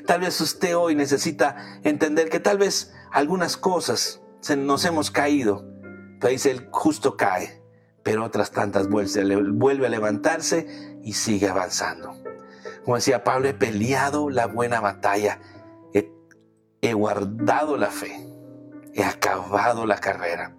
Tal 0.05 0.21
vez 0.21 0.39
usted 0.41 0.75
hoy 0.75 0.95
necesita 0.95 1.79
entender 1.83 2.29
que 2.29 2.39
tal 2.39 2.57
vez 2.57 2.93
algunas 3.11 3.57
cosas 3.57 4.21
nos 4.57 4.85
hemos 4.85 5.11
caído. 5.11 5.65
Pero 6.19 6.31
dice, 6.31 6.51
el 6.51 6.67
justo 6.71 7.17
cae, 7.17 7.63
pero 8.03 8.23
otras 8.23 8.51
tantas 8.51 8.87
vuelve 8.89 9.85
a 9.85 9.89
levantarse 9.89 10.99
y 11.03 11.13
sigue 11.13 11.47
avanzando. 11.47 12.15
Como 12.83 12.95
decía 12.95 13.23
Pablo, 13.23 13.47
he 13.47 13.53
peleado 13.53 14.29
la 14.29 14.47
buena 14.47 14.79
batalla, 14.79 15.39
he, 15.93 16.11
he 16.81 16.93
guardado 16.93 17.77
la 17.77 17.89
fe, 17.89 18.27
he 18.93 19.03
acabado 19.03 19.85
la 19.85 19.99
carrera. 19.99 20.55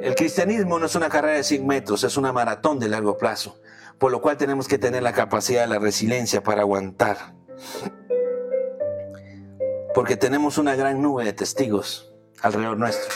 El 0.00 0.14
cristianismo 0.14 0.78
no 0.78 0.86
es 0.86 0.94
una 0.94 1.08
carrera 1.08 1.36
de 1.36 1.44
100 1.44 1.66
metros, 1.66 2.04
es 2.04 2.16
una 2.16 2.32
maratón 2.32 2.78
de 2.78 2.88
largo 2.88 3.18
plazo, 3.18 3.58
por 3.98 4.12
lo 4.12 4.20
cual 4.20 4.36
tenemos 4.36 4.68
que 4.68 4.78
tener 4.78 5.02
la 5.02 5.12
capacidad 5.12 5.62
de 5.62 5.68
la 5.68 5.78
resiliencia 5.78 6.42
para 6.42 6.62
aguantar 6.62 7.34
porque 9.98 10.16
tenemos 10.16 10.58
una 10.58 10.76
gran 10.76 11.02
nube 11.02 11.24
de 11.24 11.32
testigos 11.32 12.12
alrededor 12.40 12.76
nuestro. 12.76 13.12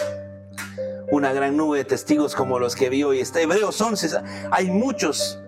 Una 1.13 1.33
gran 1.33 1.57
nube 1.57 1.79
de 1.79 1.85
testigos 1.85 2.35
como 2.35 2.59
los 2.59 2.75
que 2.75 2.89
vi 2.89 3.05
hoy. 3.05 3.21
Está 3.21 3.41
Hebreos 3.41 3.81
11. 3.81 4.21
Hay 4.51 4.69
muchos 4.69 5.39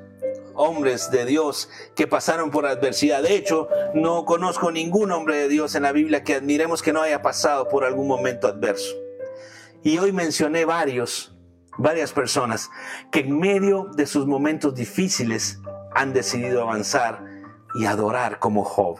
hombres 0.55 1.11
de 1.11 1.24
Dios 1.24 1.68
que 1.97 2.07
pasaron 2.07 2.53
por 2.53 2.66
adversidad. 2.66 3.20
De 3.22 3.35
hecho, 3.35 3.68
no 3.95 4.24
conozco 4.26 4.70
ningún 4.70 5.11
hombre 5.11 5.37
de 5.37 5.49
Dios 5.49 5.74
en 5.74 5.82
la 5.82 5.91
Biblia 5.91 6.22
que 6.22 6.35
admiremos 6.37 6.82
que 6.82 6.93
no 6.93 7.03
haya 7.03 7.20
pasado 7.20 7.66
por 7.68 7.85
algún 7.85 8.07
momento 8.07 8.47
adverso. 8.47 8.95
Y 9.82 9.99
hoy 9.99 10.12
mencioné 10.12 10.64
varios, 10.64 11.34
varias 11.79 12.12
personas 12.12 12.70
que 13.11 13.20
en 13.20 13.39
medio 13.39 13.85
de 13.95 14.07
sus 14.07 14.27
momentos 14.27 14.75
difíciles 14.75 15.61
han 15.95 16.12
decidido 16.12 16.62
avanzar 16.62 17.25
y 17.75 17.87
adorar 17.87 18.39
como 18.39 18.64
Job. 18.64 18.99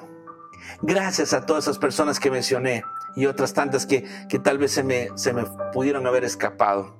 Gracias 0.83 1.33
a 1.33 1.47
todas 1.47 1.65
esas 1.65 1.79
personas 1.79 2.19
que 2.19 2.31
mencioné 2.31 2.85
y 3.17 3.27
otras 3.27 3.53
tantas 3.55 3.87
que, 3.87 4.07
tal 4.43 4.59
vez 4.59 4.73
se 4.73 4.83
me, 4.83 5.09
se 5.15 5.33
me 5.33 5.45
pudieron 5.73 6.07
haber 6.07 6.25
escapado. 6.25 6.97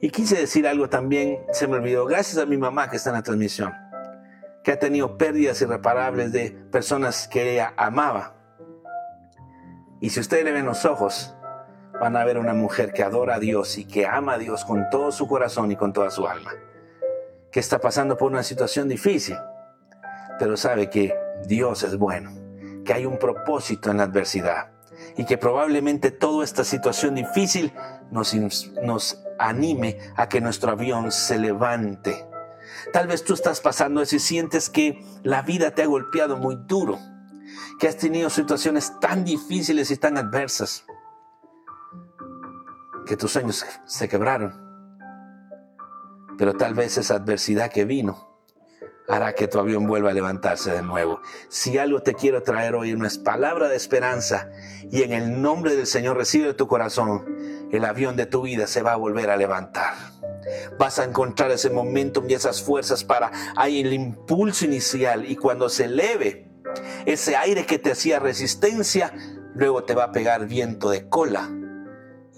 Y 0.00 0.10
quise 0.10 0.36
decir 0.36 0.66
algo 0.66 0.88
también, 0.88 1.40
se 1.52 1.68
me 1.68 1.76
olvidó, 1.76 2.06
gracias 2.06 2.42
a 2.42 2.46
mi 2.46 2.56
mamá 2.56 2.88
que 2.88 2.96
está 2.96 3.10
en 3.10 3.16
la 3.16 3.22
transmisión, 3.22 3.74
que 4.64 4.72
ha 4.72 4.78
tenido 4.78 5.18
pérdidas 5.18 5.60
irreparables 5.60 6.32
de 6.32 6.52
personas 6.72 7.28
que 7.28 7.52
ella 7.52 7.74
amaba. 7.76 8.36
Y 10.00 10.08
si 10.08 10.20
ustedes 10.20 10.44
le 10.44 10.52
ven 10.52 10.64
los 10.64 10.86
ojos, 10.86 11.34
van 12.00 12.16
a 12.16 12.24
ver 12.24 12.38
una 12.38 12.54
mujer 12.54 12.92
que 12.92 13.02
adora 13.02 13.36
a 13.36 13.38
Dios 13.38 13.78
y 13.78 13.84
que 13.84 14.06
ama 14.06 14.34
a 14.34 14.38
Dios 14.38 14.64
con 14.64 14.88
todo 14.90 15.12
su 15.12 15.28
corazón 15.28 15.70
y 15.70 15.76
con 15.76 15.92
toda 15.92 16.10
su 16.10 16.26
alma, 16.26 16.52
que 17.52 17.60
está 17.60 17.78
pasando 17.78 18.16
por 18.16 18.32
una 18.32 18.42
situación 18.42 18.88
difícil, 18.88 19.36
pero 20.38 20.56
sabe 20.56 20.88
que 20.88 21.14
Dios 21.46 21.82
es 21.82 21.96
bueno 21.96 22.40
que 22.84 22.94
hay 22.94 23.06
un 23.06 23.18
propósito 23.18 23.90
en 23.90 23.98
la 23.98 24.04
adversidad 24.04 24.70
y 25.16 25.24
que 25.24 25.38
probablemente 25.38 26.10
toda 26.10 26.44
esta 26.44 26.64
situación 26.64 27.14
difícil 27.14 27.72
nos, 28.10 28.34
nos 28.82 29.22
anime 29.38 29.98
a 30.16 30.28
que 30.28 30.40
nuestro 30.40 30.72
avión 30.72 31.12
se 31.12 31.38
levante. 31.38 32.26
Tal 32.92 33.06
vez 33.06 33.24
tú 33.24 33.34
estás 33.34 33.60
pasando 33.60 34.00
eso 34.02 34.16
y 34.16 34.20
sientes 34.20 34.70
que 34.70 35.04
la 35.22 35.42
vida 35.42 35.72
te 35.72 35.82
ha 35.82 35.86
golpeado 35.86 36.36
muy 36.36 36.56
duro, 36.66 36.98
que 37.78 37.88
has 37.88 37.96
tenido 37.96 38.30
situaciones 38.30 38.98
tan 39.00 39.24
difíciles 39.24 39.90
y 39.90 39.96
tan 39.96 40.16
adversas, 40.16 40.84
que 43.06 43.16
tus 43.16 43.32
sueños 43.32 43.64
se 43.84 44.08
quebraron. 44.08 44.70
Pero 46.38 46.54
tal 46.54 46.74
vez 46.74 46.96
esa 46.96 47.16
adversidad 47.16 47.70
que 47.70 47.84
vino 47.84 48.30
hará 49.10 49.34
que 49.34 49.48
tu 49.48 49.58
avión 49.58 49.86
vuelva 49.86 50.10
a 50.10 50.14
levantarse 50.14 50.70
de 50.70 50.82
nuevo. 50.82 51.20
Si 51.48 51.76
algo 51.78 52.00
te 52.02 52.14
quiero 52.14 52.42
traer 52.42 52.74
hoy 52.76 52.94
no 52.94 53.06
es 53.06 53.18
palabra 53.18 53.68
de 53.68 53.76
esperanza 53.76 54.48
y 54.90 55.02
en 55.02 55.12
el 55.12 55.42
nombre 55.42 55.74
del 55.74 55.86
Señor 55.86 56.16
recibe 56.16 56.46
de 56.46 56.54
tu 56.54 56.68
corazón, 56.68 57.68
el 57.72 57.84
avión 57.84 58.16
de 58.16 58.26
tu 58.26 58.42
vida 58.42 58.66
se 58.66 58.82
va 58.82 58.92
a 58.92 58.96
volver 58.96 59.30
a 59.30 59.36
levantar. 59.36 59.94
Vas 60.78 60.98
a 60.98 61.04
encontrar 61.04 61.50
ese 61.50 61.70
momento 61.70 62.24
y 62.26 62.34
esas 62.34 62.62
fuerzas 62.62 63.04
para, 63.04 63.30
hay 63.56 63.80
el 63.80 63.92
impulso 63.92 64.64
inicial 64.64 65.28
y 65.28 65.36
cuando 65.36 65.68
se 65.68 65.84
eleve 65.84 66.48
ese 67.04 67.36
aire 67.36 67.66
que 67.66 67.78
te 67.78 67.92
hacía 67.92 68.20
resistencia, 68.20 69.12
luego 69.54 69.84
te 69.84 69.94
va 69.94 70.04
a 70.04 70.12
pegar 70.12 70.46
viento 70.46 70.88
de 70.88 71.08
cola 71.08 71.50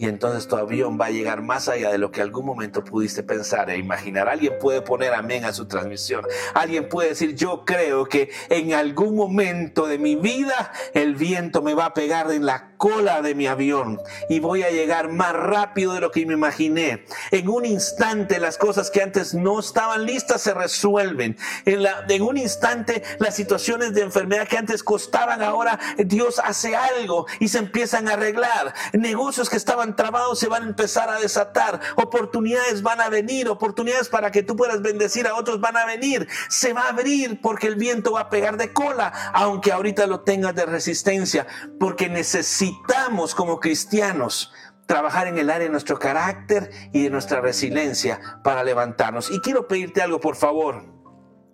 y 0.03 0.07
entonces 0.07 0.49
tu 0.49 0.57
avión 0.57 0.99
va 1.01 1.07
a 1.07 1.11
llegar 1.11 1.43
más 1.43 1.69
allá 1.69 1.93
de 1.93 1.99
lo 1.99 2.11
que 2.11 2.21
algún 2.21 2.45
momento 2.45 2.83
pudiste 2.83 3.23
pensar 3.23 3.71
e 3.71 3.79
imaginar. 3.79 4.29
Alguien 4.29 4.55
puede 4.61 4.83
poner 4.83 5.15
amén 5.15 5.45
a 5.45 5.53
su 5.53 5.69
transmisión. 5.69 6.27
Alguien 6.55 6.89
puede 6.89 7.11
decir, 7.11 7.37
yo 7.37 7.65
creo 7.65 8.07
que 8.07 8.29
en 8.49 8.75
algún 8.75 9.15
momento 9.15 9.87
de 9.87 9.99
mi 9.99 10.17
vida 10.17 10.73
el 10.93 11.15
viento 11.15 11.63
me 11.63 11.75
va 11.75 11.85
a 11.85 11.95
pegar 11.95 12.33
en 12.33 12.47
la 12.47 12.73
cola 12.79 13.23
de 13.23 13.37
mi 13.37 13.47
avión 13.47 14.01
y 14.29 14.41
voy 14.41 14.65
a 14.65 14.71
llegar 14.71 15.09
más 15.09 15.35
rápido 15.35 15.95
de 15.95 16.01
lo 16.01 16.11
que 16.11 16.27
me 16.27 16.35
imaginé. 16.35 17.05
En 17.31 17.49
un 17.49 17.65
instante 17.65 18.41
las 18.41 18.59
cosas 18.59 18.91
que 18.91 19.03
antes 19.03 19.35
no 19.35 19.61
estaban 19.61 20.05
listas 20.05 20.41
se 20.41 20.53
resuelven. 20.53 21.37
En, 21.65 21.85
la, 21.85 22.05
en 22.09 22.23
un 22.23 22.39
instante 22.39 23.05
las 23.21 23.37
situaciones 23.37 23.95
de 23.95 24.01
enfermedad 24.01 24.49
que 24.49 24.59
antes 24.59 24.83
costaban, 24.83 25.43
ahora 25.43 25.79
Dios 25.97 26.41
hace 26.43 26.75
algo 26.75 27.27
y 27.39 27.47
se 27.47 27.59
empiezan 27.59 28.09
a 28.09 28.15
arreglar. 28.15 28.75
Negocios 28.95 29.49
que 29.49 29.57
estaban 29.57 29.92
trabados 29.97 30.39
se 30.39 30.49
van 30.49 30.63
a 30.63 30.67
empezar 30.67 31.09
a 31.09 31.19
desatar. 31.19 31.81
Oportunidades 31.97 32.83
van 32.83 33.01
a 33.01 33.09
venir, 33.09 33.49
oportunidades 33.49 34.09
para 34.09 34.31
que 34.31 34.43
tú 34.43 34.57
puedas 34.57 34.83
bendecir 34.83 35.27
a 35.27 35.35
otros 35.35 35.61
van 35.61 35.77
a 35.77 35.87
venir. 35.87 36.29
Se 36.49 36.73
va 36.73 36.83
a 36.83 36.89
abrir 36.91 37.41
porque 37.41 37.67
el 37.67 37.77
viento 37.77 38.13
va 38.13 38.21
a 38.21 38.31
pegar 38.31 38.57
de 38.57 38.73
cola, 38.73 39.13
aunque 39.33 39.73
ahorita 39.73 40.07
lo 40.07 40.21
tengas 40.21 40.55
de 40.55 40.67
resistencia, 40.67 41.47
porque 41.79 42.09
necesitamos 42.09 43.35
como 43.35 43.61
cristianos 43.61 44.53
trabajar 44.87 45.27
en 45.27 45.39
el 45.39 45.51
área 45.51 45.67
de 45.67 45.71
nuestro 45.73 45.99
carácter 45.99 46.71
y 46.93 47.05
de 47.05 47.11
nuestra 47.11 47.41
resiliencia 47.41 48.21
para 48.45 48.65
levantarnos. 48.65 49.31
Y 49.31 49.41
quiero 49.41 49.69
pedirte 49.69 50.03
algo, 50.03 50.21
por 50.21 50.37
favor. 50.37 50.85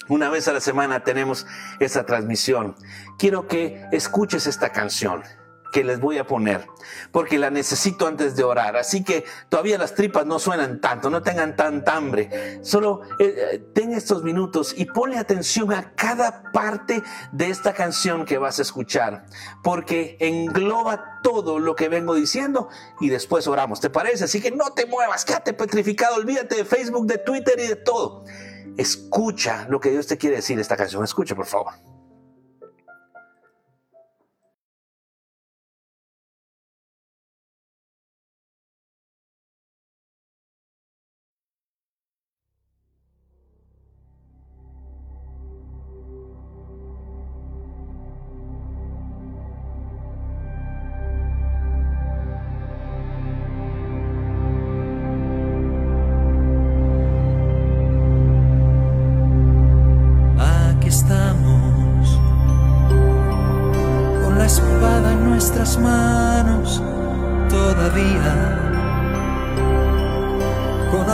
Una 0.09 0.30
vez 0.30 0.49
a 0.49 0.53
la 0.55 0.61
semana 0.61 1.05
tenemos 1.05 1.47
esta 1.80 2.07
transmisión. 2.07 2.74
Quiero 3.18 3.47
que 3.47 3.84
escuches 3.93 4.47
esta 4.47 4.70
canción 4.72 5.22
que 5.72 5.84
les 5.84 6.00
voy 6.00 6.18
a 6.18 6.26
poner, 6.26 6.66
porque 7.12 7.38
la 7.38 7.50
necesito 7.50 8.06
antes 8.06 8.36
de 8.36 8.44
orar. 8.44 8.76
Así 8.76 9.04
que 9.04 9.24
todavía 9.48 9.78
las 9.78 9.94
tripas 9.94 10.26
no 10.26 10.38
suenan 10.38 10.80
tanto, 10.80 11.10
no 11.10 11.22
tengan 11.22 11.56
tanta 11.56 11.96
hambre. 11.96 12.60
Solo 12.62 13.02
eh, 13.18 13.34
eh, 13.52 13.58
ten 13.74 13.92
estos 13.92 14.22
minutos 14.22 14.74
y 14.76 14.86
ponle 14.86 15.18
atención 15.18 15.72
a 15.72 15.94
cada 15.94 16.50
parte 16.52 17.02
de 17.32 17.50
esta 17.50 17.74
canción 17.74 18.24
que 18.24 18.38
vas 18.38 18.58
a 18.58 18.62
escuchar, 18.62 19.26
porque 19.62 20.16
engloba 20.20 21.20
todo 21.22 21.58
lo 21.58 21.74
que 21.74 21.88
vengo 21.88 22.14
diciendo 22.14 22.68
y 23.00 23.08
después 23.08 23.46
oramos. 23.46 23.80
¿Te 23.80 23.90
parece? 23.90 24.24
Así 24.24 24.40
que 24.40 24.50
no 24.50 24.72
te 24.72 24.86
muevas, 24.86 25.24
quédate 25.24 25.52
petrificado, 25.52 26.16
olvídate 26.16 26.56
de 26.56 26.64
Facebook, 26.64 27.06
de 27.06 27.18
Twitter 27.18 27.58
y 27.58 27.66
de 27.66 27.76
todo. 27.76 28.24
escucha 28.76 29.66
lo 29.68 29.80
que 29.80 29.90
Dios 29.90 30.06
te 30.06 30.16
quiere 30.16 30.36
decir 30.36 30.58
esta 30.60 30.76
canción. 30.76 31.02
Escucha, 31.02 31.34
por 31.34 31.46
favor. 31.46 31.97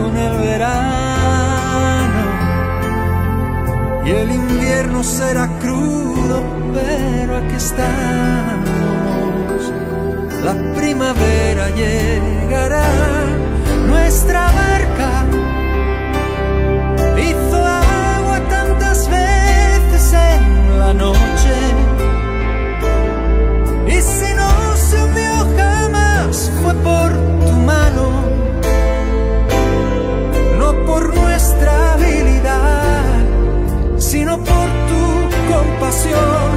con 0.00 0.16
el 0.16 0.36
verano 0.38 2.22
y 4.06 4.10
el 4.10 4.30
invierno 4.32 5.02
será 5.04 5.46
crudo, 5.60 6.42
pero 6.74 7.36
aquí 7.36 7.56
estamos. 7.56 8.70
La 10.42 10.54
primavera 10.74 11.68
llegará, 11.80 12.88
nuestra 13.86 14.50
barca 14.62 15.26
hizo 17.18 17.58
agua 17.66 18.40
tantas 18.48 19.08
veces 19.08 20.14
en 20.14 20.78
la 20.78 20.94
noche. 20.94 21.79
canción. 36.10 36.49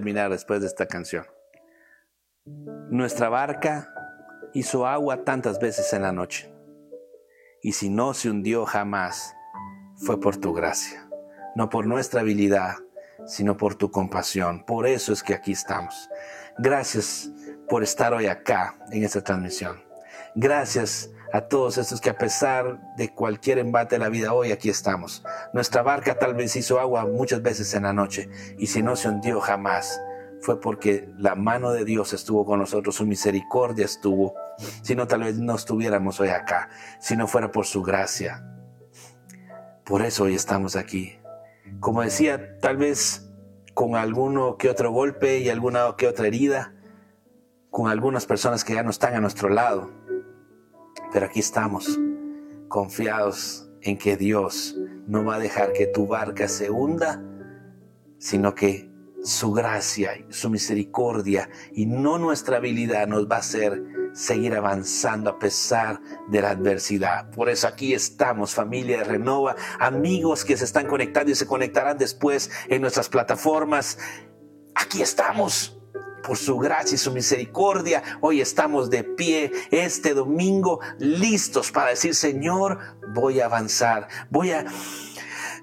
Terminar 0.00 0.30
después 0.30 0.62
de 0.62 0.66
esta 0.66 0.86
canción. 0.86 1.26
Nuestra 2.88 3.28
barca 3.28 3.92
hizo 4.54 4.86
agua 4.86 5.24
tantas 5.24 5.58
veces 5.58 5.92
en 5.92 6.00
la 6.00 6.10
noche. 6.10 6.50
Y 7.62 7.72
si 7.72 7.90
no 7.90 8.14
se 8.14 8.30
hundió 8.30 8.64
jamás, 8.64 9.34
fue 9.96 10.18
por 10.18 10.38
tu 10.38 10.54
gracia. 10.54 11.06
No 11.54 11.68
por 11.68 11.86
nuestra 11.86 12.22
habilidad, 12.22 12.76
sino 13.26 13.58
por 13.58 13.74
tu 13.74 13.90
compasión. 13.90 14.64
Por 14.64 14.86
eso 14.86 15.12
es 15.12 15.22
que 15.22 15.34
aquí 15.34 15.52
estamos. 15.52 16.08
Gracias 16.56 17.30
por 17.68 17.82
estar 17.82 18.14
hoy 18.14 18.26
acá 18.26 18.78
en 18.90 19.04
esta 19.04 19.22
transmisión. 19.22 19.89
Gracias 20.34 21.10
a 21.32 21.42
todos 21.42 21.78
estos 21.78 22.00
que 22.00 22.10
a 22.10 22.18
pesar 22.18 22.94
de 22.96 23.14
cualquier 23.14 23.58
embate 23.58 23.96
de 23.96 24.00
la 24.00 24.08
vida 24.08 24.32
hoy 24.32 24.52
aquí 24.52 24.68
estamos. 24.68 25.22
Nuestra 25.52 25.82
barca 25.82 26.18
tal 26.18 26.34
vez 26.34 26.56
hizo 26.56 26.80
agua 26.80 27.06
muchas 27.06 27.42
veces 27.42 27.72
en 27.74 27.84
la 27.84 27.92
noche 27.92 28.28
y 28.58 28.66
si 28.66 28.82
no 28.82 28.96
se 28.96 29.08
hundió 29.08 29.40
jamás 29.40 30.00
fue 30.40 30.60
porque 30.60 31.08
la 31.18 31.34
mano 31.34 31.70
de 31.72 31.84
Dios 31.84 32.12
estuvo 32.12 32.46
con 32.46 32.58
nosotros, 32.58 32.94
su 32.94 33.06
misericordia 33.06 33.84
estuvo. 33.84 34.34
Si 34.82 34.94
no, 34.94 35.06
tal 35.06 35.20
vez 35.20 35.38
no 35.38 35.54
estuviéramos 35.54 36.18
hoy 36.20 36.30
acá, 36.30 36.70
si 36.98 37.16
no 37.16 37.26
fuera 37.26 37.50
por 37.50 37.66
su 37.66 37.82
gracia. 37.82 38.44
Por 39.84 40.02
eso 40.02 40.24
hoy 40.24 40.34
estamos 40.34 40.76
aquí. 40.76 41.18
Como 41.78 42.02
decía, 42.02 42.58
tal 42.58 42.78
vez 42.78 43.30
con 43.74 43.96
alguno 43.96 44.56
que 44.56 44.70
otro 44.70 44.90
golpe 44.90 45.38
y 45.38 45.48
alguna 45.50 45.94
que 45.96 46.06
otra 46.06 46.26
herida, 46.26 46.74
con 47.70 47.90
algunas 47.90 48.26
personas 48.26 48.64
que 48.64 48.74
ya 48.74 48.82
no 48.82 48.90
están 48.90 49.14
a 49.14 49.20
nuestro 49.20 49.48
lado. 49.48 49.90
Pero 51.12 51.26
aquí 51.26 51.40
estamos, 51.40 51.98
confiados 52.68 53.68
en 53.82 53.98
que 53.98 54.16
Dios 54.16 54.76
no 55.06 55.24
va 55.24 55.36
a 55.36 55.38
dejar 55.38 55.72
que 55.72 55.86
tu 55.86 56.06
barca 56.06 56.48
se 56.48 56.70
hunda, 56.70 57.22
sino 58.18 58.54
que 58.54 58.90
su 59.22 59.52
gracia, 59.52 60.12
su 60.28 60.50
misericordia 60.50 61.50
y 61.72 61.86
no 61.86 62.18
nuestra 62.18 62.56
habilidad 62.56 63.06
nos 63.06 63.26
va 63.26 63.36
a 63.36 63.40
hacer 63.40 63.82
seguir 64.12 64.54
avanzando 64.54 65.30
a 65.30 65.38
pesar 65.38 66.00
de 66.28 66.40
la 66.40 66.50
adversidad. 66.50 67.30
Por 67.30 67.48
eso 67.48 67.68
aquí 67.68 67.94
estamos, 67.94 68.54
familia 68.54 68.98
de 68.98 69.04
Renova, 69.04 69.56
amigos 69.78 70.44
que 70.44 70.56
se 70.56 70.64
están 70.64 70.86
conectando 70.86 71.32
y 71.32 71.34
se 71.34 71.46
conectarán 71.46 71.98
después 71.98 72.50
en 72.68 72.82
nuestras 72.82 73.08
plataformas. 73.08 73.98
Aquí 74.74 75.02
estamos. 75.02 75.79
Por 76.22 76.36
su 76.36 76.58
gracia 76.58 76.94
y 76.94 76.98
su 76.98 77.12
misericordia, 77.12 78.02
hoy 78.20 78.40
estamos 78.40 78.90
de 78.90 79.04
pie 79.04 79.52
este 79.70 80.14
domingo 80.14 80.80
listos 80.98 81.70
para 81.72 81.90
decir, 81.90 82.14
Señor, 82.14 82.78
voy 83.14 83.40
a 83.40 83.46
avanzar, 83.46 84.08
voy 84.28 84.52
a 84.52 84.66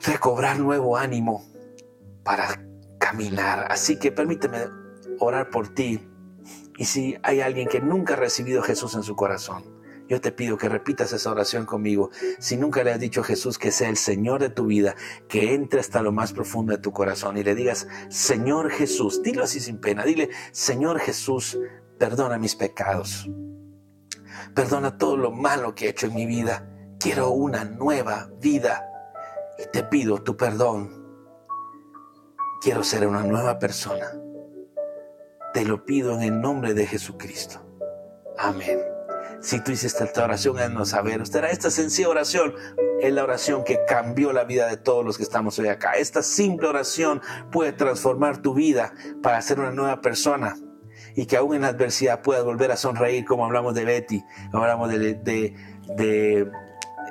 recobrar 0.04 0.60
nuevo 0.60 0.98
ánimo 0.98 1.46
para 2.24 2.62
caminar. 3.00 3.72
Así 3.72 3.98
que 3.98 4.12
permíteme 4.12 4.66
orar 5.20 5.50
por 5.50 5.70
ti. 5.70 6.08
Y 6.78 6.86
si 6.86 7.18
hay 7.24 7.42
alguien 7.42 7.68
que 7.68 7.80
nunca 7.80 8.14
ha 8.14 8.18
recibido 8.18 8.62
a 8.62 8.66
Jesús 8.66 8.96
en 8.96 9.04
su 9.04 9.16
corazón, 9.16 9.77
yo 10.08 10.22
te 10.22 10.32
pido 10.32 10.58
que 10.58 10.70
repitas 10.70 11.14
esa 11.14 11.32
oración 11.32 11.66
conmigo. 11.66 12.10
Si 12.40 12.58
nunca 12.58 12.84
le 12.84 12.92
has 12.92 13.00
dicho 13.00 13.22
a 13.22 13.24
Jesús 13.24 13.58
que 13.58 13.72
sea 13.72 13.90
el 13.90 13.98
Señor 13.98 14.42
de 14.42 14.50
tu 14.50 14.66
vida, 14.66 14.96
que 15.28 15.54
entre 15.54 15.80
hasta 15.80 16.02
lo 16.02 16.12
más 16.12 16.34
profundo 16.34 16.74
de 16.74 16.82
tu 16.82 16.92
corazón 16.92 17.38
y 17.38 17.44
le 17.44 17.56
digas, 17.56 17.88
Señor 18.10 18.70
Jesús, 18.72 19.22
dilo 19.22 19.44
así 19.44 19.60
sin 19.60 19.80
pena, 19.80 20.04
dile, 20.04 20.30
Señor 20.52 21.00
Jesús, 21.00 21.58
perdona 21.98 22.38
mis 22.38 22.56
pecados. 22.56 23.30
Perdona 24.54 24.98
todo 24.98 25.18
lo 25.18 25.32
malo 25.32 25.76
que 25.76 25.86
he 25.86 25.90
hecho 25.90 26.08
en 26.08 26.16
mi 26.16 26.26
vida. 26.26 26.68
Quiero 27.00 27.30
una 27.32 27.64
nueva 27.64 28.30
vida 28.40 28.84
y 29.60 29.72
te 29.72 29.84
pido 29.84 30.24
tu 30.24 30.36
perdón 30.36 30.98
Quiero 32.60 32.84
ser 32.84 33.08
una 33.08 33.24
nueva 33.24 33.60
persona. 33.60 34.12
Te 35.54 35.64
lo 35.64 35.86
pido 35.86 36.14
en 36.16 36.24
el 36.24 36.42
nombre 36.42 36.74
de 36.74 36.88
Jesucristo. 36.88 37.62
Amén. 38.38 38.97
Si 39.40 39.60
tú 39.62 39.72
hiciste 39.72 40.04
esta 40.04 40.24
oración, 40.24 40.58
haznos 40.58 40.90
saber. 40.90 41.22
Usted 41.22 41.44
esta 41.46 41.70
sencilla 41.70 42.10
oración 42.10 42.54
es 43.02 43.14
la 43.14 43.24
oración 43.24 43.64
que 43.64 43.80
cambió 43.88 44.34
la 44.34 44.44
vida 44.44 44.68
de 44.68 44.78
todos 44.78 45.06
los 45.06 45.18
que 45.18 45.24
estamos 45.24 45.60
hoy 45.60 45.68
acá. 45.68 45.94
Esta 45.94 46.24
simple 46.24 46.68
oración 46.68 47.22
puede 47.52 47.72
transformar 47.72 48.42
tu 48.42 48.54
vida 48.54 48.94
para 49.22 49.42
ser 49.42 49.60
una 49.60 49.72
nueva 49.72 50.02
persona 50.02 50.56
y 51.16 51.26
que 51.26 51.38
aún 51.38 51.56
en 51.56 51.62
la 51.62 51.70
adversidad 51.70 52.22
puedas 52.22 52.44
volver 52.44 52.72
a 52.72 52.78
sonreír, 52.78 53.26
como 53.26 53.46
hablamos 53.46 53.76
de 53.76 53.86
Betty, 53.86 54.24
hablamos 54.54 54.90
de, 54.90 55.16
de, 55.16 56.52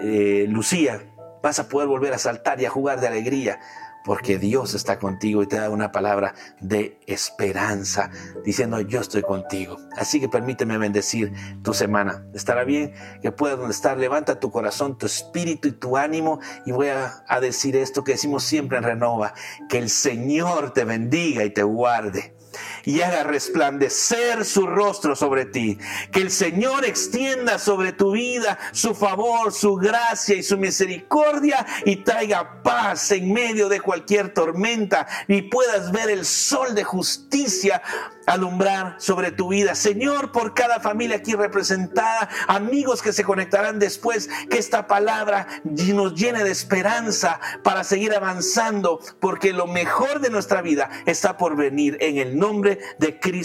eh, 0.01 0.47
Lucía. 0.49 1.01
Vas 1.43 1.59
a 1.61 1.68
poder 1.68 1.87
volver 1.87 2.12
a 2.12 2.18
saltar 2.18 2.61
y 2.61 2.66
a 2.66 2.70
jugar 2.70 3.01
de 3.01 3.07
alegría 3.07 3.61
porque 4.07 4.38
Dios 4.38 4.74
está 4.74 5.00
contigo 5.00 5.42
y 5.42 5.48
te 5.48 5.57
da 5.57 5.68
una 5.68 5.90
palabra 5.90 6.32
de 6.61 7.00
esperanza, 7.09 8.09
diciendo 8.44 8.80
yo 8.80 9.00
estoy 9.00 9.22
contigo. 9.22 9.78
Así 9.96 10.20
que 10.20 10.28
permíteme 10.28 10.78
bendecir 10.78 11.32
tu 11.64 11.74
semana. 11.74 12.24
Estará 12.32 12.62
bien 12.62 12.94
que 13.20 13.32
puedas 13.32 13.68
estar. 13.68 13.98
Levanta 13.98 14.38
tu 14.38 14.52
corazón, 14.52 14.96
tu 14.96 15.07
espíritu 15.07 15.66
y 15.68 15.72
tu 15.72 15.96
ánimo. 15.96 16.38
Y 16.64 16.70
voy 16.70 16.88
a, 16.88 17.24
a 17.26 17.40
decir 17.40 17.74
esto 17.74 18.04
que 18.04 18.12
decimos 18.12 18.44
siempre 18.44 18.78
en 18.78 18.84
Renova, 18.84 19.34
que 19.68 19.78
el 19.78 19.90
Señor 19.90 20.72
te 20.72 20.84
bendiga 20.84 21.42
y 21.42 21.50
te 21.50 21.64
guarde 21.64 22.36
y 22.87 23.03
haga 23.03 23.24
resplandecer 23.24 24.45
su 24.45 24.66
rostro 24.66 25.14
sobre 25.16 25.45
ti. 25.45 25.78
Que 26.12 26.20
el 26.20 26.30
Señor 26.30 26.84
extienda 26.87 27.59
sobre 27.59 27.93
tu 27.93 28.12
vida 28.12 28.59
su 28.72 28.95
favor, 28.95 29.53
su 29.53 29.74
gracia 29.74 30.37
y 30.37 30.43
su 30.43 30.57
misericordia 30.57 31.66
y 31.84 31.97
traiga 31.97 32.62
paz 32.62 33.11
en 33.11 33.32
medio 33.32 33.68
de 33.68 33.80
cualquier 33.80 34.32
tormenta 34.32 35.07
y 35.26 35.43
puedas 35.43 35.91
ver 35.93 36.09
el 36.09 36.24
sol 36.24 36.74
de 36.74 36.84
justicia 36.84 37.82
alumbrar 38.26 38.97
sobre 38.99 39.30
tu 39.30 39.49
vida. 39.49 39.74
Señor, 39.74 40.32
por 40.32 40.55
cada 40.55 40.80
familia 40.80 41.16
aquí 41.16 41.34
representada, 41.34 42.28
amigos 42.49 43.01
que 43.01 43.12
se 43.12 43.24
conectarán 43.24 43.78
después, 43.78 44.28
que 44.51 44.59
esta 44.59 44.87
palabra 44.87 45.47
nos 45.64 46.14
llene 46.14 46.45
de 46.45 46.51
esperanza 46.51 47.41
para 47.62 47.84
seguir 47.84 48.14
avanzando, 48.14 49.01
porque 49.20 49.53
lo 49.53 49.66
mejor 49.66 50.20
de 50.20 50.30
nuestra 50.30 50.61
vida 50.61 50.91
está 51.07 51.37
por 51.37 51.57
venir 51.57 51.97
en 52.01 52.18
el 52.18 52.37
nombre 52.37 52.76
de 52.99 53.18
Cristo 53.18 53.27